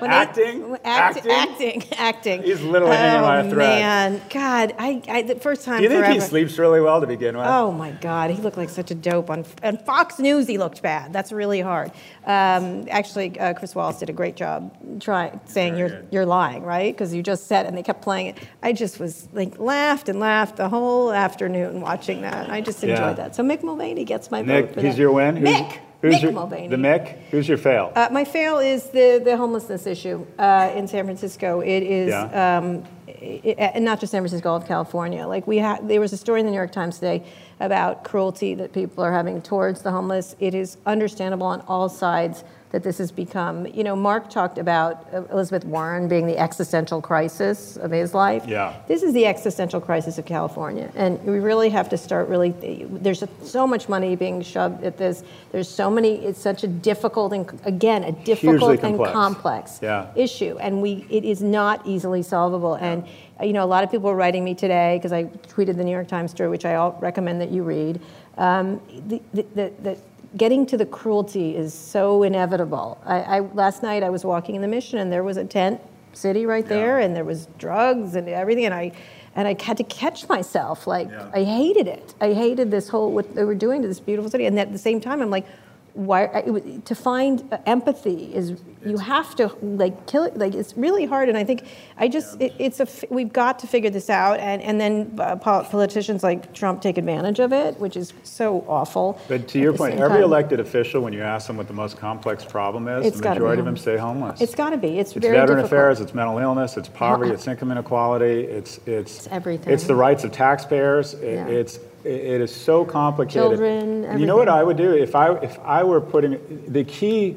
When 0.00 0.10
Acting? 0.10 0.76
act- 0.84 1.26
Acting? 1.26 1.30
acting, 1.32 1.84
acting. 1.98 2.42
He's 2.42 2.60
literally 2.62 2.96
hanging 2.96 3.22
by 3.22 3.40
a 3.40 3.46
Oh 3.46 3.50
thread. 3.50 3.80
man, 3.80 4.22
God, 4.30 4.74
I, 4.78 5.02
I 5.08 5.22
the 5.22 5.36
first 5.36 5.64
time 5.64 5.78
Do 5.78 5.82
you 5.84 5.88
think 5.88 6.00
forever. 6.04 6.14
he 6.14 6.20
sleeps 6.20 6.58
really 6.58 6.80
well 6.80 7.00
to 7.00 7.06
begin 7.06 7.36
with? 7.36 7.46
Oh 7.46 7.70
my 7.70 7.90
God, 7.92 8.30
he 8.30 8.40
looked 8.40 8.56
like 8.56 8.70
such 8.70 8.90
a 8.90 8.94
dope 8.94 9.30
on, 9.30 9.44
on 9.62 9.76
Fox 9.78 10.18
News. 10.18 10.46
He 10.46 10.58
looked 10.58 10.82
bad. 10.82 11.12
That's 11.12 11.32
really 11.32 11.60
hard. 11.60 11.92
Um, 12.26 12.86
actually, 12.90 13.38
uh, 13.38 13.54
Chris 13.54 13.74
Wallace 13.74 13.98
did 13.98 14.10
a 14.10 14.12
great 14.12 14.36
job 14.36 14.74
try, 15.00 15.38
saying 15.44 15.74
Very 15.74 15.78
you're 15.90 16.00
good. 16.00 16.08
you're 16.10 16.26
lying, 16.26 16.62
right? 16.62 16.92
Because 16.94 17.14
you 17.14 17.22
just 17.22 17.46
said, 17.46 17.66
and 17.66 17.76
they 17.76 17.82
kept 17.82 18.02
playing 18.02 18.26
it. 18.28 18.38
I 18.62 18.72
just 18.72 18.98
was 19.00 19.28
like 19.32 19.58
laughed 19.58 20.08
and 20.08 20.18
laughed 20.20 20.56
the 20.56 20.68
whole 20.68 21.12
afternoon 21.12 21.80
watching 21.80 22.22
that. 22.22 22.48
I 22.50 22.60
just 22.60 22.82
enjoyed 22.82 22.98
Yeah. 22.98 23.12
that. 23.14 23.34
So 23.34 23.42
Mick 23.42 23.62
Mulvaney 23.62 24.04
gets 24.04 24.30
my 24.30 24.42
Nick, 24.42 24.66
vote 24.66 24.74
for 24.74 24.80
he's 24.82 24.94
that. 24.94 25.00
your 25.00 25.12
win? 25.12 25.36
Mick, 25.38 25.78
who's 26.02 26.14
Mick 26.16 26.22
your, 26.22 26.32
Mulvaney. 26.32 26.68
The 26.68 26.76
Mick? 26.76 27.18
Who's 27.30 27.48
your 27.48 27.58
fail? 27.58 27.92
Uh, 27.94 28.08
my 28.10 28.24
fail 28.24 28.58
is 28.58 28.84
the, 28.90 29.20
the 29.24 29.36
homelessness 29.36 29.86
issue 29.86 30.26
uh, 30.38 30.72
in 30.74 30.88
San 30.88 31.04
Francisco. 31.04 31.60
It 31.60 31.82
is, 31.82 32.10
Yeah. 32.10 32.58
um, 32.58 32.84
i 33.08 33.40
i- 33.44 33.72
and 33.74 33.84
not 33.84 34.00
just 34.00 34.12
San 34.12 34.22
Francisco, 34.22 34.50
all 34.50 34.56
of 34.56 34.66
California. 34.66 35.26
Like 35.26 35.46
we 35.46 35.58
ha- 35.58 35.78
there 35.82 36.00
was 36.00 36.12
a 36.12 36.16
story 36.16 36.40
in 36.40 36.46
the 36.46 36.52
New 36.52 36.56
York 36.56 36.72
Times 36.72 36.96
today 36.96 37.24
about 37.60 38.04
cruelty 38.04 38.54
that 38.54 38.72
people 38.72 39.04
are 39.04 39.12
having 39.12 39.42
towards 39.42 39.82
the 39.82 39.90
homeless. 39.90 40.34
It 40.40 40.54
is 40.54 40.78
understandable 40.86 41.46
on 41.46 41.60
all 41.62 41.88
sides 41.88 42.44
that 42.70 42.82
this 42.82 42.98
has 42.98 43.10
become. 43.10 43.66
You 43.66 43.84
know, 43.84 43.96
Mark 43.96 44.30
talked 44.30 44.58
about 44.58 45.06
Elizabeth 45.12 45.64
Warren 45.64 46.08
being 46.08 46.26
the 46.26 46.38
existential 46.38 47.02
crisis 47.02 47.76
of 47.76 47.90
his 47.90 48.14
life. 48.14 48.44
Yeah. 48.46 48.76
This 48.86 49.02
is 49.02 49.12
the 49.12 49.26
existential 49.26 49.80
crisis 49.80 50.18
of 50.18 50.26
California, 50.26 50.90
and 50.94 51.22
we 51.24 51.40
really 51.40 51.70
have 51.70 51.88
to 51.90 51.98
start 51.98 52.28
really. 52.28 52.50
There's 52.88 53.22
so 53.42 53.66
much 53.66 53.88
money 53.88 54.14
being 54.16 54.42
shoved 54.42 54.84
at 54.84 54.96
this. 54.96 55.24
There's 55.52 55.68
so 55.68 55.90
many. 55.90 56.24
It's 56.24 56.40
such 56.40 56.62
a 56.62 56.68
difficult 56.68 57.32
and 57.32 57.60
again 57.64 58.04
a 58.04 58.12
difficult 58.12 58.82
and 58.82 58.98
complex. 58.98 59.80
Yeah. 59.82 60.12
issue, 60.14 60.56
and 60.60 60.80
we 60.80 61.06
it 61.10 61.24
is 61.24 61.42
not 61.42 61.84
easily 61.86 62.22
solvable. 62.22 62.74
And 62.74 63.04
you 63.42 63.52
know, 63.52 63.64
a 63.64 63.66
lot 63.66 63.84
of 63.84 63.90
people 63.90 64.10
are 64.10 64.16
writing 64.16 64.44
me 64.44 64.54
today 64.54 64.96
because 64.98 65.12
I 65.12 65.24
tweeted 65.24 65.76
the 65.76 65.84
New 65.84 65.90
York 65.90 66.08
Times 66.08 66.30
story, 66.30 66.50
which 66.50 66.64
I 66.64 66.74
all 66.76 66.96
recommend 67.00 67.40
that 67.40 67.50
you 67.50 67.62
read. 67.62 68.00
Um, 68.36 68.80
the, 69.08 69.20
the, 69.34 69.72
the, 69.82 69.98
getting 70.36 70.66
to 70.66 70.76
the 70.76 70.86
cruelty 70.86 71.56
is 71.56 71.74
so 71.74 72.22
inevitable. 72.22 73.00
I, 73.04 73.20
I 73.20 73.40
last 73.40 73.82
night 73.82 74.02
I 74.02 74.10
was 74.10 74.24
walking 74.24 74.54
in 74.54 74.62
the 74.62 74.68
Mission, 74.68 74.98
and 74.98 75.10
there 75.12 75.24
was 75.24 75.36
a 75.36 75.44
tent 75.44 75.80
city 76.12 76.46
right 76.46 76.66
there, 76.66 76.98
and 77.00 77.14
there 77.14 77.24
was 77.24 77.46
drugs 77.58 78.14
and 78.14 78.28
everything, 78.28 78.64
and 78.66 78.74
I. 78.74 78.92
And 79.36 79.46
I 79.46 79.54
had 79.62 79.76
to 79.76 79.84
catch 79.84 80.28
myself. 80.28 80.88
Like, 80.88 81.08
Yeah. 81.08 81.30
I 81.32 81.44
hated 81.44 81.86
it. 81.86 82.14
I 82.20 82.32
hated 82.32 82.72
this 82.72 82.88
whole, 82.88 83.12
what 83.12 83.32
they 83.36 83.44
were 83.44 83.54
doing 83.54 83.80
to 83.80 83.86
this 83.86 84.00
beautiful 84.00 84.28
city. 84.28 84.44
And 84.44 84.58
at 84.58 84.72
the 84.72 84.78
same 84.78 85.00
time, 85.00 85.22
I'm 85.22 85.30
like, 85.30 85.46
why 85.94 86.24
it, 86.24 86.84
to 86.86 86.94
find 86.94 87.42
uh, 87.52 87.58
empathy 87.66 88.32
is 88.34 88.60
you 88.84 88.96
have 88.98 89.34
to 89.36 89.48
like 89.62 90.06
kill 90.06 90.22
it 90.24 90.36
like 90.36 90.54
it's 90.54 90.76
really 90.76 91.04
hard 91.04 91.28
and 91.28 91.36
i 91.36 91.44
think 91.44 91.64
i 91.98 92.06
just 92.08 92.40
it, 92.40 92.52
it's 92.58 92.80
a 92.80 92.86
we've 93.10 93.32
got 93.32 93.58
to 93.58 93.66
figure 93.66 93.90
this 93.90 94.08
out 94.08 94.38
and 94.40 94.62
and 94.62 94.80
then 94.80 95.14
uh, 95.18 95.36
politicians 95.36 96.22
like 96.22 96.52
trump 96.54 96.80
take 96.80 96.96
advantage 96.96 97.40
of 97.40 97.52
it 97.52 97.78
which 97.78 97.96
is 97.96 98.12
so 98.22 98.64
awful 98.68 99.20
But 99.28 99.48
to 99.48 99.58
your 99.58 99.72
point, 99.72 99.94
every 99.94 100.08
time. 100.18 100.22
elected 100.22 100.60
official, 100.60 101.02
when 101.02 101.12
you 101.12 101.22
ask 101.22 101.46
them 101.46 101.56
what 101.56 101.66
the 101.66 101.74
most 101.74 101.96
complex 101.98 102.44
problem 102.44 102.88
is, 102.88 103.06
It's 103.06 103.20
the 103.20 103.28
majority 103.30 103.60
of 103.60 103.66
them 103.66 103.76
say 103.76 103.96
homeless. 103.96 104.40
it's 104.40 104.54
got 104.54 104.70
to 104.70 104.76
be 104.78 104.98
it's, 104.98 105.12
It's 105.16 105.20
very 105.26 105.36
veteran 105.36 105.58
difficult. 105.58 105.72
affairs, 105.72 106.00
it's 106.00 106.14
mental 106.14 106.38
illness, 106.38 106.76
it's 106.76 106.88
poverty, 106.88 107.32
it's 107.32 107.46
income 107.46 107.70
inequality, 107.72 108.40
it's 108.58 108.78
it's 108.86 109.16
It's 109.18 109.26
everything. 109.28 109.72
It's 109.72 109.84
the 109.84 109.94
rights 109.94 110.24
of 110.24 110.30
taxpayers. 110.32 111.14
It, 111.14 111.34
Yeah. 111.34 111.46
It's 111.60 111.78
it, 112.04 112.40
is 112.40 112.54
so 112.54 112.84
complicated. 112.84 113.42
Children, 113.42 114.04
And 114.04 114.20
you 114.20 114.26
know 114.26 114.36
what. 114.36 114.48
I 114.48 114.62
would 114.62 114.76
do 114.76 114.92
if 114.92 115.14
I 115.14 115.34
if 115.38 115.58
I 115.60 115.84
were 115.84 116.00
putting 116.00 116.38
the 116.68 116.84
key. 116.84 117.36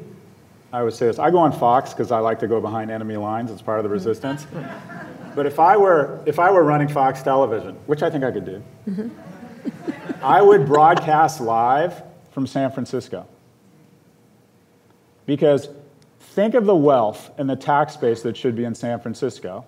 I 0.72 0.82
would 0.82 0.94
say 0.94 1.06
this. 1.06 1.18
I 1.18 1.30
go 1.30 1.38
on 1.38 1.52
Fox 1.52 1.90
because 1.92 2.10
I 2.10 2.18
like 2.18 2.40
to 2.40 2.48
go 2.48 2.60
behind 2.60 2.90
enemy 2.90 3.16
lines. 3.16 3.50
It's 3.50 3.62
part 3.62 3.78
of 3.78 3.84
the 3.84 3.88
Mm-hmm. 3.88 4.08
resistance. 4.08 4.46
But 5.36 5.46
if 5.46 5.58
I 5.58 5.76
were 5.76 6.20
if 6.26 6.38
I 6.38 6.50
were 6.50 6.64
running 6.64 6.88
Fox 6.88 7.22
Television, 7.22 7.74
which 7.86 8.02
I 8.02 8.10
think 8.10 8.24
I 8.24 8.30
could 8.30 8.44
do, 8.44 8.62
Mm-hmm. 8.88 9.08
I 10.24 10.40
would 10.42 10.66
broadcast 10.66 11.40
live 11.40 12.02
from 12.32 12.46
San 12.46 12.70
Francisco. 12.72 13.26
Because 15.26 15.68
think 16.20 16.54
of 16.54 16.66
the 16.66 16.74
wealth 16.74 17.30
and 17.38 17.48
the 17.48 17.56
tax 17.56 17.96
base 17.96 18.22
that 18.22 18.36
should 18.36 18.56
be 18.56 18.64
in 18.64 18.74
San 18.74 19.00
Francisco. 19.00 19.64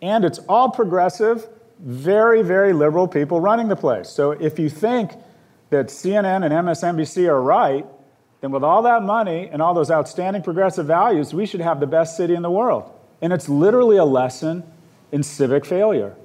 And 0.00 0.24
it's 0.24 0.38
all 0.48 0.70
progressive, 0.70 1.46
very, 1.84 2.42
very 2.42 2.72
liberal 2.72 3.06
people 3.06 3.40
running 3.40 3.68
the 3.68 3.76
place. 3.76 4.08
So 4.08 4.30
if 4.32 4.58
you 4.58 4.70
think 4.70 5.12
that 5.68 5.88
CNN 5.88 6.42
and 6.44 6.52
MSNBC 6.52 7.28
are 7.28 7.40
right, 7.40 7.86
then 8.40 8.50
with 8.50 8.64
all 8.64 8.82
that 8.82 9.02
money 9.02 9.48
and 9.52 9.60
all 9.60 9.74
those 9.74 9.90
outstanding 9.90 10.42
progressive 10.42 10.86
values, 10.86 11.34
we 11.34 11.44
should 11.44 11.60
have 11.60 11.80
the 11.80 11.86
best 11.86 12.16
city 12.16 12.34
in 12.34 12.42
the 12.42 12.50
world. 12.50 12.90
And 13.20 13.32
it's 13.32 13.48
literally 13.48 13.98
a 13.98 14.04
lesson 14.04 14.64
in 15.12 15.22
civic 15.22 15.66
failure. 15.66 16.16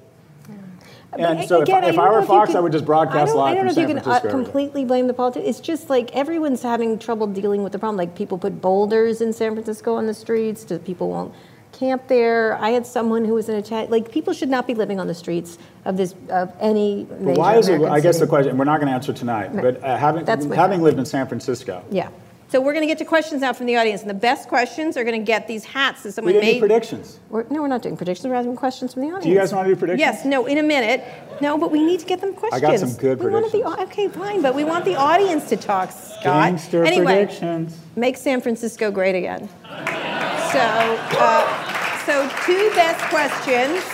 And 1.12 1.46
so 1.48 1.62
again, 1.62 1.82
if, 1.82 1.90
if 1.90 1.96
don't 1.96 2.06
I 2.06 2.10
were 2.10 2.22
Fox, 2.22 2.54
I 2.54 2.60
would 2.60 2.72
just 2.72 2.84
I 2.84 2.86
broadcast 2.86 3.32
don't, 3.32 3.38
live 3.38 3.46
I 3.46 3.54
don't 3.54 3.58
from 3.58 3.66
know 3.66 3.72
San 3.72 3.84
if 3.84 3.88
you 3.88 4.02
can 4.02 4.12
uh, 4.12 4.30
completely 4.30 4.84
blame 4.84 5.08
the 5.08 5.14
politics. 5.14 5.44
It's 5.46 5.60
just 5.60 5.90
like 5.90 6.14
everyone's 6.14 6.62
having 6.62 6.98
trouble 6.98 7.26
dealing 7.26 7.64
with 7.64 7.72
the 7.72 7.78
problem. 7.78 7.96
Like 7.96 8.14
people 8.14 8.38
put 8.38 8.60
boulders 8.60 9.20
in 9.20 9.32
San 9.32 9.54
Francisco 9.54 9.94
on 9.94 10.06
the 10.06 10.14
streets. 10.14 10.64
To 10.64 10.78
people 10.78 11.10
won't 11.10 11.34
camp 11.80 12.06
there. 12.08 12.56
I 12.60 12.70
had 12.70 12.86
someone 12.86 13.24
who 13.24 13.32
was 13.34 13.48
in 13.48 13.56
a 13.56 13.62
chat. 13.62 13.90
Like 13.90 14.12
people 14.12 14.34
should 14.34 14.50
not 14.50 14.66
be 14.66 14.74
living 14.74 15.00
on 15.00 15.06
the 15.06 15.14
streets 15.14 15.56
of 15.86 15.96
this 15.96 16.14
of 16.28 16.52
any 16.60 17.06
major 17.10 17.24
But 17.24 17.36
why 17.38 17.56
is 17.56 17.68
it? 17.68 17.76
American 17.76 17.96
I 17.96 18.00
guess 18.00 18.16
city. 18.16 18.26
the 18.26 18.28
question, 18.28 18.50
and 18.50 18.58
we're 18.58 18.66
not 18.66 18.76
going 18.80 18.88
to 18.88 18.92
answer 18.94 19.14
tonight, 19.14 19.50
but 19.56 19.82
uh, 19.82 19.96
having 19.96 20.24
That's 20.26 20.44
having 20.54 20.82
lived 20.82 20.98
in 20.98 21.06
San 21.06 21.26
Francisco, 21.26 21.82
Yeah. 21.90 22.10
So 22.50 22.60
we're 22.60 22.72
going 22.72 22.82
to 22.82 22.88
get 22.88 22.98
to 22.98 23.04
questions 23.04 23.42
now 23.42 23.52
from 23.52 23.66
the 23.66 23.76
audience, 23.76 24.00
and 24.00 24.10
the 24.10 24.14
best 24.14 24.48
questions 24.48 24.96
are 24.96 25.04
going 25.04 25.20
to 25.20 25.24
get 25.24 25.46
these 25.46 25.64
hats 25.64 26.02
that 26.02 26.12
someone 26.12 26.34
didn't 26.34 26.46
made. 26.46 26.58
predictions. 26.58 27.20
We're, 27.28 27.44
no, 27.48 27.62
we're 27.62 27.68
not 27.68 27.80
doing 27.80 27.96
predictions. 27.96 28.26
We're 28.26 28.34
asking 28.34 28.56
questions 28.56 28.92
from 28.92 29.02
the 29.02 29.08
audience. 29.08 29.24
Do 29.24 29.30
you 29.30 29.36
guys 29.36 29.54
wanna 29.54 29.68
do 29.68 29.76
predictions? 29.76 30.00
Yes. 30.00 30.24
No. 30.24 30.46
In 30.46 30.58
a 30.58 30.62
minute. 30.64 31.04
No, 31.40 31.56
but 31.56 31.70
we 31.70 31.80
need 31.84 32.00
to 32.00 32.06
get 32.06 32.20
them 32.20 32.34
questions. 32.34 32.60
I 32.60 32.66
got 32.66 32.80
some 32.80 32.94
good 32.94 33.22
we 33.22 33.30
want 33.30 33.52
the, 33.52 33.60
predictions. 33.60 33.88
okay, 33.88 34.08
fine, 34.08 34.42
but 34.42 34.56
we 34.56 34.64
want 34.64 34.84
the 34.84 34.96
audience 34.96 35.48
to 35.50 35.56
talk, 35.56 35.92
Scott. 35.92 36.24
Gangster 36.24 36.84
anyway, 36.84 37.24
predictions. 37.24 37.78
make 37.94 38.16
San 38.16 38.40
Francisco 38.40 38.90
great 38.90 39.14
again. 39.14 39.48
So, 40.50 40.58
uh, 40.58 42.04
so 42.04 42.28
two 42.44 42.70
best 42.74 43.00
questions. 43.10 43.84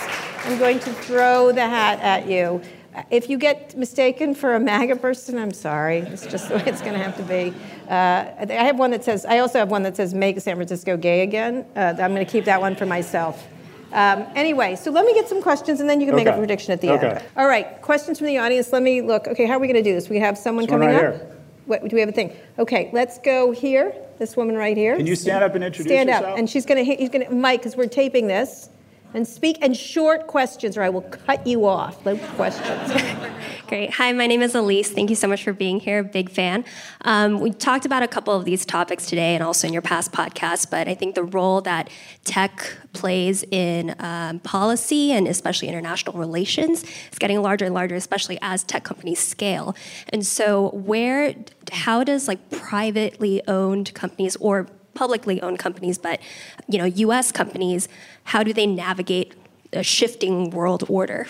I'm 0.45 0.57
going 0.57 0.79
to 0.79 0.91
throw 0.93 1.51
the 1.51 1.61
hat 1.61 1.99
at 1.99 2.27
you. 2.27 2.61
If 3.09 3.29
you 3.29 3.37
get 3.37 3.77
mistaken 3.77 4.33
for 4.35 4.55
a 4.55 4.59
MAGA 4.59 4.95
person, 4.97 5.37
I'm 5.37 5.51
sorry. 5.53 5.99
It's 5.99 6.25
just 6.25 6.49
the 6.49 6.55
way 6.55 6.63
it's 6.65 6.81
going 6.81 6.93
to 6.93 6.99
have 7.03 7.15
to 7.17 7.23
be. 7.23 7.53
Uh, 7.89 8.25
I 8.53 8.63
have 8.65 8.79
one 8.79 8.91
that 8.91 9.03
says, 9.03 9.25
I 9.25 9.39
also 9.39 9.59
have 9.59 9.69
one 9.69 9.83
that 9.83 9.95
says, 9.95 10.13
make 10.13 10.39
San 10.41 10.55
Francisco 10.55 10.97
gay 10.97 11.21
again. 11.21 11.65
Uh, 11.75 11.95
I'm 11.99 12.13
going 12.13 12.25
to 12.25 12.31
keep 12.31 12.45
that 12.45 12.59
one 12.61 12.75
for 12.75 12.85
myself. 12.85 13.47
Um, 13.93 14.25
anyway, 14.35 14.75
so 14.75 14.91
let 14.91 15.05
me 15.05 15.13
get 15.13 15.29
some 15.29 15.41
questions 15.41 15.79
and 15.79 15.89
then 15.89 16.01
you 16.01 16.07
can 16.07 16.15
make 16.15 16.27
a 16.27 16.33
prediction 16.35 16.73
at 16.73 16.81
the 16.81 16.89
Okay. 16.91 17.07
end. 17.07 17.23
All 17.37 17.47
right, 17.47 17.81
questions 17.81 18.17
from 18.17 18.27
the 18.27 18.37
audience. 18.37 18.73
Let 18.73 18.83
me 18.83 19.01
look. 19.01 19.27
Okay, 19.27 19.45
how 19.45 19.53
are 19.53 19.59
we 19.59 19.67
going 19.67 19.81
to 19.81 19.89
do 19.89 19.93
this? 19.93 20.09
We 20.09 20.19
have 20.19 20.37
someone 20.37 20.65
This 20.65 20.71
coming 20.71 20.89
right 20.89 20.95
up. 21.05 21.15
here. 21.15 21.31
What, 21.67 21.87
do 21.87 21.95
we 21.95 21.99
have 22.01 22.09
a 22.09 22.13
thing? 22.13 22.33
Okay, 22.59 22.89
let's 22.93 23.17
go 23.19 23.51
here. 23.51 23.93
This 24.19 24.35
woman 24.35 24.55
right 24.55 24.75
here. 24.75 24.97
Can 24.97 25.05
you 25.05 25.15
stand 25.15 25.43
up 25.43 25.53
and 25.55 25.63
introduce 25.63 25.91
Stand 25.91 26.09
yourself? 26.09 26.23
Stand 26.23 26.33
up, 26.33 26.39
and 26.39 26.49
she's 26.49 26.65
going 26.65 26.77
to 26.79 26.83
hit. 26.83 26.99
He's 26.99 27.09
going 27.09 27.25
to 27.27 27.33
Mike, 27.33 27.59
because 27.61 27.77
we're 27.77 27.87
taping 27.87 28.27
this, 28.27 28.69
and 29.13 29.27
speak 29.27 29.57
and 29.61 29.75
short 29.75 30.27
questions, 30.27 30.77
or 30.77 30.83
I 30.83 30.89
will 30.89 31.01
cut 31.01 31.45
you 31.45 31.65
off. 31.65 32.05
No 32.05 32.17
questions. 32.17 32.91
Great. 33.67 33.91
Hi, 33.95 34.13
my 34.13 34.27
name 34.27 34.41
is 34.41 34.55
Elise. 34.55 34.89
Thank 34.91 35.09
you 35.09 35.15
so 35.15 35.27
much 35.27 35.43
for 35.43 35.51
being 35.51 35.79
here. 35.79 36.01
Big 36.01 36.29
fan. 36.29 36.63
Um, 37.01 37.39
we 37.39 37.51
talked 37.51 37.85
about 37.85 38.01
a 38.01 38.07
couple 38.07 38.33
of 38.33 38.45
these 38.45 38.65
topics 38.65 39.07
today 39.07 39.35
and 39.35 39.43
also 39.43 39.67
in 39.67 39.73
your 39.73 39.81
past 39.81 40.13
podcasts, 40.13 40.69
but 40.69 40.87
I 40.87 40.93
think 40.93 41.15
the 41.15 41.23
role 41.23 41.59
that 41.61 41.89
tech 42.23 42.77
plays 42.93 43.43
in 43.51 43.93
um, 43.99 44.39
policy 44.39 45.11
and 45.11 45.27
especially 45.27 45.67
international 45.67 46.17
relations 46.17 46.83
is 46.83 47.19
getting 47.19 47.41
larger 47.41 47.65
and 47.65 47.73
larger, 47.73 47.95
especially 47.95 48.39
as 48.41 48.63
tech 48.63 48.83
companies 48.83 49.19
scale. 49.19 49.75
And 50.09 50.25
so, 50.25 50.69
where, 50.69 51.35
how 51.71 52.03
does 52.03 52.27
like 52.27 52.49
privately 52.49 53.41
owned 53.47 53.93
companies 53.93 54.37
or 54.37 54.67
publicly 54.97 55.41
owned 55.41 55.59
companies, 55.59 55.97
but 55.97 56.19
you 56.67 56.77
know, 56.77 56.85
U.S. 56.85 57.31
companies, 57.31 57.87
how 58.25 58.43
do 58.43 58.51
they 58.51 58.65
navigate 58.65 59.35
a 59.73 59.83
shifting 59.83 60.49
world 60.49 60.83
order? 60.89 61.27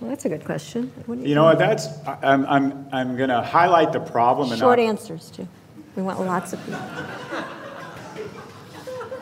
Well, 0.00 0.10
that's 0.10 0.24
a 0.24 0.28
good 0.28 0.44
question. 0.44 0.92
You, 1.08 1.14
you 1.16 1.34
know 1.34 1.44
what? 1.44 1.58
That's 1.58 1.88
I'm 2.22 2.44
I'm 2.46 2.88
I'm 2.92 3.16
going 3.16 3.30
to 3.30 3.42
highlight 3.42 3.92
the 3.92 4.00
problem. 4.00 4.48
Short 4.48 4.78
and 4.78 4.88
not, 4.88 5.00
answers 5.00 5.30
too. 5.30 5.48
We 5.94 6.02
want 6.02 6.20
lots 6.20 6.52
of 6.52 6.64
people. 6.64 6.80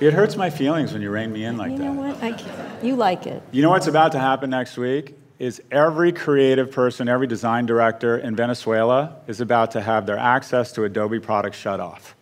It 0.01 0.13
hurts 0.13 0.37
my 0.37 0.51
feelings 0.51 0.93
when 0.93 1.03
you 1.03 1.11
rein 1.11 1.33
me 1.33 1.45
in 1.45 1.57
like 1.57 1.73
you 1.73 1.79
that. 1.79 1.85
You 1.85 1.91
know 1.91 2.01
what? 2.01 2.23
I 2.23 2.33
can't. 2.33 2.85
You 2.85 2.97
like 2.97 3.27
it. 3.27 3.43
You 3.53 3.63
know 3.63 3.71
what's 3.71 3.87
about 3.87 4.13
to 4.13 4.19
happen 4.19 4.51
next 4.51 4.77
week? 4.77 5.17
Is 5.39 5.63
every 5.71 6.13
creative 6.13 6.71
person, 6.71 7.09
every 7.09 7.27
design 7.27 7.67
director 7.67 8.19
in 8.19 8.35
Venezuela 8.35 9.17
is 9.27 9.41
about 9.41 9.71
to 9.73 9.81
have 9.81 10.07
their 10.07 10.19
access 10.19 10.73
to 10.73 10.85
Adobe 10.85 11.21
products 11.21 11.59
shut 11.59 11.81
off. 11.81 12.14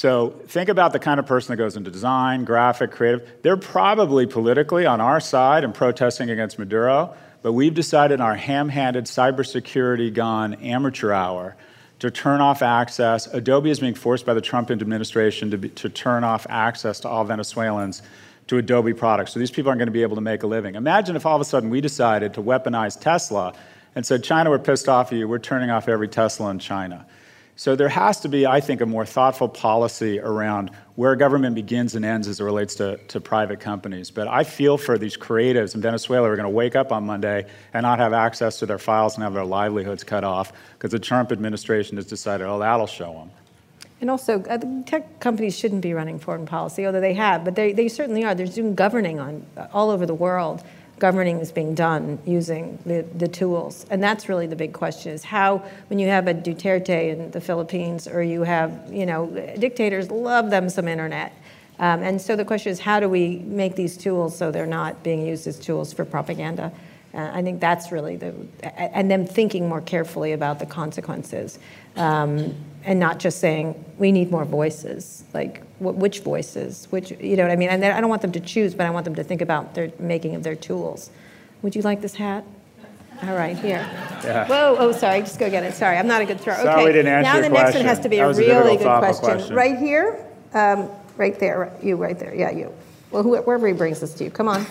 So 0.00 0.30
think 0.46 0.70
about 0.70 0.94
the 0.94 0.98
kind 0.98 1.20
of 1.20 1.26
person 1.26 1.52
that 1.52 1.58
goes 1.58 1.76
into 1.76 1.90
design, 1.90 2.46
graphic, 2.46 2.90
creative. 2.90 3.28
They're 3.42 3.58
probably 3.58 4.24
politically 4.24 4.86
on 4.86 4.98
our 4.98 5.20
side 5.20 5.62
and 5.62 5.74
protesting 5.74 6.30
against 6.30 6.58
Maduro, 6.58 7.14
but 7.42 7.52
we've 7.52 7.74
decided 7.74 8.14
in 8.14 8.20
our 8.22 8.34
ham-handed 8.34 9.04
cybersecurity 9.04 10.14
gone 10.14 10.54
amateur 10.54 11.12
hour 11.12 11.54
to 11.98 12.10
turn 12.10 12.40
off 12.40 12.62
access. 12.62 13.26
Adobe 13.26 13.68
is 13.68 13.78
being 13.78 13.92
forced 13.94 14.24
by 14.24 14.32
the 14.32 14.40
Trump 14.40 14.70
administration 14.70 15.50
to, 15.50 15.58
be, 15.58 15.68
to 15.68 15.90
turn 15.90 16.24
off 16.24 16.46
access 16.48 17.00
to 17.00 17.08
all 17.10 17.24
Venezuelans 17.24 18.00
to 18.46 18.56
Adobe 18.56 18.94
products. 18.94 19.34
So 19.34 19.38
these 19.38 19.50
people 19.50 19.68
aren't 19.68 19.80
going 19.80 19.88
to 19.88 19.92
be 19.92 20.00
able 20.00 20.16
to 20.16 20.22
make 20.22 20.42
a 20.44 20.46
living. 20.46 20.76
Imagine 20.76 21.14
if 21.14 21.26
all 21.26 21.36
of 21.36 21.42
a 21.42 21.44
sudden 21.44 21.68
we 21.68 21.82
decided 21.82 22.32
to 22.32 22.42
weaponize 22.42 22.98
Tesla 22.98 23.52
and 23.94 24.06
said, 24.06 24.24
China, 24.24 24.48
we're 24.48 24.60
pissed 24.60 24.88
off 24.88 25.12
at 25.12 25.18
you, 25.18 25.28
we're 25.28 25.38
turning 25.38 25.68
off 25.68 25.90
every 25.90 26.08
Tesla 26.08 26.48
in 26.50 26.58
China. 26.58 27.04
So 27.60 27.76
there 27.76 27.90
has 27.90 28.20
to 28.20 28.28
be, 28.30 28.46
I 28.46 28.62
think, 28.62 28.80
a 28.80 28.86
more 28.86 29.04
thoughtful 29.04 29.46
policy 29.46 30.18
around 30.18 30.70
where 30.94 31.14
government 31.14 31.54
begins 31.54 31.94
and 31.94 32.06
ends 32.06 32.26
as 32.26 32.40
it 32.40 32.44
relates 32.44 32.76
to, 32.76 32.96
to 33.08 33.20
private 33.20 33.60
companies. 33.60 34.10
But 34.10 34.28
I 34.28 34.44
feel 34.44 34.78
for 34.78 34.96
these 34.96 35.14
creatives 35.14 35.74
in 35.74 35.82
Venezuela 35.82 36.26
who 36.26 36.32
are 36.32 36.36
going 36.36 36.48
to 36.48 36.56
wake 36.56 36.74
up 36.74 36.90
on 36.90 37.04
Monday 37.04 37.44
and 37.74 37.82
not 37.82 37.98
have 37.98 38.14
access 38.14 38.60
to 38.60 38.64
their 38.64 38.78
files 38.78 39.16
and 39.16 39.24
have 39.24 39.34
their 39.34 39.44
livelihoods 39.44 40.04
cut 40.04 40.24
off 40.24 40.54
because 40.72 40.90
the 40.92 40.98
Trump 40.98 41.32
administration 41.32 41.98
has 41.98 42.06
decided, 42.06 42.46
oh, 42.46 42.60
that'll 42.60 42.86
show 42.86 43.12
them. 43.12 43.30
And 44.00 44.08
also, 44.08 44.42
uh, 44.44 44.56
tech 44.86 45.20
companies 45.20 45.54
shouldn't 45.54 45.82
be 45.82 45.92
running 45.92 46.18
foreign 46.18 46.46
policy, 46.46 46.86
although 46.86 47.02
they 47.02 47.12
have, 47.12 47.44
but 47.44 47.56
they, 47.56 47.74
they 47.74 47.88
certainly 47.88 48.24
are. 48.24 48.34
They're 48.34 48.46
doing 48.46 48.74
governing 48.74 49.20
on 49.20 49.44
uh, 49.58 49.66
all 49.74 49.90
over 49.90 50.06
the 50.06 50.14
world 50.14 50.64
governing 51.00 51.40
is 51.40 51.50
being 51.50 51.74
done 51.74 52.18
using 52.24 52.78
the, 52.86 53.04
the 53.16 53.26
tools. 53.26 53.86
And 53.90 54.02
that's 54.02 54.28
really 54.28 54.46
the 54.46 54.54
big 54.54 54.72
question 54.72 55.12
is 55.12 55.24
how, 55.24 55.64
when 55.88 55.98
you 55.98 56.08
have 56.08 56.28
a 56.28 56.34
Duterte 56.34 57.10
in 57.10 57.30
the 57.32 57.40
Philippines 57.40 58.06
or 58.06 58.22
you 58.22 58.42
have, 58.42 58.92
you 58.92 59.06
know, 59.06 59.26
dictators 59.58 60.10
love 60.10 60.50
them 60.50 60.68
some 60.68 60.86
internet. 60.86 61.32
Um, 61.78 62.02
and 62.02 62.20
so 62.20 62.36
the 62.36 62.44
question 62.44 62.70
is 62.70 62.78
how 62.78 63.00
do 63.00 63.08
we 63.08 63.38
make 63.38 63.74
these 63.74 63.96
tools 63.96 64.36
so 64.36 64.50
they're 64.50 64.66
not 64.66 65.02
being 65.02 65.26
used 65.26 65.46
as 65.46 65.58
tools 65.58 65.92
for 65.92 66.04
propaganda? 66.04 66.70
Uh, 67.12 67.30
I 67.32 67.42
think 67.42 67.60
that's 67.60 67.90
really 67.90 68.16
the, 68.16 68.34
and 68.76 69.10
them 69.10 69.26
thinking 69.26 69.68
more 69.68 69.80
carefully 69.80 70.32
about 70.32 70.58
the 70.60 70.66
consequences. 70.66 71.58
Um, 71.96 72.54
and 72.84 72.98
not 72.98 73.18
just 73.18 73.40
saying 73.40 73.84
we 73.98 74.12
need 74.12 74.30
more 74.30 74.44
voices. 74.44 75.24
Like 75.34 75.62
wh- 75.78 75.96
which 75.96 76.20
voices? 76.20 76.86
Which 76.90 77.10
you 77.10 77.36
know 77.36 77.42
what 77.42 77.52
i 77.52 77.56
mean? 77.56 77.68
And 77.68 77.84
i 77.84 78.00
don't 78.00 78.10
want 78.10 78.22
them 78.22 78.32
to 78.32 78.40
choose 78.40 78.74
but 78.74 78.86
i 78.86 78.90
want 78.90 79.04
them 79.04 79.14
to 79.16 79.24
think 79.24 79.40
about 79.40 79.74
their 79.74 79.92
making 79.98 80.34
of 80.34 80.42
their 80.42 80.56
tools. 80.56 81.10
Would 81.62 81.74
you 81.74 81.82
like 81.82 82.00
this 82.00 82.14
hat? 82.14 82.44
All 83.22 83.34
right 83.34 83.56
here. 83.58 83.86
Yeah. 84.24 84.46
whoa 84.46 84.76
oh 84.78 84.92
sorry 84.92 85.20
just 85.20 85.38
go 85.38 85.50
get 85.50 85.64
it. 85.64 85.74
Sorry 85.74 85.96
i'm 85.96 86.06
not 86.06 86.22
a 86.22 86.24
good 86.24 86.40
thrower 86.40 86.56
sorry, 86.56 86.82
okay 86.84 86.92
didn't 86.92 87.12
answer 87.12 87.32
now 87.34 87.40
the 87.40 87.48
next 87.48 87.74
one 87.74 87.84
has 87.84 88.00
to 88.00 88.08
be 88.08 88.18
a 88.18 88.28
really 88.32 88.76
good 88.76 88.98
question. 88.98 89.24
question. 89.24 89.54
right 89.54 89.78
here 89.78 90.24
um, 90.54 90.90
right 91.16 91.38
there 91.38 91.72
you 91.82 91.96
right 91.96 92.18
there 92.18 92.34
yeah 92.34 92.50
you. 92.50 92.72
Well 93.10 93.22
whoever 93.22 93.66
he 93.66 93.74
brings 93.74 94.00
this 94.00 94.14
to 94.14 94.24
you 94.24 94.30
come 94.30 94.48
on 94.48 94.66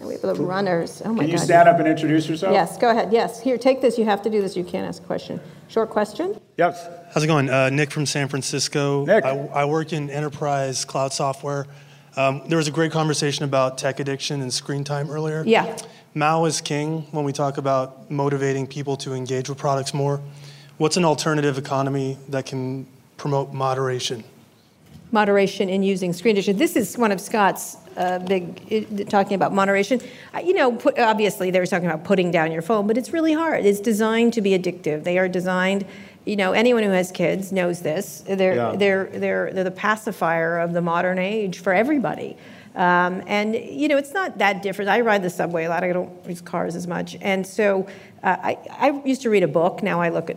we 0.00 0.12
have 0.12 0.22
the 0.22 0.34
runners. 0.34 1.02
Oh 1.04 1.12
my 1.12 1.22
Can 1.22 1.30
you 1.30 1.36
God. 1.36 1.44
stand 1.44 1.68
up 1.68 1.78
and 1.78 1.88
introduce 1.88 2.28
yourself? 2.28 2.52
Yes, 2.52 2.76
go 2.76 2.90
ahead. 2.90 3.12
Yes, 3.12 3.40
here, 3.40 3.58
take 3.58 3.80
this. 3.80 3.98
You 3.98 4.04
have 4.04 4.22
to 4.22 4.30
do 4.30 4.42
this. 4.42 4.56
You 4.56 4.64
can't 4.64 4.86
ask 4.86 5.02
a 5.02 5.06
question. 5.06 5.40
Short 5.68 5.90
question? 5.90 6.38
Yes. 6.56 6.88
How's 7.12 7.24
it 7.24 7.26
going? 7.26 7.48
Uh, 7.50 7.70
Nick 7.70 7.90
from 7.90 8.06
San 8.06 8.28
Francisco. 8.28 9.04
Nick. 9.04 9.24
I, 9.24 9.30
I 9.30 9.64
work 9.64 9.92
in 9.92 10.10
enterprise 10.10 10.84
cloud 10.84 11.12
software. 11.12 11.66
Um, 12.16 12.42
there 12.48 12.56
was 12.56 12.68
a 12.68 12.70
great 12.70 12.92
conversation 12.92 13.44
about 13.44 13.78
tech 13.78 14.00
addiction 14.00 14.40
and 14.42 14.52
screen 14.52 14.84
time 14.84 15.10
earlier. 15.10 15.42
Yeah. 15.46 15.76
MAU 16.14 16.46
is 16.46 16.60
king 16.62 17.02
when 17.10 17.24
we 17.24 17.32
talk 17.32 17.58
about 17.58 18.10
motivating 18.10 18.66
people 18.66 18.96
to 18.98 19.12
engage 19.12 19.48
with 19.48 19.58
products 19.58 19.92
more. 19.92 20.20
What's 20.78 20.96
an 20.96 21.04
alternative 21.04 21.58
economy 21.58 22.16
that 22.28 22.46
can 22.46 22.86
promote 23.16 23.52
moderation? 23.52 24.24
Moderation 25.16 25.70
in 25.70 25.82
using 25.82 26.12
screen 26.12 26.36
addiction. 26.36 26.58
This 26.58 26.76
is 26.76 26.98
one 26.98 27.10
of 27.10 27.22
Scott's 27.22 27.78
uh, 27.96 28.18
big 28.18 29.08
talking 29.08 29.34
about 29.34 29.50
moderation. 29.50 29.98
Uh, 30.34 30.40
you 30.40 30.52
know, 30.52 30.72
put, 30.72 30.98
obviously 30.98 31.50
they 31.50 31.58
were 31.58 31.64
talking 31.64 31.88
about 31.88 32.04
putting 32.04 32.30
down 32.30 32.52
your 32.52 32.60
phone, 32.60 32.86
but 32.86 32.98
it's 32.98 33.14
really 33.14 33.32
hard. 33.32 33.64
It's 33.64 33.80
designed 33.80 34.34
to 34.34 34.42
be 34.42 34.50
addictive. 34.50 35.04
They 35.04 35.16
are 35.16 35.26
designed. 35.26 35.86
You 36.26 36.36
know, 36.36 36.52
anyone 36.52 36.82
who 36.82 36.90
has 36.90 37.10
kids 37.10 37.50
knows 37.50 37.80
this. 37.80 38.24
They're 38.26 38.56
yeah. 38.56 38.76
they're 38.76 39.06
they're 39.06 39.52
they're 39.54 39.64
the 39.64 39.70
pacifier 39.70 40.58
of 40.58 40.74
the 40.74 40.82
modern 40.82 41.18
age 41.18 41.60
for 41.60 41.72
everybody. 41.72 42.36
Um, 42.74 43.22
and 43.26 43.54
you 43.54 43.88
know, 43.88 43.96
it's 43.96 44.12
not 44.12 44.36
that 44.36 44.62
different. 44.62 44.90
I 44.90 45.00
ride 45.00 45.22
the 45.22 45.30
subway 45.30 45.64
a 45.64 45.70
lot. 45.70 45.82
I 45.82 45.94
don't 45.94 46.12
use 46.28 46.42
cars 46.42 46.76
as 46.76 46.86
much, 46.86 47.16
and 47.22 47.46
so 47.46 47.86
uh, 48.22 48.36
I, 48.42 48.58
I 48.70 49.02
used 49.06 49.22
to 49.22 49.30
read 49.30 49.44
a 49.44 49.48
book. 49.48 49.82
Now 49.82 49.98
I 50.02 50.10
look 50.10 50.28
at 50.28 50.36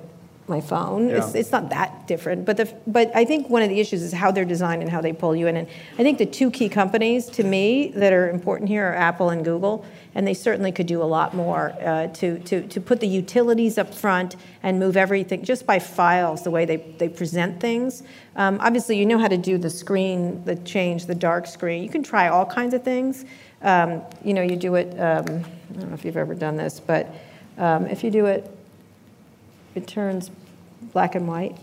my 0.50 0.60
phone. 0.60 1.10
Yeah. 1.10 1.18
It's, 1.18 1.36
it's 1.36 1.52
not 1.52 1.70
that 1.70 2.08
different. 2.08 2.46
But, 2.46 2.58
the, 2.58 2.74
but 2.88 3.16
I 3.16 3.24
think 3.24 3.50
one 3.50 3.62
of 3.62 3.70
the 3.70 3.80
issues 3.80 4.02
is 4.02 4.12
how 4.12 4.32
they're 4.32 4.44
designed 4.44 4.82
and 4.82 4.92
how 4.92 5.00
they 5.00 5.14
pull 5.14 5.36
you 5.36 5.48
in. 5.48 5.56
And 5.56 5.68
I 5.98 6.04
think 6.04 6.18
the 6.18 6.26
two 6.26 6.52
key 6.52 6.68
companies 6.68 7.28
to 7.28 7.44
me 7.44 7.92
that 7.96 8.12
are 8.12 8.30
important 8.30 8.70
here 8.70 8.90
are 8.90 8.96
Apple 8.96 9.30
and 9.30 9.46
Google. 9.46 9.86
And 10.16 10.28
they 10.28 10.34
certainly 10.34 10.72
could 10.72 10.88
do 10.88 11.02
a 11.02 11.06
lot 11.06 11.36
more 11.36 11.72
uh, 11.80 12.08
to, 12.08 12.40
to, 12.40 12.68
to 12.68 12.82
put 12.82 13.00
the 13.00 13.08
utilities 13.08 13.78
up 13.78 13.94
front 13.94 14.36
and 14.64 14.80
move 14.80 14.98
everything 14.98 15.44
just 15.44 15.66
by 15.66 15.78
files, 15.80 16.44
the 16.44 16.52
way 16.52 16.66
they, 16.66 16.78
they 16.98 17.08
present 17.08 17.60
things. 17.60 18.04
Um, 18.36 18.58
obviously, 18.60 18.98
you 18.98 19.06
know 19.06 19.20
how 19.20 19.28
to 19.28 19.38
do 19.38 19.58
the 19.58 19.70
screen, 19.70 20.44
the 20.46 20.56
change, 20.56 21.06
the 21.06 21.16
dark 21.16 21.46
screen. 21.46 21.84
You 21.84 21.90
can 21.90 22.04
try 22.04 22.28
all 22.28 22.46
kinds 22.46 22.74
of 22.74 22.84
things. 22.84 23.24
Um, 23.62 24.02
you 24.24 24.34
know, 24.34 24.42
you 24.42 24.56
do 24.56 24.76
it, 24.76 25.00
um, 25.00 25.26
I 25.26 25.80
don't 25.80 25.90
know 25.90 25.94
if 25.94 26.04
you've 26.04 26.18
ever 26.18 26.34
done 26.34 26.58
this, 26.58 26.80
but 26.80 27.14
um, 27.58 27.86
if 27.86 28.04
you 28.04 28.10
do 28.10 28.26
it 28.26 28.50
it 29.76 29.88
turns 29.88 30.32
black 30.94 31.16
and 31.16 31.28
white, 31.28 31.58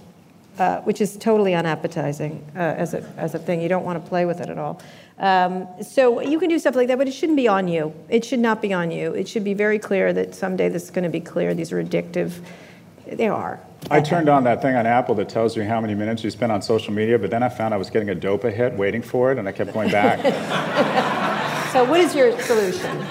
uh, 0.58 0.80
which 0.80 1.00
is 1.00 1.16
totally 1.16 1.54
unappetizing 1.54 2.44
uh, 2.54 2.58
as, 2.58 2.94
a, 2.94 3.02
as 3.16 3.34
a 3.34 3.38
thing. 3.38 3.60
You 3.60 3.68
don't 3.68 3.84
want 3.84 4.02
to 4.02 4.08
play 4.08 4.24
with 4.24 4.40
it 4.40 4.48
at 4.48 4.58
all. 4.58 4.80
Um, 5.18 5.66
so 5.82 6.20
you 6.20 6.38
can 6.38 6.48
do 6.48 6.58
stuff 6.58 6.76
like 6.76 6.88
that, 6.88 6.98
but 6.98 7.08
it 7.08 7.12
shouldn't 7.12 7.36
be 7.36 7.48
on 7.48 7.68
you. 7.68 7.94
It 8.08 8.24
should 8.24 8.38
not 8.38 8.60
be 8.60 8.72
on 8.72 8.90
you. 8.90 9.14
It 9.14 9.28
should 9.28 9.44
be 9.44 9.54
very 9.54 9.78
clear 9.78 10.12
that 10.12 10.34
someday 10.34 10.68
this 10.68 10.84
is 10.84 10.90
going 10.90 11.04
to 11.04 11.10
be 11.10 11.20
clear. 11.20 11.54
These 11.54 11.72
are 11.72 11.82
addictive. 11.82 12.32
They 13.06 13.28
are. 13.28 13.60
I 13.90 14.00
turned 14.00 14.28
on 14.28 14.44
that 14.44 14.62
thing 14.62 14.74
on 14.74 14.84
Apple 14.84 15.14
that 15.16 15.28
tells 15.28 15.56
you 15.56 15.62
how 15.62 15.80
many 15.80 15.94
minutes 15.94 16.24
you 16.24 16.30
spend 16.30 16.50
on 16.50 16.60
social 16.60 16.92
media, 16.92 17.18
but 17.18 17.30
then 17.30 17.42
I 17.42 17.48
found 17.48 17.72
I 17.72 17.76
was 17.76 17.88
getting 17.88 18.10
a 18.10 18.14
DOPA 18.16 18.52
hit 18.52 18.72
waiting 18.72 19.00
for 19.00 19.30
it, 19.30 19.38
and 19.38 19.48
I 19.48 19.52
kept 19.52 19.72
going 19.72 19.90
back. 19.90 20.18
so, 21.72 21.84
what 21.84 22.00
is 22.00 22.14
your 22.14 22.38
solution? 22.40 23.06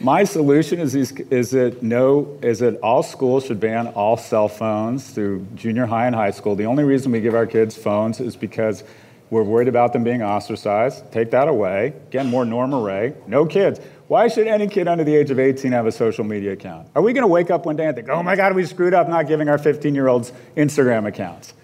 My 0.00 0.22
solution 0.22 0.78
is, 0.78 0.94
is, 0.94 1.50
that 1.50 1.82
no, 1.82 2.38
is 2.40 2.60
that 2.60 2.78
all 2.80 3.02
schools 3.02 3.46
should 3.46 3.58
ban 3.58 3.88
all 3.88 4.16
cell 4.16 4.48
phones 4.48 5.10
through 5.10 5.44
junior 5.56 5.86
high 5.86 6.06
and 6.06 6.14
high 6.14 6.30
school. 6.30 6.54
The 6.54 6.66
only 6.66 6.84
reason 6.84 7.10
we 7.10 7.20
give 7.20 7.34
our 7.34 7.46
kids 7.46 7.76
phones 7.76 8.20
is 8.20 8.36
because 8.36 8.84
we're 9.30 9.42
worried 9.42 9.66
about 9.66 9.92
them 9.92 10.04
being 10.04 10.22
ostracized. 10.22 11.10
Take 11.10 11.32
that 11.32 11.48
away. 11.48 11.94
Again, 12.08 12.28
more 12.28 12.44
Norma 12.44 12.80
Rae. 12.80 13.14
No 13.26 13.44
kids. 13.44 13.80
Why 14.06 14.28
should 14.28 14.46
any 14.46 14.68
kid 14.68 14.86
under 14.86 15.02
the 15.02 15.14
age 15.14 15.30
of 15.30 15.40
18 15.40 15.72
have 15.72 15.86
a 15.86 15.92
social 15.92 16.24
media 16.24 16.52
account? 16.52 16.88
Are 16.94 17.02
we 17.02 17.12
going 17.12 17.22
to 17.22 17.28
wake 17.28 17.50
up 17.50 17.66
one 17.66 17.74
day 17.74 17.86
and 17.86 17.96
think, 17.96 18.08
oh 18.08 18.22
my 18.22 18.36
God, 18.36 18.54
we 18.54 18.64
screwed 18.64 18.94
up 18.94 19.08
not 19.08 19.26
giving 19.26 19.48
our 19.48 19.58
15 19.58 19.96
year 19.96 20.06
olds 20.06 20.32
Instagram 20.56 21.08
accounts? 21.08 21.54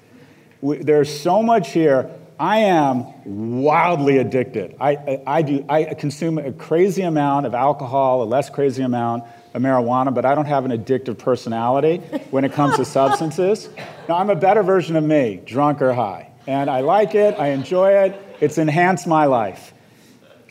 We, 0.60 0.78
there's 0.78 1.20
so 1.20 1.40
much 1.40 1.70
here. 1.70 2.10
I 2.38 2.58
am 2.58 3.62
wildly 3.62 4.18
addicted. 4.18 4.76
I, 4.80 4.90
I, 4.90 5.22
I, 5.26 5.42
do, 5.42 5.64
I 5.68 5.94
consume 5.94 6.38
a 6.38 6.52
crazy 6.52 7.02
amount 7.02 7.46
of 7.46 7.54
alcohol, 7.54 8.22
a 8.22 8.24
less 8.24 8.50
crazy 8.50 8.82
amount 8.82 9.24
of 9.54 9.62
marijuana, 9.62 10.12
but 10.12 10.24
I 10.24 10.34
don't 10.34 10.46
have 10.46 10.64
an 10.64 10.72
addictive 10.72 11.16
personality 11.16 11.98
when 12.30 12.44
it 12.44 12.52
comes 12.52 12.76
to 12.76 12.84
substances. 12.84 13.68
Now, 14.06 14.18
I'm 14.18 14.28
a 14.28 14.36
better 14.36 14.62
version 14.62 14.96
of 14.96 15.04
me, 15.04 15.40
drunk 15.46 15.80
or 15.80 15.94
high. 15.94 16.30
And 16.46 16.68
I 16.68 16.80
like 16.80 17.14
it, 17.14 17.36
I 17.38 17.48
enjoy 17.52 17.90
it, 18.04 18.36
it's 18.38 18.58
enhanced 18.58 19.06
my 19.06 19.24
life. 19.24 19.72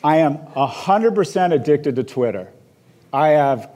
I 0.04 0.18
am 0.18 0.40
100% 0.40 1.54
addicted 1.54 1.96
to 1.98 2.04
Twitter. 2.04 2.52
I 3.14 3.28
have, 3.30 3.70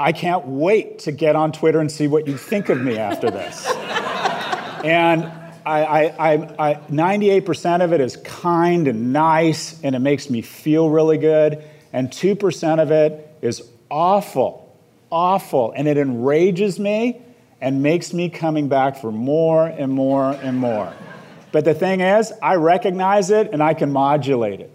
I 0.00 0.10
can't 0.10 0.46
wait 0.46 0.98
to 1.00 1.12
get 1.12 1.36
on 1.36 1.52
Twitter 1.52 1.78
and 1.78 1.92
see 1.92 2.08
what 2.08 2.26
you 2.26 2.36
think 2.36 2.70
of 2.70 2.80
me 2.80 2.98
after 2.98 3.30
this. 3.30 3.66
and 4.84 5.30
I, 5.66 6.06
I, 6.06 6.70
I, 6.70 6.74
98% 6.90 7.82
of 7.82 7.92
it 7.92 8.00
is 8.00 8.16
kind 8.18 8.86
and 8.88 9.12
nice, 9.12 9.80
and 9.82 9.94
it 9.94 10.00
makes 10.00 10.28
me 10.28 10.42
feel 10.42 10.90
really 10.90 11.18
good. 11.18 11.64
And 11.92 12.10
2% 12.10 12.82
of 12.82 12.90
it 12.90 13.36
is 13.40 13.62
awful, 13.90 14.76
awful, 15.10 15.72
and 15.76 15.86
it 15.88 15.96
enrages 15.96 16.78
me 16.78 17.22
and 17.60 17.82
makes 17.82 18.12
me 18.12 18.28
coming 18.28 18.68
back 18.68 18.96
for 18.96 19.10
more 19.10 19.66
and 19.66 19.92
more 19.92 20.32
and 20.32 20.58
more. 20.58 20.92
But 21.52 21.64
the 21.64 21.74
thing 21.74 22.00
is, 22.00 22.32
I 22.42 22.56
recognize 22.56 23.30
it 23.30 23.50
and 23.52 23.62
I 23.62 23.74
can 23.74 23.92
modulate 23.92 24.60
it. 24.60 24.73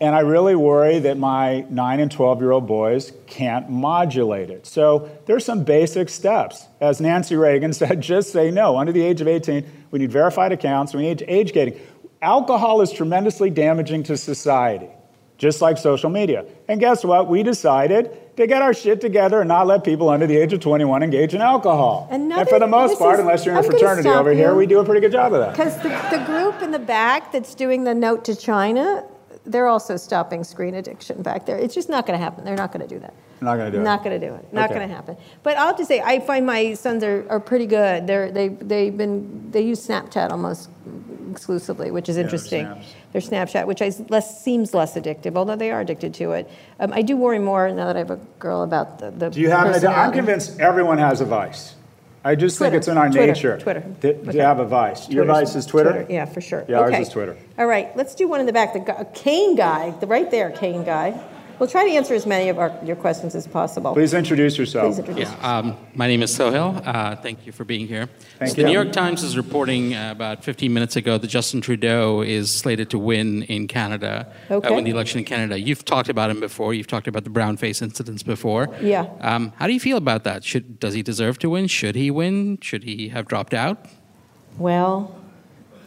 And 0.00 0.14
I 0.14 0.20
really 0.20 0.54
worry 0.54 1.00
that 1.00 1.18
my 1.18 1.64
9 1.68 2.00
and 2.00 2.10
12 2.10 2.40
year 2.40 2.52
old 2.52 2.66
boys 2.66 3.12
can't 3.26 3.68
modulate 3.68 4.50
it. 4.50 4.66
So 4.66 5.10
there's 5.26 5.44
some 5.44 5.64
basic 5.64 6.08
steps. 6.08 6.66
As 6.80 7.00
Nancy 7.00 7.36
Reagan 7.36 7.72
said, 7.72 8.00
just 8.00 8.32
say 8.32 8.50
no. 8.50 8.78
Under 8.78 8.92
the 8.92 9.02
age 9.02 9.20
of 9.20 9.28
18, 9.28 9.64
we 9.90 9.98
need 9.98 10.12
verified 10.12 10.52
accounts, 10.52 10.94
we 10.94 11.02
need 11.02 11.24
age 11.26 11.52
gating. 11.52 11.80
Alcohol 12.20 12.80
is 12.80 12.92
tremendously 12.92 13.48
damaging 13.48 14.02
to 14.04 14.16
society, 14.16 14.88
just 15.36 15.60
like 15.62 15.78
social 15.78 16.10
media. 16.10 16.44
And 16.66 16.80
guess 16.80 17.04
what? 17.04 17.28
We 17.28 17.44
decided 17.44 18.36
to 18.36 18.46
get 18.46 18.60
our 18.60 18.74
shit 18.74 19.00
together 19.00 19.40
and 19.40 19.48
not 19.48 19.66
let 19.66 19.84
people 19.84 20.08
under 20.08 20.26
the 20.26 20.36
age 20.36 20.52
of 20.52 20.60
21 20.60 21.02
engage 21.02 21.34
in 21.34 21.40
alcohol. 21.40 22.08
And, 22.10 22.32
and 22.32 22.48
for 22.48 22.58
the 22.58 22.66
most 22.66 22.98
part, 22.98 23.14
is, 23.14 23.20
unless 23.20 23.44
you're 23.44 23.56
in 23.56 23.64
a 23.64 23.68
fraternity 23.68 24.08
over 24.08 24.32
here, 24.32 24.54
we 24.54 24.66
do 24.66 24.80
a 24.80 24.84
pretty 24.84 25.00
good 25.00 25.12
job 25.12 25.32
of 25.32 25.40
that. 25.40 25.52
Because 25.52 25.76
the, 25.76 25.88
the 26.16 26.24
group 26.24 26.60
in 26.60 26.72
the 26.72 26.78
back 26.78 27.30
that's 27.30 27.54
doing 27.54 27.84
the 27.84 27.94
note 27.94 28.24
to 28.24 28.34
China, 28.34 29.04
they're 29.48 29.66
also 29.66 29.96
stopping 29.96 30.44
screen 30.44 30.74
addiction 30.74 31.22
back 31.22 31.46
there. 31.46 31.56
It's 31.58 31.74
just 31.74 31.88
not 31.88 32.06
going 32.06 32.18
to 32.18 32.22
happen. 32.22 32.44
They're 32.44 32.56
not 32.56 32.72
going 32.72 32.86
to 32.86 32.94
do 32.94 33.00
that. 33.00 33.14
Not 33.40 33.56
going 33.56 33.70
to 33.70 33.78
do 33.78 33.80
it. 33.80 33.84
Not 33.84 34.04
going 34.04 34.20
to 34.20 34.26
do 34.26 34.34
it. 34.34 34.52
Not 34.52 34.66
okay. 34.70 34.78
going 34.78 34.88
to 34.88 34.94
happen. 34.94 35.16
But 35.42 35.56
I'll 35.56 35.76
just 35.76 35.88
say, 35.88 36.00
I 36.00 36.20
find 36.20 36.44
my 36.44 36.74
sons 36.74 37.04
are, 37.04 37.26
are 37.28 37.40
pretty 37.40 37.66
good. 37.66 38.06
They're 38.06 38.30
they 38.30 38.48
they've 38.48 38.96
been 38.96 39.50
they 39.50 39.62
use 39.62 39.86
Snapchat 39.86 40.30
almost 40.30 40.70
exclusively, 41.30 41.90
which 41.90 42.08
is 42.08 42.16
interesting. 42.16 42.62
Yeah, 42.62 42.82
their 43.12 43.20
Snapchat, 43.22 43.66
which 43.66 43.80
is 43.80 44.02
less 44.10 44.42
seems 44.42 44.74
less 44.74 44.94
addictive, 44.94 45.36
although 45.36 45.56
they 45.56 45.70
are 45.70 45.80
addicted 45.80 46.14
to 46.14 46.32
it. 46.32 46.50
Um, 46.80 46.92
I 46.92 47.02
do 47.02 47.16
worry 47.16 47.38
more 47.38 47.70
now 47.70 47.86
that 47.86 47.96
I 47.96 48.00
have 48.00 48.10
a 48.10 48.20
girl 48.38 48.62
about 48.62 48.98
the. 48.98 49.10
the 49.10 49.30
do 49.30 49.40
you 49.40 49.50
have? 49.50 49.84
I'm 49.84 50.12
convinced 50.12 50.58
everyone 50.58 50.98
has 50.98 51.20
a 51.20 51.24
vice. 51.24 51.74
I 52.24 52.34
just 52.34 52.56
Twitter. 52.56 52.70
think 52.72 52.78
it's 52.78 52.88
in 52.88 52.98
our 52.98 53.08
Twitter. 53.08 53.26
nature 53.32 53.58
Twitter. 53.58 53.84
To, 54.00 54.14
okay. 54.14 54.32
to 54.32 54.42
have 54.42 54.58
a 54.58 54.64
vice. 54.66 55.06
Twitter's, 55.06 55.14
Your 55.14 55.24
vice 55.24 55.54
is 55.54 55.66
Twitter? 55.66 55.92
Twitter? 55.92 56.12
Yeah, 56.12 56.24
for 56.24 56.40
sure. 56.40 56.64
Yeah, 56.68 56.80
okay. 56.80 56.96
ours 56.96 57.06
is 57.06 57.12
Twitter. 57.12 57.36
All 57.56 57.66
right, 57.66 57.96
let's 57.96 58.14
do 58.14 58.28
one 58.28 58.40
in 58.40 58.46
the 58.46 58.52
back. 58.52 58.72
The 58.72 59.06
Kane 59.14 59.54
guy, 59.54 59.90
the 60.00 60.06
right 60.06 60.30
there, 60.30 60.50
Kane 60.50 60.84
guy. 60.84 61.20
We'll 61.58 61.68
try 61.68 61.88
to 61.88 61.90
answer 61.90 62.14
as 62.14 62.24
many 62.24 62.48
of 62.50 62.58
our, 62.58 62.72
your 62.84 62.94
questions 62.94 63.34
as 63.34 63.46
possible. 63.46 63.92
Please 63.92 64.14
introduce 64.14 64.56
yourself. 64.56 64.86
Please 64.86 64.98
introduce 65.00 65.28
yeah, 65.28 65.58
um, 65.58 65.76
my 65.94 66.06
name 66.06 66.22
is 66.22 66.32
Sohail. 66.32 66.80
Uh, 66.84 67.16
thank 67.16 67.46
you 67.46 67.52
for 67.52 67.64
being 67.64 67.88
here. 67.88 68.08
Thank 68.38 68.52
so 68.52 68.56
you. 68.56 68.62
The 68.62 68.68
New 68.68 68.72
York 68.74 68.92
Times 68.92 69.24
is 69.24 69.36
reporting 69.36 69.94
uh, 69.94 70.12
about 70.12 70.44
15 70.44 70.72
minutes 70.72 70.94
ago 70.94 71.18
that 71.18 71.26
Justin 71.26 71.60
Trudeau 71.60 72.22
is 72.22 72.52
slated 72.52 72.90
to 72.90 72.98
win 72.98 73.42
in 73.44 73.66
Canada, 73.66 74.32
uh, 74.48 74.54
okay. 74.54 74.68
uh, 74.68 74.74
win 74.74 74.84
the 74.84 74.90
election 74.90 75.18
in 75.18 75.24
Canada. 75.24 75.58
You've 75.58 75.84
talked 75.84 76.08
about 76.08 76.30
him 76.30 76.38
before. 76.38 76.74
You've 76.74 76.86
talked 76.86 77.08
about 77.08 77.24
the 77.24 77.30
brown 77.30 77.56
face 77.56 77.82
incidents 77.82 78.22
before. 78.22 78.68
Yeah. 78.80 79.08
Um, 79.20 79.52
how 79.56 79.66
do 79.66 79.72
you 79.72 79.80
feel 79.80 79.96
about 79.96 80.22
that? 80.24 80.44
Should, 80.44 80.78
does 80.78 80.94
he 80.94 81.02
deserve 81.02 81.40
to 81.40 81.50
win? 81.50 81.66
Should 81.66 81.96
he 81.96 82.10
win? 82.12 82.58
Should 82.60 82.84
he 82.84 83.08
have 83.08 83.26
dropped 83.26 83.52
out? 83.52 83.84
Well, 84.58 85.17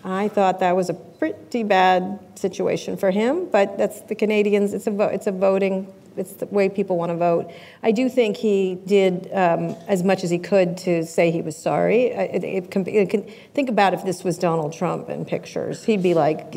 I 0.04 0.28
thought 0.30 0.60
that 0.60 0.76
was 0.76 0.89
a 0.89 0.93
pretty 0.93 1.64
bad 1.64 2.20
situation 2.36 2.97
for 2.97 3.12
him, 3.12 3.47
but 3.49 3.78
that's 3.78 4.02
the 4.02 4.16
Canadians. 4.16 4.74
It's 4.74 4.88
a 4.88 4.91
vo- 4.91 5.08
it's 5.08 5.28
a 5.28 5.32
voting. 5.32 5.91
It's 6.18 6.34
the 6.34 6.45
way 6.47 6.68
people 6.68 6.97
want 6.97 7.12
to 7.12 7.16
vote. 7.16 7.52
I 7.84 7.91
do 7.91 8.10
think 8.10 8.36
he 8.36 8.76
did 8.86 9.32
um, 9.32 9.78
as 9.88 10.04
much 10.04 10.26
as 10.26 10.30
he 10.30 10.39
could 10.39 10.76
to 10.80 11.06
say 11.06 11.32
he 11.32 11.41
was 11.41 11.56
sorry. 11.56 12.08
It, 12.08 12.43
it, 12.43 12.76
it 12.76 13.10
can, 13.10 13.24
think 13.54 13.70
about 13.70 13.93
if 13.93 14.04
this 14.04 14.22
was 14.22 14.38
Donald 14.38 14.74
Trump 14.74 15.08
in 15.10 15.24
pictures, 15.24 15.86
he'd 15.86 16.04
be 16.04 16.14
like 16.14 16.52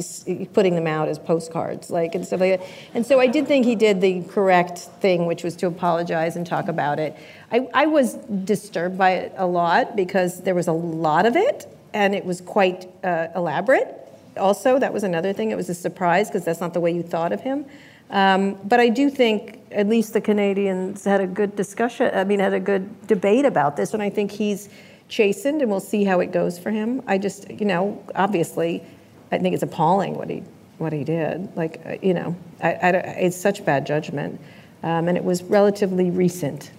putting 0.55 0.75
them 0.75 0.89
out 0.89 1.07
as 1.07 1.21
postcards, 1.21 1.89
like 1.89 2.17
and 2.17 2.27
stuff 2.27 2.41
like 2.41 2.59
that. 2.59 2.69
And 2.95 3.07
so 3.07 3.21
I 3.21 3.29
did 3.29 3.47
think 3.47 3.65
he 3.65 3.77
did 3.77 4.01
the 4.01 4.23
correct 4.25 4.79
thing, 4.79 5.27
which 5.27 5.45
was 5.45 5.55
to 5.57 5.69
apologize 5.69 6.35
and 6.35 6.45
talk 6.45 6.67
about 6.67 6.99
it. 6.99 7.15
I, 7.53 7.69
I 7.73 7.87
was 7.87 8.15
disturbed 8.15 8.99
by 8.99 9.11
it 9.13 9.35
a 9.37 9.47
lot 9.47 9.95
because 9.95 10.43
there 10.43 10.57
was 10.57 10.67
a 10.67 10.73
lot 10.73 11.27
of 11.27 11.37
it 11.37 11.69
and 11.95 12.15
it 12.15 12.25
was 12.25 12.41
quite 12.41 12.87
uh, 13.03 13.29
elaborate. 13.35 13.89
Also, 14.37 14.79
that 14.79 14.93
was 14.93 15.05
another 15.05 15.33
thing. 15.33 15.53
It 15.53 15.57
was 15.57 15.71
a 15.71 15.75
surprise 15.75 16.29
because 16.29 16.45
that's 16.45 16.61
not 16.61 16.75
the 16.75 16.81
way 16.81 16.93
you 16.93 17.03
thought 17.03 17.33
of 17.33 17.41
him. 17.41 17.65
Um, 18.11 18.59
but 18.65 18.81
I 18.81 18.89
do 18.91 19.09
think 19.09 19.61
at 19.71 19.89
least 19.89 20.13
the 20.13 20.21
Canadians 20.21 21.05
had 21.05 21.21
a 21.21 21.27
good 21.27 21.57
discussion. 21.57 22.11
I 22.13 22.25
mean, 22.25 22.41
had 22.41 22.53
a 22.53 22.61
good 22.61 23.07
debate 23.07 23.47
about 23.47 23.77
this, 23.77 23.95
and 23.95 24.03
I 24.03 24.11
think 24.11 24.33
he's 24.33 24.69
chastened, 25.09 25.63
and 25.63 25.71
we'll 25.71 25.81
see 25.81 26.05
how 26.05 26.21
it 26.21 26.33
goes 26.33 26.59
for 26.59 26.71
him. 26.71 27.03
I 27.07 27.17
just, 27.17 27.49
you 27.51 27.65
know, 27.65 28.03
obviously, 28.15 28.83
I 29.31 29.39
think 29.39 29.55
it's 29.55 29.63
appalling 29.63 30.15
what 30.15 30.29
he 30.29 30.43
what 30.79 30.93
he 30.93 31.05
did. 31.05 31.57
Like, 31.57 31.81
uh, 31.87 31.97
you 32.03 32.13
know, 32.13 32.37
I, 32.61 32.73
I, 32.73 32.89
it's 32.91 33.37
such 33.37 33.65
bad 33.65 33.87
judgment, 33.87 34.41
um, 34.83 35.09
and 35.09 35.17
it 35.17 35.25
was 35.25 35.43
relatively 35.45 36.11
recent 36.11 36.73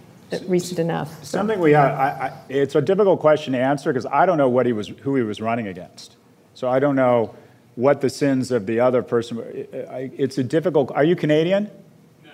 recent 0.48 0.80
enough. 0.80 1.24
Something 1.24 1.60
we 1.60 1.72
have, 1.74 1.92
I, 1.92 2.08
I, 2.08 2.34
it's 2.50 2.76
a 2.76 2.82
difficult 2.82 3.20
question 3.20 3.54
to 3.54 3.60
answer 3.60 3.92
because 3.92 4.06
I 4.06 4.26
don't 4.26 4.38
know 4.38 4.50
what 4.50 4.66
he 4.66 4.74
was, 4.74 4.88
who 4.88 5.16
he 5.16 5.24
was 5.24 5.42
running 5.42 5.68
against. 5.68 6.16
So 6.54 6.70
I 6.70 6.80
don't 6.80 6.96
know 6.96 7.36
what 7.76 8.02
the 8.02 8.10
sins 8.10 8.52
of 8.52 8.66
the 8.66 8.80
other 8.80 9.04
person. 9.04 9.42
It's 9.44 10.38
a 10.38 10.44
difficult. 10.44 10.92
Are 10.92 11.04
you 11.04 11.16
Canadian? 11.16 11.70
No. 12.24 12.32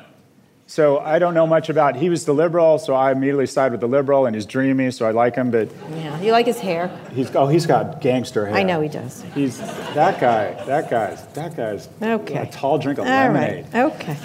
So 0.67 0.99
I 0.99 1.17
don't 1.17 1.33
know 1.33 1.47
much 1.47 1.69
about. 1.69 1.95
He 1.95 2.09
was 2.09 2.25
the 2.25 2.33
liberal, 2.33 2.77
so 2.77 2.93
I 2.93 3.11
immediately 3.11 3.47
side 3.47 3.71
with 3.71 3.81
the 3.81 3.87
liberal, 3.87 4.27
and 4.27 4.35
he's 4.35 4.45
dreamy, 4.45 4.91
so 4.91 5.07
I 5.07 5.11
like 5.11 5.35
him. 5.35 5.49
But 5.49 5.69
yeah, 5.91 6.21
you 6.21 6.31
like 6.31 6.45
his 6.45 6.59
hair. 6.59 6.95
He's 7.13 7.35
oh, 7.35 7.47
he's 7.47 7.65
got 7.65 8.01
gangster 8.01 8.45
hair. 8.45 8.55
I 8.55 8.63
know 8.63 8.81
he 8.81 8.89
does. 8.89 9.23
He's 9.33 9.57
that 9.57 10.19
guy. 10.21 10.53
That 10.65 10.89
guy's 10.89 11.25
that 11.33 11.57
guy's 11.57 11.89
okay. 11.99 12.35
A 12.35 12.45
tall 12.45 12.77
drink 12.77 12.99
of 12.99 13.05
All 13.05 13.11
lemonade. 13.11 13.65
Right. 13.73 13.85
Okay. 13.91 14.17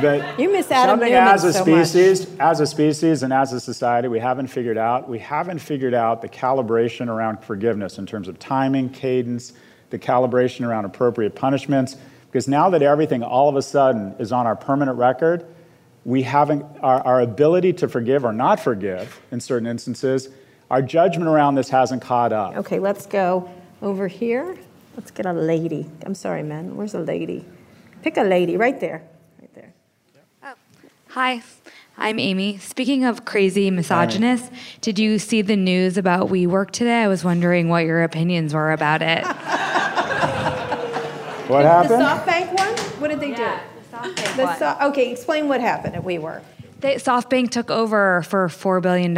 But 0.00 0.38
you 0.38 0.50
miss 0.50 0.70
Adam 0.70 0.92
something 0.92 1.12
Neumann 1.12 1.34
as 1.34 1.44
a 1.44 1.52
so 1.52 1.62
species, 1.62 2.28
much. 2.28 2.40
as 2.40 2.60
a 2.60 2.66
species, 2.66 3.22
and 3.22 3.32
as 3.32 3.52
a 3.52 3.60
society, 3.60 4.08
we 4.08 4.18
haven't 4.18 4.48
figured 4.48 4.78
out. 4.78 5.08
We 5.08 5.18
haven't 5.18 5.60
figured 5.60 5.94
out 5.94 6.22
the 6.22 6.28
calibration 6.28 7.08
around 7.08 7.42
forgiveness 7.44 7.98
in 7.98 8.06
terms 8.06 8.28
of 8.28 8.38
timing, 8.38 8.90
cadence, 8.90 9.52
the 9.90 9.98
calibration 9.98 10.66
around 10.66 10.84
appropriate 10.84 11.34
punishments. 11.34 11.96
Because 12.26 12.48
now 12.48 12.70
that 12.70 12.82
everything 12.82 13.22
all 13.22 13.48
of 13.48 13.56
a 13.56 13.62
sudden 13.62 14.14
is 14.18 14.32
on 14.32 14.46
our 14.46 14.56
permanent 14.56 14.98
record, 14.98 15.46
we 16.04 16.22
haven't 16.22 16.64
our, 16.82 17.00
our 17.02 17.20
ability 17.20 17.72
to 17.74 17.88
forgive 17.88 18.24
or 18.24 18.32
not 18.32 18.58
forgive 18.60 19.20
in 19.30 19.40
certain 19.40 19.68
instances. 19.68 20.28
Our 20.70 20.82
judgment 20.82 21.28
around 21.28 21.54
this 21.54 21.68
hasn't 21.68 22.02
caught 22.02 22.32
up. 22.32 22.56
Okay, 22.56 22.80
let's 22.80 23.06
go 23.06 23.48
over 23.80 24.08
here. 24.08 24.56
Let's 24.96 25.10
get 25.10 25.26
a 25.26 25.32
lady. 25.32 25.86
I'm 26.04 26.14
sorry, 26.14 26.42
man. 26.42 26.76
Where's 26.76 26.94
a 26.94 27.00
lady? 27.00 27.44
Pick 28.02 28.16
a 28.16 28.22
lady 28.22 28.56
right 28.56 28.78
there. 28.80 29.02
Hi, 31.14 31.42
I'm 31.96 32.18
Amy. 32.18 32.58
Speaking 32.58 33.04
of 33.04 33.24
crazy 33.24 33.70
misogynists, 33.70 34.50
did 34.80 34.98
you 34.98 35.20
see 35.20 35.42
the 35.42 35.54
news 35.54 35.96
about 35.96 36.28
WeWork 36.28 36.72
today? 36.72 37.04
I 37.04 37.06
was 37.06 37.22
wondering 37.22 37.68
what 37.68 37.84
your 37.84 38.02
opinions 38.02 38.52
were 38.52 38.72
about 38.72 39.00
it. 39.00 39.24
what 41.46 41.64
happened? 41.64 42.00
The 42.00 42.04
SoftBank 42.04 42.58
one? 42.58 42.76
What 43.00 43.12
did 43.12 43.20
they 43.20 43.30
yeah, 43.30 43.60
do? 43.60 43.80
The 43.92 43.96
SoftBank 43.96 44.36
the 44.36 44.56
so- 44.56 44.76
okay, 44.88 45.12
explain 45.12 45.46
what 45.46 45.60
happened 45.60 45.94
at 45.94 46.02
WeWork. 46.02 46.42
They, 46.80 46.96
SoftBank 46.96 47.52
took 47.52 47.70
over 47.70 48.22
for 48.22 48.48
$4 48.48 48.82
billion. 48.82 49.14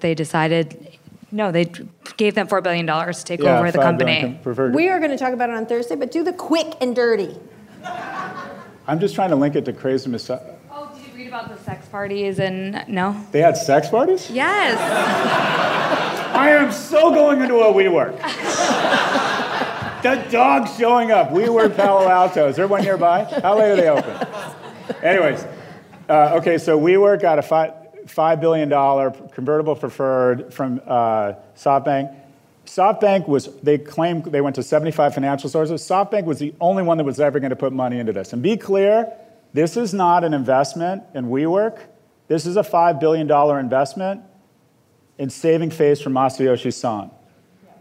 They 0.00 0.14
decided 0.14 0.98
no, 1.32 1.50
they 1.50 1.72
gave 2.18 2.34
them 2.34 2.46
$4 2.46 2.62
billion 2.62 2.86
to 2.86 3.24
take 3.24 3.40
yeah, 3.40 3.58
over 3.58 3.72
the 3.72 3.78
company. 3.78 4.38
We 4.44 4.90
are 4.90 4.98
going 4.98 5.12
to 5.12 5.16
talk 5.16 5.32
about 5.32 5.48
it 5.48 5.56
on 5.56 5.64
Thursday, 5.64 5.96
but 5.96 6.10
do 6.10 6.22
the 6.22 6.34
quick 6.34 6.74
and 6.82 6.94
dirty. 6.94 7.34
I'm 8.86 9.00
just 9.00 9.14
trying 9.14 9.30
to 9.30 9.36
link 9.36 9.56
it 9.56 9.64
to 9.64 9.72
crazy 9.72 10.10
misogyny 10.10 10.57
read 11.30 11.40
about 11.40 11.56
the 11.56 11.62
sex 11.64 11.86
parties 11.88 12.38
and 12.38 12.84
no? 12.88 13.24
They 13.32 13.40
had 13.40 13.56
sex 13.56 13.88
parties? 13.88 14.30
Yes. 14.30 14.78
I 16.34 16.50
am 16.50 16.72
so 16.72 17.10
going 17.10 17.40
into 17.40 17.56
a 17.56 17.72
WeWork. 17.72 18.16
the 20.02 20.30
dog's 20.30 20.76
showing 20.76 21.10
up. 21.10 21.32
We 21.32 21.44
WeWork 21.44 21.76
Palo 21.76 22.08
Alto. 22.08 22.48
Is 22.48 22.56
there 22.56 22.68
one 22.68 22.82
nearby? 22.82 23.24
How 23.24 23.58
late 23.58 23.72
are 23.72 23.76
they 23.76 23.88
open? 23.88 24.26
Anyways, 25.02 25.44
uh, 26.08 26.38
okay, 26.38 26.58
so 26.58 26.78
WeWork 26.78 27.22
got 27.22 27.38
a 27.38 27.42
five, 27.42 27.72
$5 28.06 28.40
billion 28.40 28.70
convertible 29.30 29.76
preferred 29.76 30.52
from 30.52 30.80
uh, 30.86 31.34
SoftBank. 31.56 32.14
SoftBank 32.66 33.26
was, 33.26 33.48
they 33.62 33.78
claimed 33.78 34.24
they 34.24 34.42
went 34.42 34.56
to 34.56 34.62
75 34.62 35.14
financial 35.14 35.48
sources. 35.48 35.80
SoftBank 35.82 36.24
was 36.24 36.38
the 36.38 36.54
only 36.60 36.82
one 36.82 36.98
that 36.98 37.04
was 37.04 37.18
ever 37.18 37.40
going 37.40 37.50
to 37.50 37.56
put 37.56 37.72
money 37.72 37.98
into 37.98 38.12
this. 38.12 38.34
And 38.34 38.42
be 38.42 38.58
clear, 38.58 39.10
this 39.52 39.76
is 39.76 39.94
not 39.94 40.24
an 40.24 40.34
investment 40.34 41.02
in 41.14 41.26
WeWork. 41.26 41.80
This 42.28 42.46
is 42.46 42.56
a 42.56 42.62
$5 42.62 43.00
billion 43.00 43.30
investment 43.58 44.22
in 45.16 45.30
saving 45.30 45.70
face 45.70 46.00
from 46.00 46.12
Masayoshi 46.12 46.72
Son. 46.72 47.10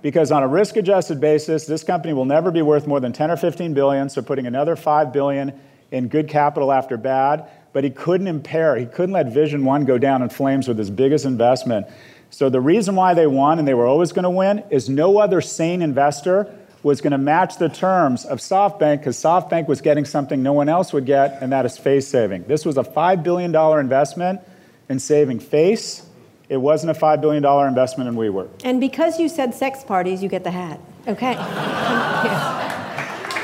Because 0.02 0.32
on 0.32 0.44
a 0.44 0.48
risk 0.48 0.78
adjusted 0.78 1.20
basis, 1.20 1.66
this 1.66 1.84
company 1.84 2.14
will 2.14 2.26
never 2.26 2.52
be 2.52 2.62
worth 2.62 2.88
more 2.88 3.00
than 3.00 3.12
10 3.12 3.32
or 3.32 3.38
15 3.38 3.74
billion, 3.74 4.10
so 4.10 4.22
putting 4.22 4.48
another 4.48 4.76
5 4.76 5.12
billion 5.12 5.60
in 5.92 6.08
good 6.08 6.28
capital 6.28 6.72
after 6.72 6.98
bad, 6.98 7.50
but 7.74 7.84
he 7.84 7.90
couldn't 7.90 8.28
impair, 8.28 8.76
he 8.76 8.86
couldn't 8.86 9.14
let 9.14 9.28
Vision 9.28 9.66
One 9.66 9.86
go 9.86 9.98
down 9.98 10.22
in 10.22 10.30
flames 10.30 10.68
with 10.68 10.78
his 10.78 10.90
biggest 10.90 11.26
investment. 11.26 11.88
So 12.30 12.50
the 12.50 12.60
reason 12.62 12.96
why 12.96 13.14
they 13.14 13.28
won 13.28 13.60
and 13.60 13.68
they 13.68 13.74
were 13.74 13.86
always 13.86 14.12
going 14.12 14.24
to 14.24 14.30
win 14.30 14.64
is 14.70 14.90
no 14.90 15.18
other 15.18 15.42
sane 15.42 15.82
investor 15.82 16.54
was 16.88 17.02
going 17.02 17.12
to 17.12 17.18
match 17.18 17.58
the 17.58 17.70
terms 17.70 18.26
of 18.26 18.40
SoftBank 18.40 19.00
because 19.00 19.18
SoftBank 19.18 19.68
was 19.68 19.82
getting 19.82 20.06
something 20.06 20.42
no 20.42 20.54
one 20.54 20.70
else 20.70 20.94
would 20.94 21.06
get, 21.06 21.42
and 21.42 21.52
that 21.52 21.66
is 21.66 21.78
face 21.78 22.08
saving. 22.08 22.46
This 22.46 22.66
was 22.66 22.78
a 22.78 22.84
$5 22.84 23.24
billion 23.24 23.54
investment 23.80 24.42
in 24.90 25.00
saving 25.00 25.40
face. 25.40 26.08
It 26.50 26.58
wasn't 26.58 26.98
a 26.98 27.00
$5 27.00 27.22
billion 27.22 27.46
investment 27.68 28.08
in 28.08 28.16
WeWork. 28.16 28.50
And 28.64 28.80
because 28.80 29.20
you 29.20 29.30
said 29.30 29.54
sex 29.54 29.84
parties, 29.84 30.24
you 30.24 30.30
get 30.30 30.44
the 30.44 30.52
hat. 30.52 30.80
Okay. 31.08 31.36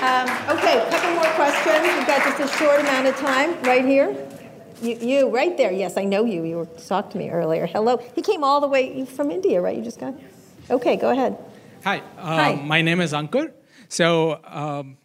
um, 0.04 0.44
Okay, 0.50 0.78
a 0.78 0.90
couple 0.90 1.14
more 1.16 1.34
questions. 1.36 1.82
We've 1.82 2.08
got 2.08 2.24
just 2.24 2.40
a 2.40 2.58
short 2.58 2.80
amount 2.82 3.08
of 3.08 3.16
time 3.18 3.62
right 3.64 3.86
here. 3.86 4.16
You, 4.82 4.96
you, 4.96 5.30
right 5.30 5.56
there. 5.56 5.72
Yes, 5.72 5.98
I 5.98 6.04
know 6.04 6.26
you. 6.26 6.44
You 6.44 6.68
talked 6.88 7.12
to 7.14 7.18
me 7.18 7.30
earlier. 7.30 7.66
Hello. 7.66 7.98
He 8.16 8.22
came 8.22 8.44
all 8.44 8.62
the 8.62 8.68
way 8.68 9.06
from 9.06 9.32
India, 9.32 9.62
right? 9.62 9.76
You 9.78 9.84
just 9.84 10.00
got. 10.00 10.14
Okay, 10.70 10.96
go 10.96 11.12
ahead. 11.12 11.38
Hi. 11.84 12.02
Uh, 12.18 12.36
Hi. 12.36 12.56
My 12.56 12.82
name 12.82 13.02
is 13.02 13.12
Ankur. 13.12 13.52
So 13.90 14.40
um, 14.46 14.96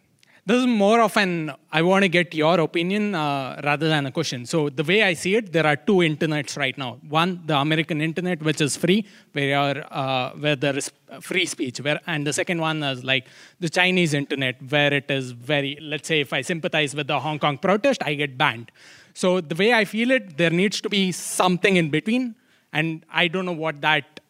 this 0.45 0.59
is 0.59 0.65
more 0.65 1.01
of 1.01 1.17
an 1.17 1.51
I 1.73 1.81
want 1.81 2.03
to 2.03 2.07
get 2.07 2.33
your 2.33 2.57
opinion 2.61 3.15
uh, 3.15 3.59
rather 3.65 3.89
than 3.89 4.05
a 4.05 4.11
question. 4.13 4.45
So 4.45 4.69
the 4.69 4.85
way 4.85 5.03
I 5.03 5.13
see 5.13 5.35
it, 5.35 5.51
there 5.51 5.65
are 5.65 5.75
two 5.75 5.97
internets 6.09 6.57
right 6.57 6.77
now. 6.77 6.97
One, 7.09 7.41
the 7.45 7.57
American 7.57 7.99
internet, 7.99 8.41
which 8.41 8.61
is 8.61 8.77
free, 8.77 9.05
where 9.33 9.85
uh, 9.91 10.29
where 10.43 10.55
there 10.55 10.77
is 10.77 10.89
free 11.19 11.45
speech, 11.45 11.81
where 11.81 11.99
and 12.07 12.25
the 12.25 12.31
second 12.31 12.61
one 12.61 12.81
is 12.81 13.03
like 13.03 13.27
the 13.59 13.67
Chinese 13.67 14.13
internet, 14.13 14.55
where 14.69 14.93
it 14.93 15.11
is 15.11 15.31
very. 15.31 15.77
Let's 15.81 16.07
say 16.07 16.21
if 16.21 16.31
I 16.31 16.41
sympathize 16.41 16.95
with 16.95 17.07
the 17.07 17.19
Hong 17.19 17.39
Kong 17.39 17.57
protest, 17.57 18.01
I 18.03 18.13
get 18.13 18.37
banned. 18.37 18.71
So 19.13 19.41
the 19.41 19.55
way 19.55 19.73
I 19.73 19.83
feel 19.83 20.11
it, 20.11 20.37
there 20.37 20.49
needs 20.49 20.79
to 20.79 20.87
be 20.87 21.11
something 21.11 21.75
in 21.75 21.89
between, 21.89 22.35
and 22.71 23.05
I 23.11 23.27
don't 23.27 23.45
know 23.45 23.51
what 23.67 23.81
that 23.81 24.21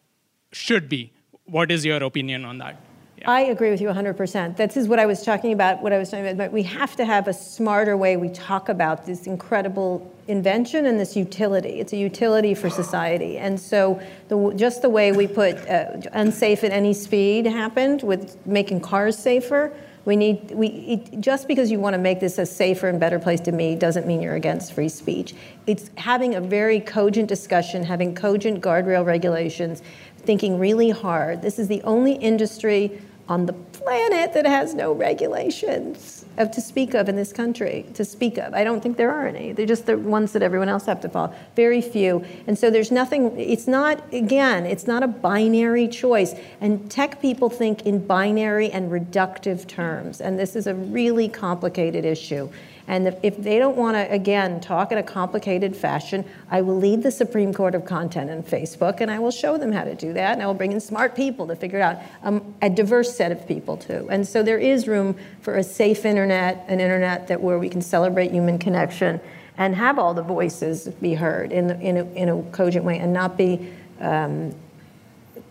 should 0.51 0.89
be. 0.89 1.11
What 1.49 1.71
is 1.71 1.83
your 1.83 2.03
opinion 2.03 2.45
on 2.45 2.59
that? 2.59 2.79
Yeah. 3.17 3.31
I 3.31 3.41
agree 3.41 3.69
with 3.69 3.81
you 3.81 3.87
100%. 3.89 4.55
This 4.55 4.77
is 4.77 4.87
what 4.87 4.99
I 4.99 5.05
was 5.05 5.23
talking 5.23 5.51
about, 5.51 5.81
what 5.81 5.91
I 5.91 5.97
was 5.97 6.09
talking 6.09 6.25
about. 6.25 6.37
But 6.37 6.53
we 6.53 6.63
have 6.63 6.95
to 6.95 7.05
have 7.05 7.27
a 7.27 7.33
smarter 7.33 7.97
way 7.97 8.15
we 8.15 8.29
talk 8.29 8.69
about 8.69 9.05
this 9.05 9.27
incredible 9.27 10.13
invention 10.27 10.85
and 10.85 10.99
this 10.99 11.17
utility. 11.17 11.79
It's 11.79 11.91
a 11.91 11.97
utility 11.97 12.53
for 12.53 12.69
society. 12.69 13.37
And 13.37 13.59
so 13.59 13.99
the, 14.29 14.53
just 14.55 14.81
the 14.83 14.89
way 14.89 15.11
we 15.11 15.27
put 15.27 15.57
uh, 15.67 15.99
unsafe 16.13 16.63
at 16.63 16.71
any 16.71 16.93
speed 16.93 17.45
happened 17.45 18.03
with 18.03 18.37
making 18.45 18.79
cars 18.81 19.17
safer. 19.17 19.73
We 20.05 20.15
need, 20.15 20.51
we, 20.51 20.67
it, 20.67 21.19
just 21.19 21.47
because 21.47 21.69
you 21.69 21.79
want 21.79 21.95
to 21.95 21.97
make 21.97 22.19
this 22.19 22.37
a 22.37 22.45
safer 22.45 22.87
and 22.87 22.99
better 22.99 23.19
place 23.19 23.41
to 23.41 23.51
be 23.51 23.75
doesn't 23.75 24.07
mean 24.07 24.21
you're 24.21 24.35
against 24.35 24.73
free 24.73 24.87
speech. 24.87 25.35
It's 25.67 25.91
having 25.97 26.35
a 26.35 26.41
very 26.41 26.79
cogent 26.79 27.27
discussion, 27.27 27.83
having 27.83 28.15
cogent 28.15 28.61
guardrail 28.61 29.05
regulations, 29.05 29.83
thinking 30.19 30.59
really 30.59 30.89
hard. 30.89 31.41
This 31.41 31.59
is 31.59 31.67
the 31.67 31.81
only 31.83 32.13
industry 32.13 33.01
on 33.29 33.45
the 33.45 33.53
planet 33.53 34.33
that 34.33 34.45
has 34.45 34.73
no 34.73 34.91
regulations 34.91 36.25
of 36.37 36.49
to 36.51 36.61
speak 36.61 36.95
of 36.95 37.07
in 37.07 37.15
this 37.15 37.31
country 37.31 37.85
to 37.93 38.03
speak 38.03 38.37
of. 38.37 38.53
I 38.53 38.63
don't 38.63 38.81
think 38.81 38.97
there 38.97 39.11
are 39.11 39.27
any. 39.27 39.51
They're 39.51 39.67
just 39.67 39.85
the 39.85 39.97
ones 39.97 40.31
that 40.33 40.41
everyone 40.41 40.67
else 40.67 40.85
have 40.85 40.99
to 41.01 41.09
follow. 41.09 41.33
Very 41.55 41.81
few. 41.81 42.25
And 42.47 42.57
so 42.57 42.71
there's 42.71 42.91
nothing 42.91 43.39
it's 43.39 43.67
not 43.67 44.01
again 44.13 44.65
it's 44.65 44.87
not 44.87 45.03
a 45.03 45.07
binary 45.07 45.87
choice. 45.87 46.33
And 46.59 46.89
tech 46.89 47.21
people 47.21 47.49
think 47.49 47.85
in 47.85 48.05
binary 48.05 48.71
and 48.71 48.91
reductive 48.91 49.67
terms. 49.67 50.21
And 50.21 50.39
this 50.39 50.55
is 50.55 50.65
a 50.65 50.73
really 50.73 51.29
complicated 51.29 52.05
issue 52.05 52.49
and 52.89 53.15
if 53.21 53.37
they 53.37 53.59
don't 53.59 53.77
want 53.77 53.95
to, 53.95 54.11
again, 54.11 54.59
talk 54.59 54.91
in 54.91 54.97
a 54.97 55.03
complicated 55.03 55.77
fashion, 55.77 56.25
I 56.49 56.61
will 56.61 56.75
lead 56.75 57.03
the 57.03 57.11
Supreme 57.11 57.53
Court 57.53 57.75
of 57.75 57.85
Content 57.85 58.31
in 58.31 58.41
Facebook 58.41 58.99
and 58.99 59.11
I 59.11 59.19
will 59.19 59.29
show 59.29 59.59
them 59.59 59.71
how 59.71 59.83
to 59.83 59.93
do 59.93 60.11
that. 60.13 60.33
And 60.33 60.41
I 60.41 60.47
will 60.47 60.55
bring 60.55 60.71
in 60.71 60.79
smart 60.79 61.15
people 61.15 61.45
to 61.47 61.55
figure 61.55 61.77
it 61.77 61.83
out 61.83 61.97
um, 62.23 62.55
a 62.63 62.69
diverse 62.69 63.15
set 63.15 63.31
of 63.31 63.47
people 63.47 63.77
too. 63.77 64.07
And 64.09 64.27
so 64.27 64.41
there 64.41 64.57
is 64.57 64.87
room 64.87 65.15
for 65.41 65.55
a 65.55 65.63
safe 65.63 66.03
internet, 66.03 66.65
an 66.67 66.79
internet 66.79 67.27
that 67.27 67.39
where 67.39 67.59
we 67.59 67.69
can 67.69 67.83
celebrate 67.83 68.31
human 68.31 68.57
connection 68.57 69.21
and 69.55 69.75
have 69.75 69.99
all 69.99 70.15
the 70.15 70.23
voices 70.23 70.87
be 70.99 71.13
heard 71.13 71.51
in, 71.51 71.69
in, 71.81 71.95
a, 71.95 72.05
in 72.13 72.29
a 72.29 72.41
cogent 72.51 72.85
way 72.85 72.97
and 72.97 73.13
not 73.13 73.37
be 73.37 73.71
um, 73.99 74.55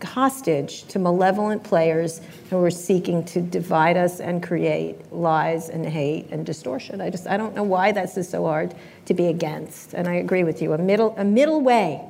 hostage 0.04 0.84
to 0.84 0.98
malevolent 0.98 1.62
players 1.64 2.20
who 2.50 2.62
are 2.62 2.70
seeking 2.70 3.24
to 3.24 3.40
divide 3.40 3.96
us 3.96 4.20
and 4.20 4.42
create 4.42 5.12
lies 5.12 5.68
and 5.68 5.84
hate 5.86 6.28
and 6.30 6.44
distortion. 6.46 7.00
I 7.00 7.10
just 7.10 7.26
I 7.26 7.36
don't 7.36 7.54
know 7.54 7.62
why 7.62 7.92
that's 7.92 8.14
just 8.14 8.30
so 8.30 8.44
hard 8.44 8.74
to 9.06 9.14
be 9.14 9.26
against. 9.26 9.94
And 9.94 10.08
I 10.08 10.14
agree 10.14 10.44
with 10.44 10.62
you. 10.62 10.72
A 10.72 10.78
middle 10.78 11.14
a 11.16 11.24
middle 11.24 11.60
way, 11.60 12.00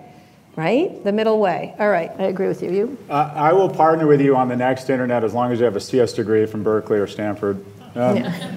right? 0.56 1.02
The 1.04 1.12
middle 1.12 1.40
way. 1.40 1.74
All 1.78 1.88
right, 1.88 2.10
I 2.18 2.24
agree 2.24 2.48
with 2.48 2.62
you. 2.62 2.70
You? 2.70 2.98
Uh, 3.08 3.32
I 3.34 3.52
will 3.52 3.68
partner 3.68 4.06
with 4.06 4.20
you 4.20 4.36
on 4.36 4.48
the 4.48 4.56
next 4.56 4.90
internet 4.90 5.24
as 5.24 5.34
long 5.34 5.52
as 5.52 5.58
you 5.58 5.64
have 5.64 5.76
a 5.76 5.80
CS 5.80 6.12
degree 6.12 6.46
from 6.46 6.62
Berkeley 6.62 6.98
or 6.98 7.06
Stanford. 7.06 7.64
Um, 7.94 8.16
yeah. 8.18 8.48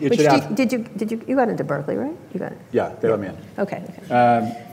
Which 0.00 0.18
did, 0.18 0.54
did, 0.54 0.72
you 0.72 0.78
did 0.96 1.10
you 1.10 1.24
you 1.28 1.36
got 1.36 1.48
into 1.48 1.64
Berkeley, 1.64 1.96
right? 1.96 2.16
You 2.32 2.40
got 2.40 2.52
it. 2.52 2.58
Yeah, 2.72 2.94
they 3.00 3.08
let 3.08 3.20
me 3.20 3.28
in. 3.28 3.36
Okay. 3.58 3.84
okay. 3.86 4.14
Um, 4.14 4.69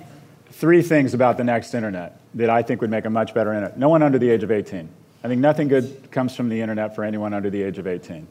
three 0.52 0.82
things 0.82 1.14
about 1.14 1.38
the 1.38 1.44
next 1.44 1.74
internet 1.74 2.20
that 2.36 2.50
I 2.50 2.62
think 2.62 2.82
would 2.82 2.90
make 2.90 3.06
a 3.06 3.10
much 3.10 3.34
better 3.34 3.54
internet. 3.54 3.78
No 3.78 3.90
one 3.90 4.04
under 4.04 4.20
the 4.20 4.30
age 4.30 4.44
of 4.44 4.52
18. 4.52 4.90
I 5.24 5.28
think 5.28 5.42
nothing 5.42 5.68
good 5.68 6.10
comes 6.12 6.36
from 6.36 6.50
the 6.50 6.62
internet 6.62 6.96
for 6.96 7.04
anyone 7.04 7.34
under 7.34 7.50
the 7.50 7.62
age 7.62 7.78
of 7.78 7.88
18. 7.88 8.28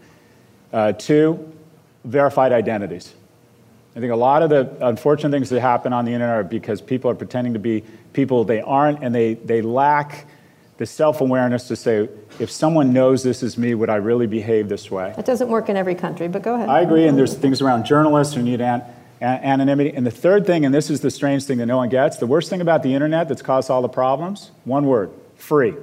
Uh, 0.73 0.93
two, 0.93 1.53
verified 2.05 2.53
identities. 2.53 3.15
I 3.95 4.01
think 4.01 4.13
a 4.13 4.17
lot 4.17 4.43
of 4.43 4.51
the 4.51 4.87
unfortunate 4.87 5.31
things 5.31 5.49
that 5.51 5.61
happen 5.61 5.93
on 5.93 6.05
the 6.05 6.13
internet 6.13 6.37
are 6.37 6.45
because 6.45 6.81
people 6.81 7.11
are 7.11 7.15
pretending 7.15 7.55
to 7.55 7.59
be 7.59 7.83
people 8.13 8.45
they 8.45 8.61
aren't, 8.61 9.03
and 9.03 9.15
they, 9.15 9.35
they 9.35 9.63
lack 9.63 10.27
the 10.77 10.85
self 10.85 11.21
awareness 11.23 11.69
to 11.69 11.77
say, 11.77 12.09
if 12.39 12.51
someone 12.51 12.93
knows 12.93 13.23
this 13.23 13.43
is 13.43 13.57
me, 13.57 13.75
would 13.75 13.89
I 13.89 13.97
really 13.97 14.27
behave 14.27 14.69
this 14.69 14.91
way? 14.91 15.13
That 15.17 15.25
doesn't 15.25 15.49
work 15.49 15.69
in 15.71 15.77
every 15.77 15.95
country, 15.95 16.29
but 16.29 16.43
go 16.43 16.55
ahead. 16.55 16.69
I 16.69 16.81
agree, 16.81 17.07
and 17.07 17.17
there's 17.17 17.35
things 17.35 17.63
around 17.63 17.85
journalists 17.85 18.35
who 18.35 18.43
need 18.43 18.61
an, 18.61 18.83
anonymity. 19.21 19.95
And 19.95 20.07
the 20.07 20.11
third 20.11 20.47
thing, 20.47 20.65
and 20.65 20.75
this 20.75 20.91
is 20.91 21.01
the 21.01 21.11
strange 21.11 21.45
thing 21.45 21.59
that 21.59 21.67
no 21.67 21.77
one 21.77 21.89
gets, 21.89 22.19
the 22.19 22.27
worst 22.27 22.51
thing 22.51 22.61
about 22.61 22.83
the 22.83 22.95
internet 22.95 23.29
that's 23.29 23.43
caused 23.43 23.71
all 23.71 23.83
the 23.83 23.89
problems 23.89 24.51
one 24.65 24.87
word 24.87 25.11
free. 25.37 25.75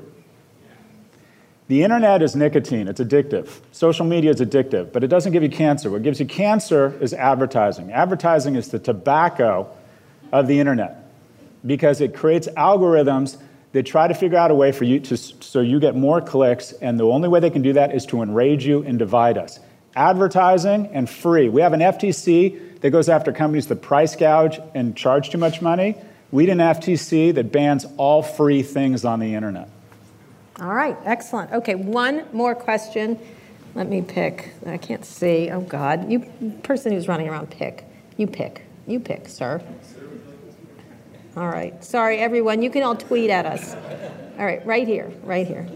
The 1.68 1.84
internet 1.84 2.22
is 2.22 2.36
nicotine, 2.36 2.88
it's 2.88 3.00
addictive. 3.00 3.50
Social 3.72 4.06
media 4.06 4.32
is 4.32 4.42
addictive, 4.42 4.92
but 4.92 5.04
it 5.04 5.08
doesn't 5.08 5.32
give 5.32 5.44
you 5.44 5.50
cancer. 5.50 5.90
What 5.90 6.04
gives 6.04 6.20
you 6.20 6.26
cancer 6.26 6.98
is 7.02 7.14
advertising. 7.14 7.92
Advertising 7.92 8.56
is 8.56 8.70
the 8.70 8.80
tobacco 8.80 9.70
of 10.32 10.48
the 10.48 10.60
internet 10.60 11.10
because 11.66 12.02
it 12.02 12.14
creates 12.14 12.48
algorithms 12.50 13.38
that 13.72 13.84
try 13.86 14.08
to 14.08 14.14
figure 14.14 14.38
out 14.38 14.52
a 14.52 14.56
way 14.56 14.72
for 14.72 14.84
you 14.84 15.00
to 15.00 15.18
so 15.18 15.62
you 15.62 15.80
get 15.80 15.96
more 15.96 16.22
clicks 16.22 16.74
and 16.74 17.00
the 17.00 17.06
only 17.06 17.30
way 17.30 17.40
they 17.40 17.50
can 17.50 17.62
do 17.62 17.74
that 17.74 17.96
is 17.96 18.06
to 18.08 18.22
enrage 18.22 18.66
you 18.66 18.84
and 18.84 19.00
divide 19.00 19.38
us. 19.38 19.60
Advertising 19.96 20.88
and 20.88 21.10
free. 21.10 21.50
We 21.50 21.62
have 21.62 21.74
an 21.74 21.80
FTC 21.80 22.73
that 22.84 22.92
goes 22.92 23.08
after 23.08 23.32
companies 23.32 23.68
that 23.68 23.82
price 23.82 24.14
gouge 24.16 24.60
and 24.76 24.96
charge 24.96 25.30
too 25.30 25.38
much 25.38 25.62
money. 25.62 25.96
We 26.32 26.46
need 26.46 26.52
an 26.52 26.58
FTC 26.58 27.34
that 27.36 27.50
bans 27.50 27.86
all 27.96 28.22
free 28.22 28.62
things 28.62 29.06
on 29.06 29.22
the 29.22 29.36
internet. 29.36 29.70
All 30.60 30.74
right, 30.74 30.98
excellent. 31.06 31.54
Okay, 31.54 31.76
one 31.76 32.26
more 32.34 32.54
question. 32.54 33.18
Let 33.74 33.88
me 33.88 34.02
pick. 34.02 34.52
I 34.66 34.78
can't 34.78 35.06
see. 35.06 35.50
Oh 35.50 35.62
God, 35.62 36.12
you 36.12 36.20
person 36.64 36.92
who's 36.92 37.08
running 37.08 37.30
around, 37.30 37.52
pick. 37.52 37.86
You 38.18 38.28
pick. 38.28 38.64
You 38.86 39.00
pick, 39.00 39.30
sir. 39.30 39.64
All 41.38 41.48
right. 41.48 41.82
Sorry, 41.84 42.18
everyone. 42.18 42.62
You 42.62 42.70
can 42.70 42.84
all 42.84 42.98
tweet 42.98 43.30
at 43.30 43.46
us. 43.46 43.76
All 44.38 44.46
right, 44.46 44.64
right 44.66 44.86
here, 44.86 45.10
right 45.24 45.48
here. 45.48 45.68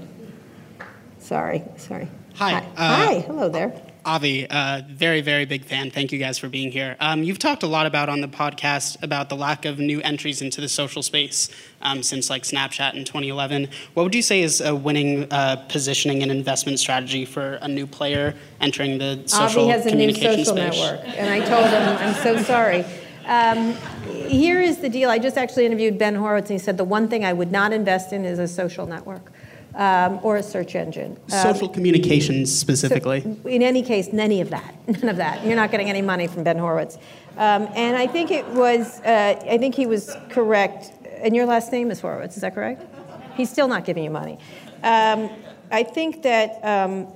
Sorry, 1.20 1.64
sorry. 1.78 2.10
Hi. 2.36 2.51
Hi. 2.51 2.60
Uh, 2.60 2.64
Hi. 2.76 3.20
Hello 3.22 3.47
there. 3.47 3.82
Avi, 4.08 4.49
uh, 4.49 4.84
very, 4.88 5.20
very 5.20 5.43
big 5.43 5.66
fan. 5.66 5.91
Thank 5.91 6.14
you 6.14 6.18
guys 6.18 6.39
for 6.39 6.47
being 6.47 6.72
here. 6.72 6.95
Um, 7.01 7.24
you've 7.24 7.39
talked 7.39 7.64
a 7.64 7.68
lot 7.68 7.86
about 7.86 8.08
on 8.08 8.22
the 8.22 8.28
podcast 8.30 9.03
about 9.03 9.28
the 9.28 9.36
lack 9.36 9.66
of 9.66 9.80
new 9.80 9.99
entries 9.99 10.41
into 10.41 10.62
the 10.62 10.70
social 10.70 11.03
space 11.03 11.49
um, 11.82 12.01
since 12.01 12.30
like 12.30 12.43
Snapchat 12.43 12.93
in 12.93 13.03
2011. 13.03 13.68
What 13.95 14.03
would 14.03 14.16
you 14.16 14.22
say 14.22 14.43
is 14.43 14.62
a 14.62 14.74
winning 14.74 15.30
uh, 15.30 15.58
positioning 15.68 16.24
and 16.24 16.32
investment 16.32 16.80
strategy 16.80 17.26
for 17.26 17.55
a 17.55 17.68
new 17.68 17.86
player 17.86 18.34
entering 18.62 18.97
the 18.97 19.24
social 19.26 19.64
Avi 19.64 19.72
has 19.72 19.86
a 19.86 19.93
new 19.93 20.14
social 20.14 20.45
space? 20.45 20.55
network, 20.55 21.05
and 21.18 21.30
I 21.30 21.45
told 21.45 21.66
him, 21.66 21.97
I'm 21.97 22.14
so 22.24 22.41
sorry. 22.43 22.86
Um, 23.26 23.74
here 24.30 24.62
is 24.62 24.78
the 24.78 24.88
deal. 24.88 25.10
I 25.10 25.20
just 25.20 25.38
actually 25.38 25.66
interviewed 25.66 25.97
Ben 25.97 26.16
Horowitz, 26.16 26.49
and 26.49 26.58
he 26.58 26.64
said 26.64 26.78
the 26.78 26.86
one 26.86 27.10
thing 27.10 27.26
I 27.26 27.34
would 27.34 27.51
not 27.51 27.74
invest 27.74 28.14
in 28.14 28.24
is 28.24 28.39
a 28.39 28.47
social 28.47 28.88
network 28.88 29.34
um, 29.78 30.20
or 30.24 30.38
a 30.38 30.44
search 30.44 30.76
engine. 30.76 31.18
Um, 31.32 31.54
Social 31.54 31.70
communications 31.70 32.54
specifically. 32.54 33.22
So 33.22 33.50
in 33.50 33.62
any 33.62 33.84
case, 33.84 34.12
none 34.12 34.32
of 34.34 34.50
that. 34.50 34.74
None 34.88 35.10
of 35.10 35.18
that. 35.18 35.46
You're 35.46 35.56
not 35.56 35.70
getting 35.70 35.90
any 35.90 36.02
money 36.02 36.28
from 36.28 36.44
Ben 36.44 36.58
Horowitz. 36.58 36.98
Um, 37.38 37.70
and 37.76 37.96
I 37.96 38.08
think 38.08 38.32
it 38.32 38.46
was, 38.48 39.00
uh, 39.02 39.40
I 39.48 39.58
think 39.58 39.76
he 39.76 39.86
was 39.86 40.16
correct. 40.30 40.92
And 41.22 41.36
your 41.36 41.46
last 41.46 41.72
name 41.72 41.92
is 41.92 42.00
Horowitz, 42.00 42.36
is 42.36 42.42
that 42.42 42.56
correct? 42.56 42.84
He's 43.36 43.50
still 43.50 43.68
not 43.68 43.86
giving 43.86 44.04
you 44.04 44.10
money. 44.10 44.40
Um, 44.84 45.30
I 45.72 45.84
think 45.84 46.24
that. 46.24 46.64
Um, 46.64 47.08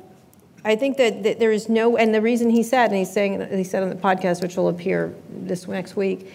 I 0.64 0.76
think 0.76 0.98
that, 0.98 1.24
that, 1.24 1.40
there 1.40 1.52
is 1.52 1.70
no, 1.70 1.98
and 1.98 2.14
the 2.14 2.22
reason 2.22 2.52
he 2.52 2.62
said, 2.62 2.92
and 2.92 2.96
he's 2.96 3.12
saying, 3.12 3.48
he 3.50 3.64
said 3.64 3.82
on 3.82 3.90
the 3.90 3.96
podcast, 3.96 4.44
which 4.44 4.56
will 4.56 4.70
appear 4.70 5.12
this 5.28 5.68
next 5.68 5.96
week, 5.96 6.32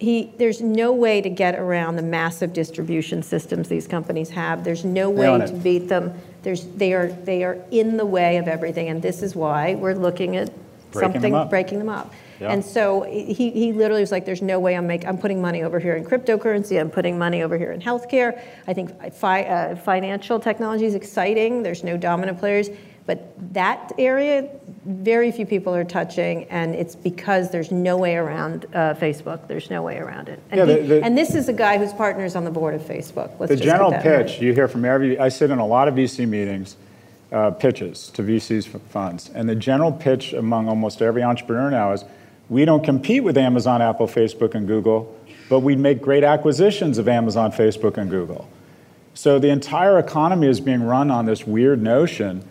he, 0.00 0.32
there's 0.38 0.62
no 0.62 0.92
way 0.92 1.20
to 1.20 1.28
get 1.28 1.58
around 1.58 1.96
the 1.96 2.02
massive 2.02 2.54
distribution 2.54 3.22
systems 3.22 3.68
these 3.68 3.86
companies 3.86 4.30
have. 4.30 4.64
There's 4.64 4.82
no 4.82 5.10
way 5.10 5.38
to 5.38 5.52
beat 5.52 5.88
them. 5.88 6.14
There's, 6.42 6.64
they, 6.68 6.94
are, 6.94 7.08
they 7.08 7.44
are 7.44 7.58
in 7.70 7.98
the 7.98 8.06
way 8.06 8.38
of 8.38 8.48
everything, 8.48 8.88
and 8.88 9.02
this 9.02 9.22
is 9.22 9.36
why 9.36 9.74
we're 9.74 9.94
looking 9.94 10.36
at 10.36 10.50
breaking 10.90 11.12
something 11.12 11.32
them 11.32 11.48
breaking 11.48 11.78
them 11.78 11.90
up. 11.90 12.12
Yeah. 12.40 12.52
And 12.52 12.64
so 12.64 13.02
he, 13.02 13.50
he 13.50 13.72
literally 13.72 14.00
was 14.00 14.10
like, 14.10 14.24
"There's 14.24 14.42
no 14.42 14.58
way 14.58 14.74
I'm 14.74 14.86
make, 14.86 15.06
I'm 15.06 15.18
putting 15.18 15.40
money 15.40 15.62
over 15.62 15.78
here 15.78 15.94
in 15.94 16.04
cryptocurrency. 16.04 16.80
I'm 16.80 16.90
putting 16.90 17.18
money 17.18 17.42
over 17.42 17.56
here 17.56 17.70
in 17.70 17.80
healthcare. 17.80 18.42
I 18.66 18.72
think 18.72 19.12
fi- 19.12 19.44
uh, 19.44 19.76
financial 19.76 20.40
technology 20.40 20.86
is 20.86 20.94
exciting. 20.94 21.62
There's 21.62 21.84
no 21.84 21.96
dominant 21.96 22.38
players." 22.38 22.70
But 23.10 23.34
that 23.54 23.90
area, 23.98 24.48
very 24.86 25.32
few 25.32 25.44
people 25.44 25.74
are 25.74 25.82
touching, 25.82 26.44
and 26.44 26.76
it's 26.76 26.94
because 26.94 27.50
there's 27.50 27.72
no 27.72 27.96
way 27.96 28.14
around 28.14 28.66
uh, 28.72 28.94
Facebook. 28.94 29.48
There's 29.48 29.68
no 29.68 29.82
way 29.82 29.98
around 29.98 30.28
it. 30.28 30.38
And, 30.52 30.58
Yeah, 30.60 30.64
the- 30.64 30.74
he- 30.80 30.86
the- 30.86 31.02
and 31.02 31.18
this 31.18 31.34
is 31.34 31.48
a 31.48 31.52
guy 31.52 31.76
whose 31.76 31.92
partner's 31.92 32.36
on 32.36 32.44
the 32.44 32.52
board 32.52 32.72
of 32.74 32.82
Facebook. 32.82 33.32
Let's 33.40 33.50
The 33.50 33.56
general 33.56 33.90
that 33.90 34.06
right. 34.06 34.26
pitch 34.28 34.40
you 34.40 34.52
hear 34.54 34.68
from 34.68 34.84
every, 34.84 35.18
I 35.18 35.28
sit 35.28 35.50
in 35.50 35.58
a 35.58 35.66
lot 35.66 35.88
of 35.88 35.96
VC 35.96 36.24
meetings, 36.24 36.76
uh, 37.32 37.50
pitches 37.50 38.10
to 38.10 38.22
VCs 38.22 38.68
funds, 38.90 39.28
and 39.34 39.48
the 39.48 39.56
general 39.56 39.90
pitch 39.90 40.32
among 40.32 40.68
almost 40.68 41.02
every 41.02 41.24
entrepreneur 41.24 41.68
now 41.68 41.90
is 41.90 42.04
we 42.48 42.64
don't 42.64 42.84
compete 42.84 43.24
with 43.24 43.36
Amazon, 43.36 43.82
Apple, 43.82 44.06
Facebook, 44.06 44.54
and 44.54 44.68
Google, 44.68 45.12
but 45.48 45.60
we 45.64 45.74
make 45.74 46.00
great 46.00 46.22
acquisitions 46.22 46.96
of 46.96 47.08
Amazon, 47.08 47.50
Facebook, 47.50 47.96
and 47.96 48.08
Google. 48.08 48.46
So 49.14 49.40
the 49.40 49.48
entire 49.48 49.98
economy 49.98 50.46
is 50.46 50.60
being 50.60 50.84
run 50.84 51.10
on 51.10 51.26
this 51.26 51.44
weird 51.44 51.82
notion 51.82 52.44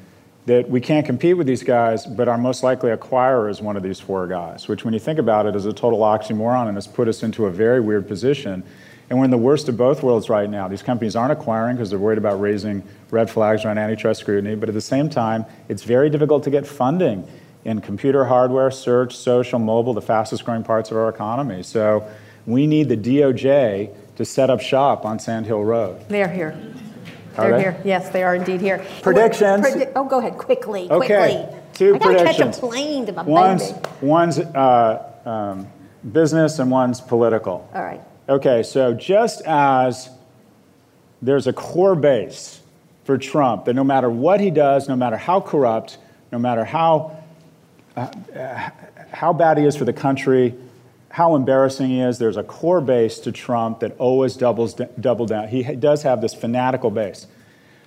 that 0.45 0.69
we 0.69 0.81
can't 0.81 1.05
compete 1.05 1.37
with 1.37 1.47
these 1.47 1.63
guys, 1.63 2.05
but 2.05 2.27
our 2.27 2.37
most 2.37 2.63
likely 2.63 2.91
acquirer 2.91 3.49
is 3.49 3.61
one 3.61 3.77
of 3.77 3.83
these 3.83 3.99
four 3.99 4.27
guys, 4.27 4.67
which, 4.67 4.83
when 4.83 4.93
you 4.93 4.99
think 4.99 5.19
about 5.19 5.45
it, 5.45 5.55
is 5.55 5.65
a 5.65 5.73
total 5.73 5.99
oxymoron 5.99 6.67
and 6.67 6.75
has 6.75 6.87
put 6.87 7.07
us 7.07 7.21
into 7.23 7.45
a 7.45 7.51
very 7.51 7.79
weird 7.79 8.07
position. 8.07 8.63
And 9.09 9.17
we're 9.17 9.25
in 9.25 9.31
the 9.31 9.37
worst 9.37 9.67
of 9.69 9.77
both 9.77 10.03
worlds 10.03 10.29
right 10.29 10.49
now. 10.49 10.67
These 10.67 10.83
companies 10.83 11.15
aren't 11.15 11.31
acquiring 11.31 11.75
because 11.75 11.89
they're 11.89 11.99
worried 11.99 12.19
about 12.19 12.39
raising 12.39 12.83
red 13.09 13.29
flags 13.29 13.65
around 13.65 13.77
antitrust 13.77 14.21
scrutiny, 14.21 14.55
but 14.55 14.69
at 14.69 14.75
the 14.75 14.81
same 14.81 15.09
time, 15.09 15.45
it's 15.67 15.83
very 15.83 16.09
difficult 16.09 16.43
to 16.43 16.49
get 16.51 16.67
funding 16.67 17.27
in 17.65 17.81
computer 17.81 18.25
hardware, 18.25 18.71
search, 18.71 19.15
social, 19.15 19.59
mobile, 19.59 19.93
the 19.93 20.01
fastest 20.01 20.45
growing 20.45 20.63
parts 20.63 20.91
of 20.91 20.97
our 20.97 21.09
economy. 21.09 21.63
So 21.63 22.07
we 22.45 22.67
need 22.67 22.89
the 22.89 22.97
DOJ 22.97 23.93
to 24.15 24.25
set 24.25 24.49
up 24.49 24.61
shop 24.61 25.05
on 25.05 25.19
Sand 25.19 25.45
Hill 25.45 25.63
Road. 25.63 26.07
They're 26.07 26.27
here. 26.27 26.57
They're 27.41 27.51
they? 27.57 27.61
here. 27.61 27.81
Yes, 27.85 28.09
they 28.09 28.23
are 28.23 28.35
indeed 28.35 28.61
here. 28.61 28.85
Predictions. 29.01 29.65
Predi- 29.65 29.91
oh, 29.95 30.05
go 30.05 30.19
ahead, 30.19 30.37
quickly, 30.37 30.89
Okay, 30.89 31.07
quickly. 31.07 31.59
two 31.73 31.95
I 31.95 31.97
gotta 31.99 32.15
predictions. 32.15 32.55
catch 32.55 32.63
a 32.63 32.67
plane 32.67 33.05
to 33.05 33.13
my 33.13 33.23
One's, 33.23 33.71
baby. 33.71 33.87
one's 34.01 34.39
uh, 34.39 35.11
um, 35.25 35.67
business 36.11 36.59
and 36.59 36.69
one's 36.71 37.01
political. 37.01 37.69
All 37.73 37.83
right. 37.83 38.01
Okay, 38.27 38.63
so 38.63 38.93
just 38.93 39.41
as 39.45 40.09
there's 41.21 41.47
a 41.47 41.53
core 41.53 41.95
base 41.95 42.61
for 43.03 43.17
Trump 43.17 43.65
that 43.65 43.73
no 43.73 43.83
matter 43.83 44.09
what 44.09 44.39
he 44.39 44.51
does, 44.51 44.87
no 44.87 44.95
matter 44.95 45.17
how 45.17 45.41
corrupt, 45.41 45.97
no 46.31 46.37
matter 46.37 46.63
how, 46.63 47.17
uh, 47.97 48.07
uh, 48.37 48.69
how 49.11 49.33
bad 49.33 49.57
he 49.57 49.65
is 49.65 49.75
for 49.75 49.85
the 49.85 49.93
country, 49.93 50.53
how 51.09 51.35
embarrassing 51.35 51.89
he 51.89 51.99
is, 51.99 52.19
there's 52.19 52.37
a 52.37 52.43
core 52.43 52.81
base 52.81 53.19
to 53.19 53.31
Trump 53.31 53.79
that 53.79 53.97
always 53.97 54.35
doubles 54.35 54.75
double 54.99 55.25
down. 55.25 55.47
He 55.47 55.63
does 55.63 56.03
have 56.03 56.21
this 56.21 56.33
fanatical 56.33 56.91
base. 56.91 57.27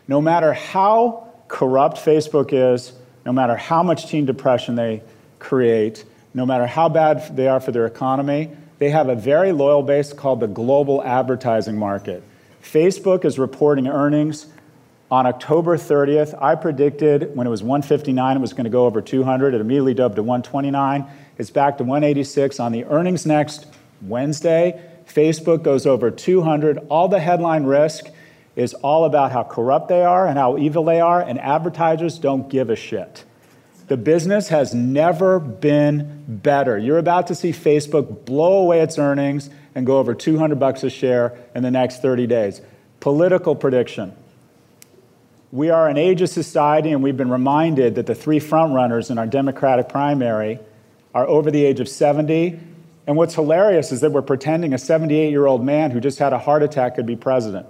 No 0.09 0.21
matter 0.21 0.53
how 0.53 1.29
corrupt 1.49 1.99
Facebook 1.99 2.53
is, 2.53 2.93
no 3.25 3.33
matter 3.33 3.57
how 3.57 3.83
much 3.83 4.09
teen 4.09 4.27
depression 4.27 4.75
they 4.75 5.03
create, 5.39 6.05
no 6.35 6.45
matter 6.45 6.67
how 6.67 6.89
bad 6.89 7.37
they 7.37 7.47
are 7.47 7.61
for 7.61 7.71
their 7.71 7.87
economy, 7.87 8.51
they 8.79 8.91
have 8.91 9.09
a 9.09 9.15
very 9.15 9.53
loyal 9.53 9.83
base 9.83 10.13
called 10.13 10.41
the 10.41 10.49
global 10.49 11.03
advertising 11.05 11.79
market. 11.79 12.25
Facebook 12.63 13.25
is 13.25 13.39
reporting 13.39 13.87
earnings 13.87 14.47
on 15.11 15.27
October 15.27 15.77
30th. 15.77 16.37
I 16.43 16.55
predicted 16.55 17.37
when 17.37 17.47
it 17.47 17.51
was 17.51 17.63
159 17.63 18.37
it 18.37 18.41
was 18.41 18.55
going 18.55 18.65
to 18.65 18.71
go 18.71 18.87
over 18.87 19.01
200. 19.01 19.55
It 19.55 19.61
immediately 19.61 19.95
dove 19.95 20.17
to 20.17 20.23
129. 20.23 21.07
It's 21.39 21.51
back 21.51 21.79
to 21.79 21.85
186 21.85 22.61
on 22.61 22.73
the 22.73 22.85
earnings 22.85 23.25
next 23.25 23.67
Wednesday. 24.03 24.83
Facebook 25.07 25.63
goes 25.63 25.87
over 25.87 26.11
200. 26.11 26.79
All 26.91 27.09
the 27.09 27.21
headline 27.21 27.65
risk 27.65 28.07
is 28.55 28.75
all 28.75 29.07
about 29.07 29.33
how 29.33 29.43
corrupt 29.43 29.89
they 29.89 30.05
are 30.05 30.27
and 30.27 30.39
how 30.39 30.59
evil 30.59 30.85
they 30.85 31.01
are, 31.01 31.23
and 31.23 31.41
advertisers 31.41 32.19
don't 32.19 32.51
give 32.51 32.69
a 32.69 32.77
shit. 32.77 33.25
The 33.89 33.97
business 33.97 34.49
has 34.49 34.75
never 34.75 35.41
been 35.41 36.25
better. 36.29 36.79
You're 36.79 36.99
about 36.99 37.27
to 37.29 37.35
see 37.35 37.51
Facebook 37.51 38.25
blow 38.27 38.59
away 38.59 38.81
its 38.81 38.99
earnings 38.99 39.49
and 39.75 39.87
go 39.87 39.99
over 39.99 40.15
200 40.15 40.61
bucks 40.61 40.85
a 40.85 40.91
share 40.91 41.37
in 41.55 41.63
the 41.63 41.71
next 41.71 42.03
30 42.03 42.27
days. 42.27 42.61
Political 43.01 43.57
prediction. 43.57 44.15
We 45.51 45.71
are 45.71 45.89
an 45.89 45.97
age 45.97 46.23
of 46.23 46.29
society, 46.29 46.93
and 46.93 47.03
we've 47.03 47.17
been 47.17 47.31
reminded 47.31 47.95
that 47.95 48.07
the 48.07 48.15
three 48.15 48.39
frontrunners 48.39 49.11
in 49.11 49.19
our 49.19 49.27
Democratic 49.27 49.89
primary 49.89 50.59
are 51.15 51.27
over 51.27 51.51
the 51.51 51.65
age 51.65 51.81
of 51.81 51.89
70. 51.89 52.59
And 53.07 53.17
what's 53.17 53.35
hilarious 53.35 53.93
is 53.93 54.01
that 54.01 54.13
we're 54.13 54.23
pretending 54.23 54.73
a 54.73 54.79
78 54.79 55.31
year 55.31 55.47
old 55.47 55.65
man 55.65 55.91
who 55.91 56.01
just 56.01 56.19
had 56.19 56.33
a 56.33 56.39
heart 56.39 56.63
attack 56.63 56.95
could 56.95 57.07
be 57.07 57.17
president. 57.17 57.67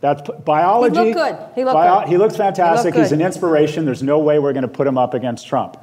That's 0.00 0.28
biology. 0.44 0.98
He 0.98 1.14
looked 1.14 1.16
good. 1.16 1.54
He 1.54 1.64
looked 1.64 1.76
good. 1.76 2.08
He 2.08 2.18
looks 2.18 2.36
fantastic. 2.36 2.94
He 2.94 3.00
He's 3.00 3.12
an 3.12 3.22
inspiration. 3.22 3.86
There's 3.86 4.02
no 4.02 4.18
way 4.18 4.38
we're 4.38 4.52
going 4.52 4.62
to 4.62 4.68
put 4.68 4.86
him 4.86 4.98
up 4.98 5.14
against 5.14 5.46
Trump. 5.46 5.78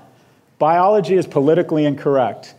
Biology 0.59 1.15
is 1.15 1.25
politically 1.25 1.85
incorrect. 1.85 2.53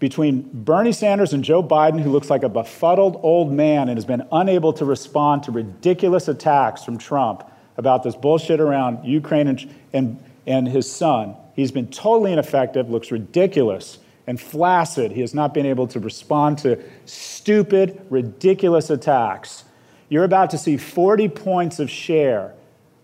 Between 0.00 0.42
Bernie 0.52 0.92
Sanders 0.92 1.32
and 1.32 1.42
Joe 1.42 1.62
Biden, 1.62 1.98
who 1.98 2.10
looks 2.10 2.28
like 2.28 2.42
a 2.42 2.48
befuddled 2.48 3.18
old 3.22 3.50
man 3.50 3.88
and 3.88 3.96
has 3.96 4.04
been 4.04 4.22
unable 4.30 4.72
to 4.74 4.84
respond 4.84 5.44
to 5.44 5.50
ridiculous 5.50 6.28
attacks 6.28 6.84
from 6.84 6.98
Trump 6.98 7.42
about 7.78 8.02
this 8.02 8.14
bullshit 8.14 8.60
around 8.60 9.04
Ukraine 9.04 9.48
and, 9.48 9.74
and, 9.94 10.22
and 10.46 10.68
his 10.68 10.92
son, 10.92 11.34
he's 11.58 11.72
been 11.72 11.88
totally 11.88 12.32
ineffective, 12.32 12.88
looks 12.88 13.10
ridiculous 13.10 13.98
and 14.28 14.40
flaccid. 14.40 15.10
He 15.10 15.22
has 15.22 15.34
not 15.34 15.52
been 15.52 15.66
able 15.66 15.88
to 15.88 15.98
respond 15.98 16.58
to 16.58 16.80
stupid, 17.04 18.00
ridiculous 18.10 18.90
attacks. 18.90 19.64
You're 20.08 20.22
about 20.22 20.50
to 20.50 20.58
see 20.58 20.76
40 20.76 21.28
points 21.30 21.80
of 21.80 21.90
share 21.90 22.54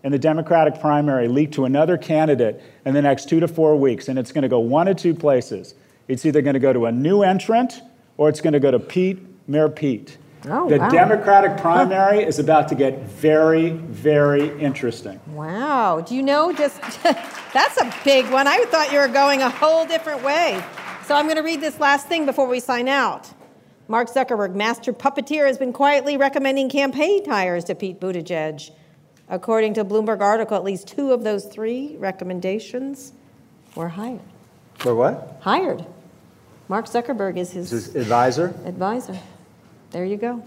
in 0.05 0.13
the 0.13 0.19
Democratic 0.19 0.79
primary 0.79 1.27
leak 1.27 1.51
to 1.51 1.65
another 1.65 1.97
candidate 1.97 2.61
in 2.85 2.93
the 2.93 3.01
next 3.01 3.27
two 3.27 3.41
to 3.41 3.47
four 3.49 3.75
weeks, 3.75 4.07
and 4.07 4.17
it's 4.17 4.31
going 4.31 4.43
to 4.43 4.47
go 4.47 4.59
one 4.59 4.87
of 4.87 4.95
two 4.95 5.13
places. 5.13 5.75
It's 6.07 6.25
either 6.25 6.41
going 6.41 6.53
to 6.53 6.59
go 6.61 6.71
to 6.71 6.85
a 6.85 6.93
new 6.93 7.23
entrant 7.23 7.81
or 8.15 8.29
it's 8.29 8.39
going 8.39 8.53
to 8.53 8.61
go 8.61 8.71
to 8.71 8.79
Pete, 8.79 9.19
Mayor 9.49 9.67
Pete. 9.67 10.17
Oh, 10.47 10.69
the 10.69 10.77
wow. 10.77 10.89
Democratic 10.89 11.57
primary 11.57 12.23
is 12.23 12.39
about 12.39 12.67
to 12.69 12.75
get 12.75 13.03
very, 13.03 13.71
very 13.71 14.57
interesting. 14.61 15.19
Wow. 15.27 16.01
Do 16.01 16.15
you 16.15 16.21
know 16.23 16.53
just 16.53 16.79
that's 17.03 17.77
a 17.77 17.93
big 18.03 18.29
one. 18.31 18.47
I 18.47 18.65
thought 18.65 18.91
you 18.91 18.99
were 18.99 19.07
going 19.07 19.41
a 19.41 19.49
whole 19.49 19.85
different 19.85 20.23
way. 20.23 20.63
So 21.05 21.15
I'm 21.15 21.25
going 21.25 21.37
to 21.37 21.43
read 21.43 21.61
this 21.61 21.79
last 21.79 22.07
thing 22.07 22.25
before 22.25 22.47
we 22.47 22.59
sign 22.59 22.87
out. 22.87 23.31
Mark 23.87 24.09
Zuckerberg, 24.09 24.55
master 24.55 24.91
puppeteer, 24.93 25.45
has 25.45 25.57
been 25.57 25.71
quietly 25.73 26.17
recommending 26.17 26.69
campaign 26.69 27.23
hires 27.29 27.63
to 27.65 27.75
Pete 27.75 27.99
Buttigieg. 27.99 28.71
According 29.29 29.75
to 29.75 29.81
a 29.81 29.85
Bloomberg 29.85 30.21
article, 30.21 30.55
at 30.57 30.63
least 30.63 30.87
two 30.87 31.11
of 31.11 31.23
those 31.23 31.45
three 31.45 31.95
recommendations 31.97 33.13
were 33.75 33.89
hired. 33.89 34.21
For 34.79 34.95
what? 34.95 35.37
Hired. 35.41 35.85
Mark 36.67 36.87
Zuckerberg 36.87 37.37
is 37.37 37.51
his 37.51 37.71
Is 37.71 37.85
his 37.85 37.95
advisor? 37.95 38.55
advisor. 38.65 39.19
There 39.95 40.03
you 40.03 40.17
go. 40.17 40.43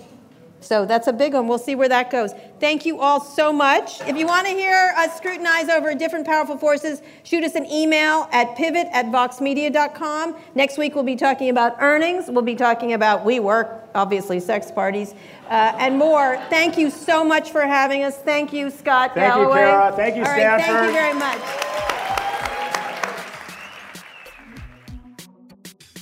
So 0.61 0.85
that's 0.85 1.07
a 1.07 1.13
big 1.15 1.33
one. 1.33 1.49
We'll 1.49 1.57
see 1.57 1.75
where 1.75 1.89
that 1.89 2.11
goes. 2.11 2.35
Thank 2.61 2.85
you 2.85 3.01
all 3.01 3.19
so 3.19 3.51
much. 3.51 4.03
If 4.03 4.15
you 4.15 4.27
want 4.27 4.47
to 4.47 4.53
hear 4.53 4.93
us 4.95 5.17
scrutinize 5.17 5.71
over 5.71 5.95
different 5.95 6.27
powerful 6.27 6.59
forces, 6.59 7.01
shoot 7.23 7.43
us 7.43 7.55
an 7.55 7.65
email 7.65 8.29
at 8.31 8.57
pivot 8.57 8.89
at 8.93 9.07
voxmedia.com. 9.07 10.37
Next 10.55 10.77
week, 10.77 10.95
we'll 10.95 11.03
be 11.03 11.17
talking 11.17 11.49
about 11.49 11.81
earnings. 11.81 12.27
We'll 12.29 12.43
be 12.43 12.57
talking 12.57 12.93
about 12.93 13.25
WeWork, 13.25 13.85
obviously, 13.95 14.39
sex 14.39 14.71
parties, 14.71 15.15
uh, 15.49 15.73
and 15.79 15.97
more. 15.97 16.37
Thank 16.51 16.77
you 16.77 16.91
so 16.91 17.25
much 17.25 17.51
for 17.51 17.63
having 17.63 18.05
us. 18.05 18.19
Thank 18.19 18.53
you, 18.53 18.69
Scott 18.69 19.15
Thank 19.15 19.35
you, 19.35 19.49
Kara. 19.49 19.97
Thank 19.97 20.17
you, 20.17 20.25
All 20.25 20.29
right, 20.29 20.61
thank 20.61 20.87
you 20.89 20.93
very 20.93 21.15
much. 21.15 21.95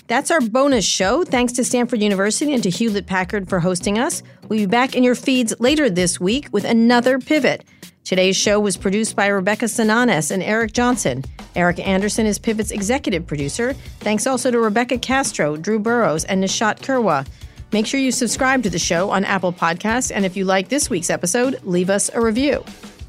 That's 0.07 0.31
our 0.31 0.41
bonus 0.41 0.85
show. 0.85 1.25
Thanks 1.25 1.53
to 1.55 1.65
Stanford 1.65 2.01
University 2.01 2.55
and 2.55 2.63
to 2.63 2.71
Hewlett 2.71 3.07
Packard 3.07 3.49
for 3.49 3.59
hosting 3.59 3.99
us. 3.99 4.23
We'll 4.49 4.61
be 4.61 4.67
back 4.67 4.95
in 4.95 5.03
your 5.03 5.17
feeds 5.17 5.53
later 5.59 5.91
this 5.91 6.21
week 6.21 6.49
with 6.53 6.65
another 6.65 7.19
pivot. 7.19 7.65
Today's 8.05 8.37
show 8.37 8.61
was 8.61 8.77
produced 8.77 9.17
by 9.17 9.27
Rebecca 9.27 9.65
Sananes 9.65 10.31
and 10.31 10.43
Eric 10.43 10.73
Johnson. 10.73 11.25
Eric 11.57 11.81
Anderson 11.81 12.25
is 12.25 12.39
Pivot's 12.39 12.71
executive 12.71 13.27
producer. 13.27 13.73
Thanks 13.99 14.29
also 14.29 14.53
to 14.53 14.61
Rebecca 14.61 14.97
Castro, 14.99 15.57
Drew 15.57 15.81
Burrows, 15.81 16.25
and 16.25 16.45
Nishat 16.45 16.79
Kurwa. 16.81 17.27
Make 17.73 17.85
sure 17.85 17.99
you 17.99 18.13
subscribe 18.13 18.63
to 18.63 18.71
the 18.71 18.79
show 18.79 19.11
on 19.11 19.25
Apple 19.25 19.53
Podcasts, 19.53 20.13
and 20.15 20.25
if 20.25 20.37
you 20.37 20.45
like 20.45 20.69
this 20.69 20.89
week's 20.89 21.11
episode, 21.11 21.61
leave 21.65 21.91
us 21.91 22.09
a 22.15 22.21
review. 22.21 22.65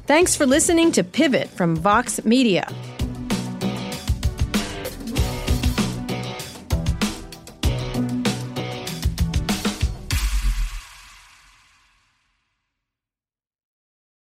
Thanks 0.06 0.34
for 0.34 0.46
listening 0.46 0.90
to 0.92 1.04
Pivot 1.04 1.48
from 1.50 1.76
Vox 1.76 2.24
Media. 2.24 2.68